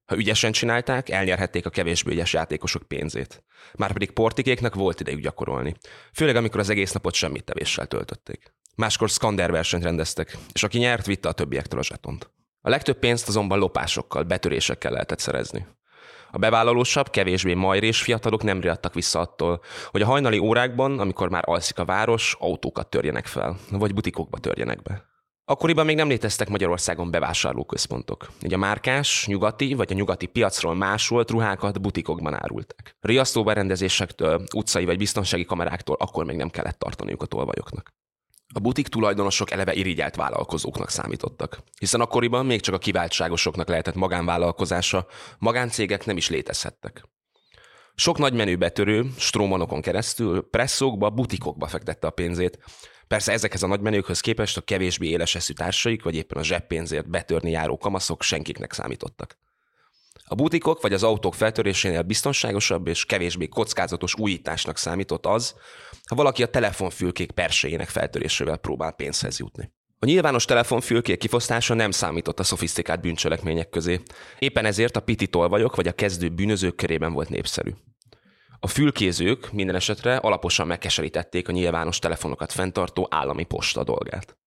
Ha 0.05 0.17
ügyesen 0.17 0.53
csinálták, 0.53 1.09
elnyerhették 1.09 1.67
a 1.67 1.71
kevésbé 1.71 2.13
ügyes 2.13 2.33
játékosok 2.33 2.83
pénzét. 2.83 3.45
Márpedig 3.75 4.11
portikéknak 4.11 4.75
volt 4.75 5.01
idejük 5.01 5.21
gyakorolni. 5.21 5.75
Főleg, 6.13 6.37
amikor 6.37 6.61
az 6.61 6.71
egész 6.71 6.93
napot 6.93 7.15
semmit 7.15 7.45
tevéssel 7.45 7.87
töltötték. 7.87 8.55
Máskor 8.77 9.09
skander 9.09 9.51
versenyt 9.51 9.83
rendeztek, 9.83 10.37
és 10.53 10.63
aki 10.63 10.79
nyert, 10.79 11.07
vitte 11.07 11.29
a 11.29 11.33
többiektől 11.33 11.79
a 11.81 11.83
zsetont. 11.83 12.31
A 12.61 12.69
legtöbb 12.69 12.99
pénzt 12.99 13.29
azonban 13.29 13.59
lopásokkal, 13.59 14.23
betörésekkel 14.23 14.93
lehetett 14.93 15.19
szerezni. 15.19 15.67
A 16.31 16.39
bevállalósabb, 16.39 17.11
kevésbé 17.11 17.55
majrés 17.55 18.03
fiatalok 18.03 18.43
nem 18.43 18.61
riadtak 18.61 18.95
vissza 18.95 19.21
attól, 19.21 19.61
hogy 19.91 20.03
a 20.03 20.07
hajnali 20.07 20.39
órákban, 20.39 20.99
amikor 20.99 21.31
már 21.31 21.43
alszik 21.47 21.79
a 21.79 21.85
város, 21.85 22.37
autókat 22.39 22.91
törjenek 22.91 23.27
fel, 23.27 23.57
vagy 23.71 23.95
butikokba 23.95 24.39
törjenek 24.39 24.83
be. 24.83 25.14
Akkoriban 25.47 25.87
még 25.87 25.97
nem 25.97 26.09
léteztek 26.09 26.49
Magyarországon 26.49 27.11
bevásárlóközpontok. 27.11 28.27
Így 28.43 28.55
a 28.55 28.57
márkás, 28.57 29.27
nyugati 29.27 29.75
vagy 29.75 29.93
a 29.93 29.95
nyugati 29.95 30.27
piacról 30.27 30.75
másolt 30.75 31.31
ruhákat 31.31 31.81
butikokban 31.81 32.35
árulták. 32.35 32.97
Riasztó 33.01 33.45
berendezésektől, 33.45 34.45
utcai 34.55 34.85
vagy 34.85 34.99
biztonsági 34.99 35.45
kameráktól 35.45 35.97
akkor 35.99 36.25
még 36.25 36.37
nem 36.37 36.51
kellett 36.51 36.79
tartaniuk 36.79 37.23
a 37.23 37.27
tolvajoknak. 37.27 37.95
A 38.55 38.59
butik 38.59 38.89
tulajdonosok 38.89 39.51
eleve 39.51 39.75
irigyelt 39.75 40.17
vállalkozóknak 40.17 40.91
számítottak, 40.91 41.59
hiszen 41.79 42.01
akkoriban 42.01 42.47
még 42.47 42.61
csak 42.61 42.75
a 42.75 42.79
kiváltságosoknak 42.79 43.69
lehetett 43.69 43.95
magánvállalkozása, 43.95 45.07
magáncégek 45.39 46.05
nem 46.05 46.17
is 46.17 46.29
létezhettek. 46.29 47.09
Sok 47.95 48.19
nagy 48.19 48.33
menő 48.33 48.57
betörő, 48.57 49.05
strómanokon 49.19 49.81
keresztül 49.81 50.49
presszókba, 50.51 51.11
butikokba 51.11 51.67
fektette 51.67 52.07
a 52.07 52.11
pénzét, 52.11 52.59
Persze 53.15 53.33
ezekhez 53.33 53.63
a 53.63 53.67
nagymenőkhöz 53.67 54.21
képest 54.21 54.57
a 54.57 54.61
kevésbé 54.61 55.09
éles 55.09 55.35
eszű 55.35 55.53
társaik, 55.53 56.03
vagy 56.03 56.15
éppen 56.15 56.39
a 56.39 56.45
zseppénzért 56.45 57.11
betörni 57.11 57.51
járó 57.51 57.79
kamaszok 57.79 58.23
senkiknek 58.23 58.73
számítottak. 58.73 59.39
A 60.25 60.35
butikok 60.35 60.83
vagy 60.83 60.93
az 60.93 61.03
autók 61.03 61.35
feltörésénél 61.35 62.03
biztonságosabb 62.03 62.87
és 62.87 63.05
kevésbé 63.05 63.47
kockázatos 63.47 64.15
újításnak 64.15 64.79
számított 64.79 65.27
az, 65.27 65.55
ha 66.09 66.15
valaki 66.15 66.43
a 66.43 66.47
telefonfülkék 66.47 67.31
perséjének 67.31 67.89
feltörésével 67.89 68.57
próbál 68.57 68.93
pénzhez 68.93 69.39
jutni. 69.39 69.73
A 69.99 70.07
nyilvános 70.07 70.45
telefonfülkék 70.45 71.19
kifosztása 71.19 71.75
nem 71.75 71.91
számított 71.91 72.41
a 72.41 72.45
szofisztikált 72.45 73.01
bűncselekmények 73.01 73.69
közé. 73.69 74.01
Éppen 74.39 74.65
ezért 74.65 74.97
a 74.97 75.01
piti 75.01 75.27
tolvajok 75.27 75.77
vagy 75.77 75.89
a 75.89 75.93
kezdő 75.93 76.29
bűnözők 76.29 76.77
körében 76.77 77.13
volt 77.13 77.29
népszerű. 77.29 77.71
A 78.65 78.67
fülkézők 78.67 79.53
minden 79.53 79.75
esetre 79.75 80.17
alaposan 80.17 80.67
megkeserítették 80.67 81.49
a 81.49 81.53
nyilvános 81.53 81.99
telefonokat 81.99 82.53
fenntartó 82.53 83.07
állami 83.11 83.45
posta 83.45 83.85
dolgát. 83.85 84.39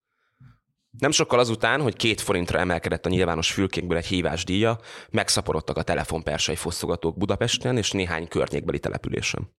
Nem 0.97 1.11
sokkal 1.11 1.39
azután, 1.39 1.82
hogy 1.82 1.95
két 1.95 2.22
forintra 2.22 2.59
emelkedett 2.59 3.05
a 3.05 3.09
nyilvános 3.09 3.51
fülkékből 3.51 3.97
egy 3.97 4.05
hívás 4.05 4.43
díja, 4.43 4.80
megszaporodtak 5.09 5.78
a 5.78 5.84
telefonpersei 5.84 6.55
fosztogatók 6.55 7.18
Budapesten 7.18 7.78
és 7.78 7.91
néhány 7.91 8.28
környékbeli 8.28 8.80
településen. 8.80 9.55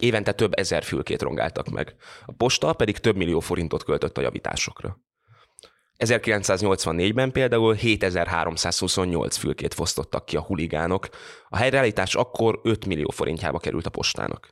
Évente 0.00 0.32
több 0.32 0.58
ezer 0.58 0.82
fülkét 0.82 1.22
rongáltak 1.22 1.68
meg, 1.68 1.94
a 2.24 2.32
posta 2.32 2.72
pedig 2.72 2.98
több 2.98 3.16
millió 3.16 3.40
forintot 3.40 3.84
költött 3.84 4.18
a 4.18 4.20
javításokra. 4.20 5.00
1984-ben 6.04 7.32
például 7.32 7.74
7328 7.74 9.36
fülkét 9.36 9.74
fosztottak 9.74 10.24
ki 10.24 10.36
a 10.36 10.42
huligánok, 10.42 11.08
a 11.48 11.56
helyreállítás 11.56 12.14
akkor 12.14 12.60
5 12.62 12.86
millió 12.86 13.10
forintjába 13.10 13.58
került 13.58 13.86
a 13.86 13.90
postának. 13.90 14.48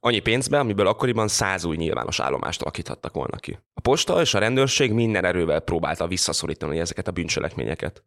Annyi 0.00 0.20
pénzbe, 0.20 0.58
amiből 0.58 0.86
akkoriban 0.86 1.28
száz 1.28 1.64
új 1.64 1.76
nyilvános 1.76 2.20
állomást 2.20 2.62
alakíthattak 2.62 3.14
volna 3.14 3.36
ki. 3.36 3.58
A 3.74 3.80
posta 3.80 4.20
és 4.20 4.34
a 4.34 4.38
rendőrség 4.38 4.92
minden 4.92 5.24
erővel 5.24 5.60
próbálta 5.60 6.06
visszaszorítani 6.06 6.78
ezeket 6.78 7.08
a 7.08 7.12
bűncselekményeket. 7.12 8.02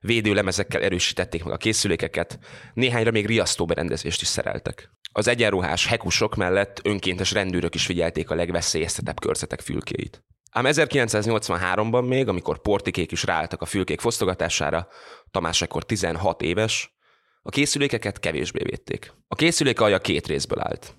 Védőlemezekkel 0.00 0.82
erősítették 0.82 1.44
meg 1.44 1.52
a 1.52 1.56
készülékeket, 1.56 2.38
néhányra 2.74 3.10
még 3.10 3.26
riasztó 3.26 3.64
berendezést 3.64 4.20
is 4.20 4.28
szereltek. 4.28 4.90
Az 5.12 5.28
egyenruhás 5.28 5.86
hekusok 5.86 6.36
mellett 6.36 6.80
önkéntes 6.84 7.32
rendőrök 7.32 7.74
is 7.74 7.86
figyelték 7.86 8.30
a 8.30 8.34
legveszélyeztetebb 8.34 9.20
körzetek 9.20 9.60
fülkéit. 9.60 10.22
Ám 10.50 10.64
1983-ban 10.68 12.08
még, 12.08 12.28
amikor 12.28 12.60
portikék 12.60 13.12
is 13.12 13.24
ráálltak 13.24 13.62
a 13.62 13.66
fülkék 13.66 14.00
fosztogatására, 14.00 14.88
Tamás 15.30 15.62
ekkor 15.62 15.84
16 15.84 16.42
éves, 16.42 16.96
a 17.42 17.50
készülékeket 17.50 18.20
kevésbé 18.20 18.62
védték. 18.62 19.12
A 19.28 19.34
készülék 19.34 19.80
alja 19.80 19.98
két 19.98 20.26
részből 20.26 20.60
állt. 20.60 20.94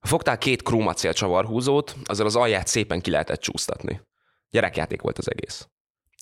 Ha 0.00 0.06
fogtál 0.06 0.38
két 0.38 0.62
krómacél 0.62 1.12
csavarhúzót, 1.12 1.96
azzal 2.04 2.26
az 2.26 2.36
alját 2.36 2.66
szépen 2.66 3.00
ki 3.00 3.10
lehetett 3.10 3.40
csúsztatni. 3.40 4.00
Gyerekjáték 4.50 5.00
volt 5.00 5.18
az 5.18 5.30
egész. 5.30 5.68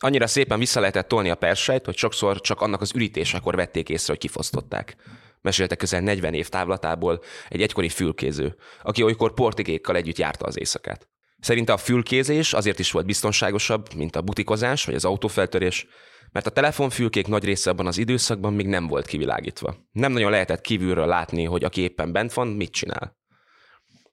Annyira 0.01 0.27
szépen 0.27 0.59
vissza 0.59 0.81
lehetett 0.81 1.09
tolni 1.09 1.31
a 1.31 1.35
persejt, 1.35 1.85
hogy 1.85 1.97
sokszor 1.97 2.41
csak 2.41 2.61
annak 2.61 2.81
az 2.81 2.95
ürítésekor 2.95 3.57
vették 3.57 3.89
észre, 3.89 4.13
hogy 4.13 4.21
kifosztották. 4.21 4.97
Mesélte 5.41 5.77
közel 5.77 6.01
40 6.01 6.35
év 6.35 6.49
távlatából 6.49 7.23
egy 7.49 7.63
egykori 7.63 7.89
fülkéző, 7.89 8.57
aki 8.83 9.03
olykor 9.03 9.35
portikékkal 9.35 9.97
együtt 9.97 10.19
járta 10.19 10.47
az 10.47 10.59
éjszakát. 10.59 11.09
Szerinte 11.41 11.73
a 11.73 11.77
fülkézés 11.77 12.53
azért 12.53 12.79
is 12.79 12.91
volt 12.91 13.07
biztonságosabb, 13.07 13.95
mint 13.95 14.17
a 14.17 14.23
butikozás 14.23 14.85
vagy 14.85 14.95
az 14.95 15.05
autófeltörés, 15.05 15.87
mert 16.33 16.47
a 16.47 16.51
telefonfülkék 16.51 17.27
nagy 17.27 17.45
része 17.45 17.71
abban 17.71 17.87
az 17.87 17.99
időszakban 17.99 18.53
még 18.53 18.67
nem 18.67 18.87
volt 18.87 19.07
kivilágítva. 19.07 19.77
Nem 19.93 20.13
nagyon 20.13 20.31
lehetett 20.31 20.61
kívülről 20.61 21.07
látni, 21.07 21.45
hogy 21.45 21.65
aki 21.65 21.81
éppen 21.81 22.13
bent 22.13 22.33
van, 22.33 22.49
mit 22.49 22.73
csinál. 22.73 23.17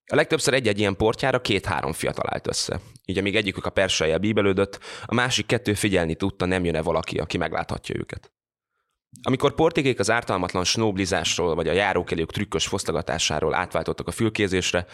A 0.05 0.15
legtöbbször 0.15 0.53
egy-egy 0.53 0.79
ilyen 0.79 0.95
portjára 0.95 1.41
két-három 1.41 1.93
fiatal 1.93 2.25
állt 2.29 2.47
össze. 2.47 2.79
Így 3.05 3.17
amíg 3.17 3.35
egyikük 3.35 3.65
a 3.65 3.69
persejjel 3.69 4.17
bíbelődött, 4.17 4.79
a 5.05 5.13
másik 5.13 5.45
kettő 5.45 5.73
figyelni 5.73 6.15
tudta, 6.15 6.45
nem 6.45 6.65
jön-e 6.65 6.81
valaki, 6.81 7.17
aki 7.17 7.37
megláthatja 7.37 7.95
őket. 7.97 8.31
Amikor 9.21 9.55
portikék 9.55 9.99
az 9.99 10.11
ártalmatlan 10.11 10.63
snowblizásról 10.63 11.55
vagy 11.55 11.67
a 11.67 11.73
járókelők 11.73 12.31
trükkös 12.31 12.67
fosztogatásáról 12.67 13.53
átváltottak 13.53 14.07
a 14.07 14.11
fülkézésre, 14.11 14.85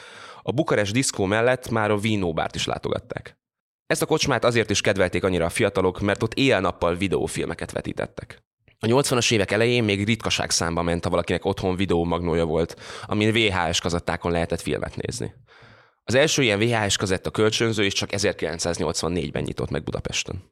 a 0.42 0.52
Bukarest 0.52 0.94
diszkó 0.94 1.26
mellett 1.26 1.70
már 1.70 1.92
a 1.92 1.98
vínóbárt 1.98 2.56
is 2.56 2.66
látogatták. 2.66 3.38
Ezt 3.86 4.02
a 4.02 4.06
kocsmát 4.06 4.44
azért 4.44 4.70
is 4.70 4.82
kedvelték 4.82 5.24
annyira 5.24 5.46
a 5.46 5.50
fiatalok, 5.50 6.00
mert 6.00 6.24
ott 6.24 6.34
éjjel-nappal 6.34 6.96
videófilmeket 6.96 7.72
vetítettek. 7.72 8.44
A 8.80 8.88
80-as 8.88 9.32
évek 9.32 9.52
elején 9.52 9.84
még 9.84 10.06
ritkaság 10.06 10.50
számba 10.50 10.82
ment, 10.82 11.04
ha 11.04 11.10
valakinek 11.10 11.46
otthon 11.46 11.76
videó 11.76 12.04
magnója 12.04 12.46
volt, 12.46 12.80
amin 13.06 13.34
VHS 13.34 13.80
kazettákon 13.80 14.32
lehetett 14.32 14.62
filmet 14.62 14.96
nézni. 14.96 15.34
Az 16.04 16.16
első 16.16 16.42
ilyen 16.42 16.60
VHS 16.60 16.98
kazetta 16.98 17.32
kölcsönző 17.32 17.86
is 17.86 17.94
csak 17.94 18.10
1984-ben 18.12 19.44
nyitott 19.44 19.70
meg 19.70 19.84
Budapesten. 19.84 20.52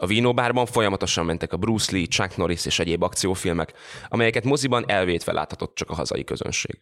A 0.00 0.06
Vínóbárban 0.06 0.66
folyamatosan 0.66 1.24
mentek 1.24 1.52
a 1.52 1.56
Bruce 1.56 1.92
Lee, 1.92 2.06
Chuck 2.06 2.36
Norris 2.36 2.66
és 2.66 2.78
egyéb 2.78 3.02
akciófilmek, 3.02 3.72
amelyeket 4.08 4.44
moziban 4.44 4.84
elvétve 4.90 5.32
láthatott 5.32 5.74
csak 5.74 5.90
a 5.90 5.94
hazai 5.94 6.24
közönség. 6.24 6.80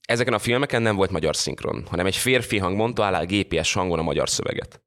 Ezeken 0.00 0.32
a 0.32 0.38
filmeken 0.38 0.82
nem 0.82 0.96
volt 0.96 1.10
magyar 1.10 1.36
szinkron, 1.36 1.86
hanem 1.90 2.06
egy 2.06 2.16
férfi 2.16 2.58
hang 2.58 2.76
mondta 2.76 3.06
alá 3.06 3.22
GPS 3.22 3.72
hangon 3.72 3.98
a 3.98 4.02
magyar 4.02 4.28
szöveget. 4.28 4.82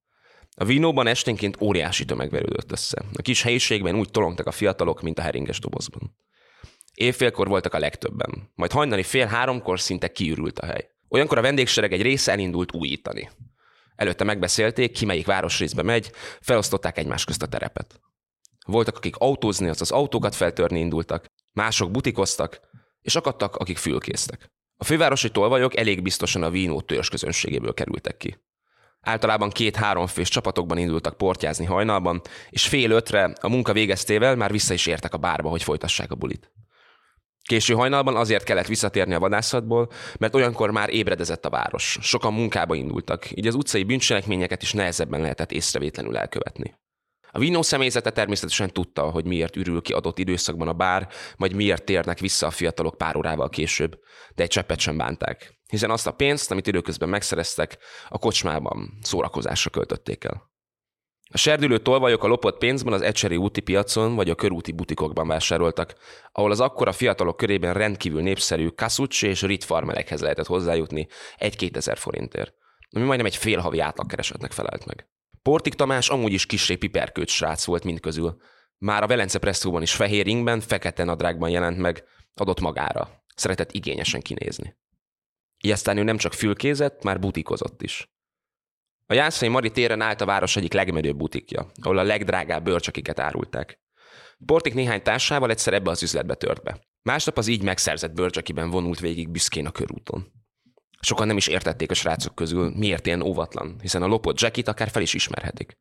A 0.55 0.65
Vínóban 0.65 1.07
esténként 1.07 1.61
óriási 1.61 2.05
tömeg 2.05 2.29
verődött 2.29 2.71
össze. 2.71 3.01
A 3.13 3.21
kis 3.21 3.41
helyiségben 3.41 3.95
úgy 3.95 4.09
tolongtak 4.09 4.47
a 4.47 4.51
fiatalok, 4.51 5.01
mint 5.01 5.19
a 5.19 5.21
heringes 5.21 5.59
dobozban. 5.59 6.15
Évfélkor 6.93 7.47
voltak 7.47 7.73
a 7.73 7.79
legtöbben, 7.79 8.51
majd 8.55 8.71
hajnali 8.71 9.03
fél 9.03 9.25
háromkor 9.25 9.79
szinte 9.79 10.11
kiürült 10.11 10.59
a 10.59 10.65
hely. 10.65 10.89
Olyankor 11.09 11.37
a 11.37 11.41
vendégsereg 11.41 11.93
egy 11.93 12.01
része 12.01 12.31
elindult 12.31 12.73
újítani. 12.73 13.29
Előtte 13.99 14.23
megbeszélték, 14.23 14.91
ki 14.91 15.05
melyik 15.05 15.25
városrészbe 15.25 15.83
megy, 15.83 16.11
felosztották 16.41 16.97
egymás 16.97 17.23
közt 17.23 17.41
a 17.41 17.47
terepet. 17.47 17.99
Voltak, 18.65 18.97
akik 18.97 19.15
autózni, 19.15 19.67
az 19.67 19.91
autókat 19.91 20.35
feltörni 20.35 20.79
indultak, 20.79 21.25
mások 21.53 21.91
butikoztak, 21.91 22.59
és 23.01 23.15
akadtak, 23.15 23.55
akik 23.55 23.77
fülkésztek. 23.77 24.51
A 24.77 24.83
fővárosi 24.83 25.31
tolvajok 25.31 25.77
elég 25.77 26.01
biztosan 26.01 26.43
a 26.43 26.49
vínó 26.49 26.81
törzs 26.81 27.09
közönségéből 27.09 27.73
kerültek 27.73 28.17
ki. 28.17 28.37
Általában 29.01 29.49
két-három 29.49 30.07
fős 30.07 30.29
csapatokban 30.29 30.77
indultak 30.77 31.17
portyázni 31.17 31.65
hajnalban, 31.65 32.21
és 32.49 32.67
fél 32.67 32.91
ötre 32.91 33.33
a 33.41 33.49
munka 33.49 33.73
végeztével 33.73 34.35
már 34.35 34.51
vissza 34.51 34.73
is 34.73 34.85
értek 34.85 35.13
a 35.13 35.17
bárba, 35.17 35.49
hogy 35.49 35.63
folytassák 35.63 36.11
a 36.11 36.15
bulit. 36.15 36.51
Késő 37.49 37.73
hajnalban 37.73 38.15
azért 38.15 38.43
kellett 38.43 38.67
visszatérni 38.67 39.13
a 39.13 39.19
vadászatból, 39.19 39.89
mert 40.19 40.35
olyankor 40.35 40.71
már 40.71 40.93
ébredezett 40.93 41.45
a 41.45 41.49
város. 41.49 41.97
Sokan 42.01 42.33
munkába 42.33 42.75
indultak, 42.75 43.37
így 43.37 43.47
az 43.47 43.55
utcai 43.55 43.83
bűncselekményeket 43.83 44.61
is 44.61 44.73
nehezebben 44.73 45.21
lehetett 45.21 45.51
észrevétlenül 45.51 46.17
elkövetni. 46.17 46.75
A 47.31 47.39
Vino 47.39 47.63
személyzete 47.63 48.11
természetesen 48.11 48.73
tudta, 48.73 49.01
hogy 49.01 49.25
miért 49.25 49.55
ürül 49.55 49.81
ki 49.81 49.93
adott 49.93 50.17
időszakban 50.17 50.67
a 50.67 50.73
bár, 50.73 51.07
vagy 51.37 51.53
miért 51.53 51.83
térnek 51.83 52.19
vissza 52.19 52.47
a 52.47 52.51
fiatalok 52.51 52.97
pár 52.97 53.15
órával 53.15 53.49
később, 53.49 53.99
de 54.35 54.43
egy 54.43 54.49
cseppet 54.49 54.79
sem 54.79 54.97
bánták, 54.97 55.59
hiszen 55.67 55.91
azt 55.91 56.07
a 56.07 56.13
pénzt, 56.13 56.51
amit 56.51 56.67
időközben 56.67 57.09
megszereztek, 57.09 57.77
a 58.09 58.17
kocsmában 58.17 58.97
szórakozásra 59.01 59.69
költötték 59.69 60.23
el. 60.23 60.48
A 61.31 61.37
serdülő 61.37 61.77
tolvajok 61.77 62.23
a 62.23 62.27
lopott 62.27 62.57
pénzben 62.57 62.93
az 62.93 63.01
ecseri 63.01 63.37
úti 63.37 63.61
piacon 63.61 64.15
vagy 64.15 64.29
a 64.29 64.35
körúti 64.35 64.71
butikokban 64.71 65.27
vásároltak, 65.27 65.95
ahol 66.31 66.51
az 66.51 66.59
akkora 66.59 66.91
fiatalok 66.91 67.37
körében 67.37 67.73
rendkívül 67.73 68.21
népszerű 68.21 68.67
kasucsi 68.67 69.27
és 69.27 69.41
rit 69.41 69.63
farmerekhez 69.63 70.21
lehetett 70.21 70.45
hozzájutni 70.45 71.07
egy-két 71.37 71.77
ezer 71.77 71.97
forintért, 71.97 72.53
ami 72.89 73.05
majdnem 73.05 73.25
egy 73.25 73.35
fél 73.35 73.59
havi 73.59 73.79
átlagkeresetnek 73.79 74.51
felelt 74.51 74.85
meg. 74.85 75.07
Portik 75.41 75.73
Tamás 75.73 76.09
amúgy 76.09 76.33
is 76.33 76.45
kisé 76.45 76.75
piperkőt 76.75 77.27
srác 77.27 77.65
volt 77.65 77.83
mind 77.83 77.99
közül. 77.99 78.37
Már 78.77 79.03
a 79.03 79.07
Velence 79.07 79.39
Presszóban 79.39 79.81
is 79.81 79.93
fehér 79.93 80.25
ringben, 80.25 80.59
fekete 80.59 81.03
nadrágban 81.03 81.49
jelent 81.49 81.77
meg, 81.77 82.03
adott 82.33 82.59
magára. 82.59 83.23
Szeretett 83.35 83.71
igényesen 83.71 84.21
kinézni. 84.21 84.77
Így 85.63 85.81
ő 85.85 86.03
nem 86.03 86.17
csak 86.17 86.33
fülkézett, 86.33 87.03
már 87.03 87.19
butikozott 87.19 87.81
is. 87.81 88.09
A 89.11 89.15
Jászai 89.15 89.47
Mari 89.49 89.71
téren 89.71 90.01
állt 90.01 90.21
a 90.21 90.25
város 90.25 90.55
egyik 90.55 90.73
legmenőbb 90.73 91.17
butikja, 91.17 91.71
ahol 91.81 91.97
a 91.97 92.03
legdrágább 92.03 92.63
bőrcsakiket 92.63 93.19
árulták. 93.19 93.79
Portik 94.45 94.73
néhány 94.73 95.01
társával 95.01 95.49
egyszer 95.49 95.73
ebbe 95.73 95.89
az 95.89 96.03
üzletbe 96.03 96.35
tört 96.35 96.63
be. 96.63 96.79
Másnap 97.01 97.37
az 97.37 97.47
így 97.47 97.63
megszerzett 97.63 98.13
bőrcsakiben 98.13 98.69
vonult 98.69 98.99
végig 98.99 99.29
büszkén 99.29 99.65
a 99.65 99.71
körúton. 99.71 100.31
Sokan 101.01 101.27
nem 101.27 101.37
is 101.37 101.47
értették 101.47 101.91
a 101.91 101.93
srácok 101.93 102.35
közül, 102.35 102.71
miért 102.75 103.05
ilyen 103.05 103.21
óvatlan, 103.21 103.75
hiszen 103.81 104.03
a 104.03 104.07
lopott 104.07 104.39
jackit 104.39 104.67
akár 104.67 104.89
fel 104.89 105.01
is 105.01 105.13
ismerhetik. 105.13 105.77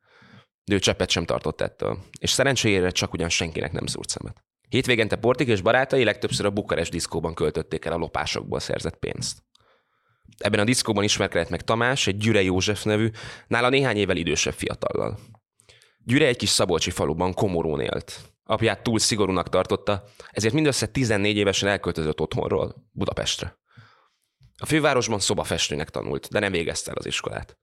De 0.65 0.75
ő 0.75 0.79
cseppet 0.79 1.11
sem 1.11 1.25
tartott 1.25 1.61
ettől, 1.61 1.99
és 2.21 2.31
szerencsére 2.31 2.91
csak 2.91 3.13
ugyan 3.13 3.29
senkinek 3.29 3.73
nem 3.73 3.87
szúrt 3.87 4.09
szemet. 4.09 4.45
Hétvégente 4.69 5.17
Portik 5.17 5.49
és 5.49 5.61
barátai 5.61 6.05
legtöbbször 6.05 6.47
a 6.47 6.51
Bukarest 6.51 6.91
diszkóban 6.91 7.35
költötték 7.35 7.85
el 7.85 7.93
a 7.93 7.97
lopásokból 7.97 8.61
szerzett 8.61 8.97
pénzt. 8.97 9.43
Ebben 10.37 10.61
a 10.61 10.65
diszkóban 10.65 11.05
ismerkedett 11.05 11.51
meg 11.51 11.63
Tamás, 11.63 12.07
egy 12.07 12.17
Gyüre 12.17 12.43
József 12.43 12.83
nevű, 12.83 13.11
nála 13.47 13.69
néhány 13.69 13.97
évvel 13.97 14.17
idősebb 14.17 14.55
fiatallal. 14.55 15.19
Gyüre 16.05 16.27
egy 16.27 16.37
kis 16.37 16.49
szabolcsi 16.49 16.91
faluban 16.91 17.35
komorón 17.35 17.81
élt. 17.81 18.21
Apját 18.45 18.83
túl 18.83 18.99
szigorúnak 18.99 19.49
tartotta, 19.49 20.05
ezért 20.31 20.55
mindössze 20.55 20.87
14 20.87 21.37
évesen 21.37 21.69
elköltözött 21.69 22.21
otthonról, 22.21 22.89
Budapestre. 22.93 23.59
A 24.57 24.67
fővárosban 24.67 25.19
szobafestőnek 25.19 25.91
tanult, 25.91 26.29
de 26.31 26.39
nem 26.39 26.53
végezte 26.53 26.91
el 26.91 26.97
az 26.97 27.07
iskolát. 27.07 27.59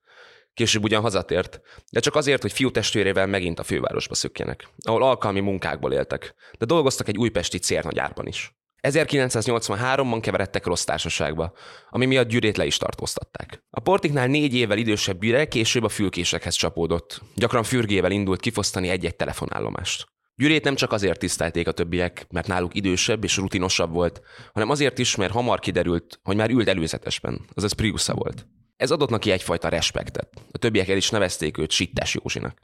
Később 0.54 0.84
ugyan 0.84 1.02
hazatért, 1.02 1.60
de 1.90 2.00
csak 2.00 2.14
azért, 2.14 2.42
hogy 2.42 2.52
fiú 2.52 2.70
testvérével 2.70 3.26
megint 3.26 3.58
a 3.58 3.62
fővárosba 3.62 4.14
szökjenek, 4.14 4.68
ahol 4.84 5.02
alkalmi 5.02 5.40
munkákból 5.40 5.92
éltek, 5.92 6.34
de 6.58 6.64
dolgoztak 6.64 7.08
egy 7.08 7.18
újpesti 7.18 7.58
cérnagyárban 7.58 8.26
is. 8.26 8.56
1983-ban 8.90 10.18
keveredtek 10.22 10.66
rossz 10.66 10.84
társaságba, 10.84 11.52
ami 11.90 12.06
miatt 12.06 12.28
Gyürét 12.28 12.56
le 12.56 12.66
is 12.66 12.76
tartóztatták. 12.76 13.64
A 13.70 13.80
portiknál 13.80 14.26
négy 14.26 14.54
évvel 14.54 14.78
idősebb 14.78 15.20
Gyüre 15.20 15.48
később 15.48 15.84
a 15.84 15.88
fülkésekhez 15.88 16.54
csapódott. 16.54 17.20
Gyakran 17.34 17.62
fürgével 17.62 18.10
indult 18.10 18.40
kifosztani 18.40 18.88
egy-egy 18.88 19.16
telefonállomást. 19.16 20.06
Gyürét 20.34 20.64
nem 20.64 20.74
csak 20.74 20.92
azért 20.92 21.18
tisztelték 21.18 21.68
a 21.68 21.72
többiek, 21.72 22.26
mert 22.30 22.46
náluk 22.46 22.74
idősebb 22.74 23.24
és 23.24 23.36
rutinosabb 23.36 23.92
volt, 23.92 24.20
hanem 24.52 24.70
azért 24.70 24.98
is, 24.98 25.16
mert 25.16 25.32
hamar 25.32 25.58
kiderült, 25.58 26.20
hogy 26.22 26.36
már 26.36 26.50
ült 26.50 26.68
előzetesben, 26.68 27.40
azaz 27.54 27.72
Priusza 27.72 28.14
volt. 28.14 28.46
Ez 28.76 28.90
adott 28.90 29.10
neki 29.10 29.30
egyfajta 29.30 29.68
respektet. 29.68 30.28
A 30.52 30.58
többiek 30.58 30.88
el 30.88 30.96
is 30.96 31.10
nevezték 31.10 31.58
őt 31.58 31.70
Sittes 31.70 32.14
Józsinak. 32.14 32.58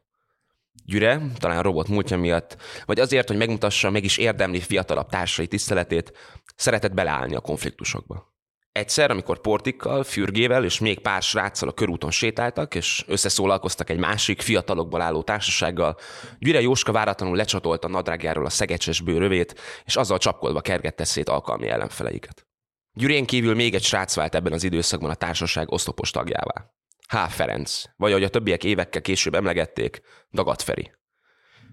Gyüre, 0.85 1.21
talán 1.39 1.63
robot 1.63 1.89
múltja 1.89 2.19
miatt, 2.19 2.57
vagy 2.85 3.01
azért, 3.01 3.29
hogy 3.29 3.37
megmutassa, 3.37 3.91
meg 3.91 4.05
is 4.05 4.17
érdemli 4.17 4.61
fiatalabb 4.61 5.09
társai 5.09 5.47
tiszteletét, 5.47 6.13
szeretett 6.57 6.95
beleállni 6.95 7.35
a 7.35 7.41
konfliktusokba. 7.41 8.31
Egyszer, 8.73 9.11
amikor 9.11 9.41
Portikkal, 9.41 10.03
Fürgével 10.05 10.65
és 10.65 10.79
még 10.79 10.99
pár 10.99 11.23
sráccal 11.23 11.69
a 11.69 11.73
körúton 11.73 12.11
sétáltak, 12.11 12.75
és 12.75 13.05
összeszólalkoztak 13.07 13.91
egy 13.91 13.99
másik 13.99 14.41
fiatalokból 14.41 15.01
álló 15.01 15.23
társasággal, 15.23 15.97
Gyüre 16.39 16.61
Jóska 16.61 16.93
váratlanul 16.93 17.37
lecsatolta 17.37 17.89
nadrágjáról 17.89 18.47
a 18.47 18.51
szegecses 18.51 19.01
bőrövét, 19.01 19.61
és 19.85 19.97
azzal 19.97 20.19
csapkodva 20.19 20.61
kergette 20.61 21.05
szét 21.05 21.29
alkalmi 21.29 21.69
ellenfeleiket. 21.69 22.47
Gyurén 22.95 23.27
kívül 23.27 23.55
még 23.55 23.75
egy 23.75 23.85
srác 23.85 24.15
vált 24.15 24.35
ebben 24.35 24.53
az 24.53 24.65
időszakban 24.65 25.11
a 25.11 25.15
társaság 25.15 25.73
oszlopos 25.73 26.11
tagjává. 26.11 26.71
H. 27.13 27.17
Ferenc, 27.29 27.83
vagy 27.97 28.11
ahogy 28.11 28.25
a 28.25 28.29
többiek 28.29 28.65
évekkel 28.65 29.01
később 29.01 29.35
emlegették, 29.35 30.01
Dagat 30.33 30.63
Feri. 30.63 30.93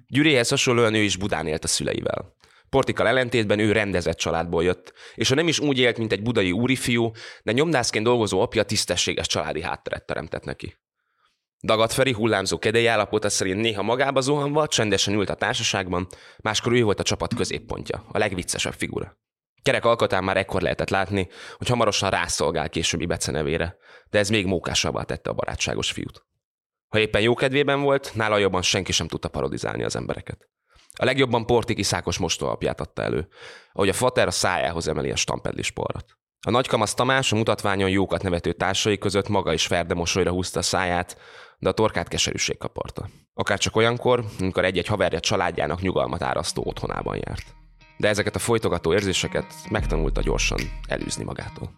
Gyuréhez 0.07 0.49
hasonlóan 0.49 0.93
ő 0.93 1.01
is 1.01 1.17
Budán 1.17 1.47
élt 1.47 1.63
a 1.63 1.67
szüleivel. 1.67 2.35
Portikal 2.69 3.07
ellentétben 3.07 3.59
ő 3.59 3.71
rendezett 3.71 4.17
családból 4.17 4.63
jött, 4.63 4.93
és 5.15 5.29
ha 5.29 5.35
nem 5.35 5.47
is 5.47 5.59
úgy 5.59 5.79
élt, 5.79 5.97
mint 5.97 6.11
egy 6.11 6.21
budai 6.21 6.51
úrifiú, 6.51 7.11
de 7.43 7.51
nyomdászként 7.51 8.05
dolgozó 8.05 8.41
apja 8.41 8.63
tisztességes 8.63 9.27
családi 9.27 9.61
hátteret 9.61 10.05
teremtett 10.05 10.43
neki. 10.43 10.77
Dagat 11.63 11.93
Feri 11.93 12.13
hullámzó 12.13 12.59
kedély 12.59 12.87
állapota 12.87 13.29
szerint 13.29 13.61
néha 13.61 13.81
magába 13.81 14.21
zuhanva, 14.21 14.67
csendesen 14.67 15.13
ült 15.13 15.29
a 15.29 15.35
társaságban, 15.35 16.07
máskor 16.41 16.73
ő 16.73 16.83
volt 16.83 16.99
a 16.99 17.03
csapat 17.03 17.33
középpontja, 17.33 18.05
a 18.11 18.17
legviccesebb 18.17 18.73
figura. 18.73 19.17
Kerek 19.61 19.85
alkotán 19.85 20.23
már 20.23 20.37
ekkor 20.37 20.61
lehetett 20.61 20.89
látni, 20.89 21.27
hogy 21.57 21.67
hamarosan 21.67 22.09
rászolgál 22.09 22.69
későbbi 22.69 23.05
becenevére, 23.05 23.77
de 24.09 24.19
ez 24.19 24.29
még 24.29 24.45
mókásabbá 24.45 25.03
tette 25.03 25.29
a 25.29 25.33
barátságos 25.33 25.91
fiút. 25.91 26.25
Ha 26.87 26.99
éppen 26.99 27.21
jó 27.21 27.33
kedvében 27.33 27.81
volt, 27.81 28.11
nála 28.15 28.37
jobban 28.37 28.61
senki 28.61 28.91
sem 28.91 29.07
tudta 29.07 29.27
parodizálni 29.27 29.83
az 29.83 29.95
embereket. 29.95 30.47
A 30.93 31.05
legjobban 31.05 31.45
Portiki 31.45 31.83
Szákos 31.83 32.17
mostóalapját 32.17 32.81
adta 32.81 33.01
elő, 33.01 33.27
ahogy 33.71 33.89
a 33.89 33.93
fater 33.93 34.27
a 34.27 34.31
szájához 34.31 34.87
emeli 34.87 35.11
a 35.11 35.15
stampedlis 35.15 35.71
porrat. 35.71 36.17
A 36.47 36.49
nagykamasz 36.49 36.93
Tamás 36.93 37.31
a 37.31 37.35
mutatványon 37.35 37.89
jókat 37.89 38.23
nevető 38.23 38.53
társai 38.53 38.97
között 38.97 39.27
maga 39.27 39.53
is 39.53 39.65
ferde 39.65 39.93
mosolyra 39.93 40.31
húzta 40.31 40.59
a 40.59 40.63
száját, 40.63 41.17
de 41.57 41.69
a 41.69 41.71
torkát 41.71 42.07
keserűség 42.07 42.57
kaparta. 42.57 43.09
Akár 43.33 43.57
csak 43.57 43.75
olyankor, 43.75 44.25
amikor 44.39 44.65
egy-egy 44.65 44.87
haverja 44.87 45.19
családjának 45.19 45.81
nyugalmat 45.81 46.21
árasztó 46.21 46.63
otthonában 46.65 47.19
járt. 47.25 47.58
De 47.99 48.07
ezeket 48.07 48.35
a 48.35 48.39
folytogató 48.39 48.93
érzéseket 48.93 49.53
megtanulta 49.69 50.21
gyorsan 50.21 50.59
elűzni 50.87 51.23
magától. 51.23 51.71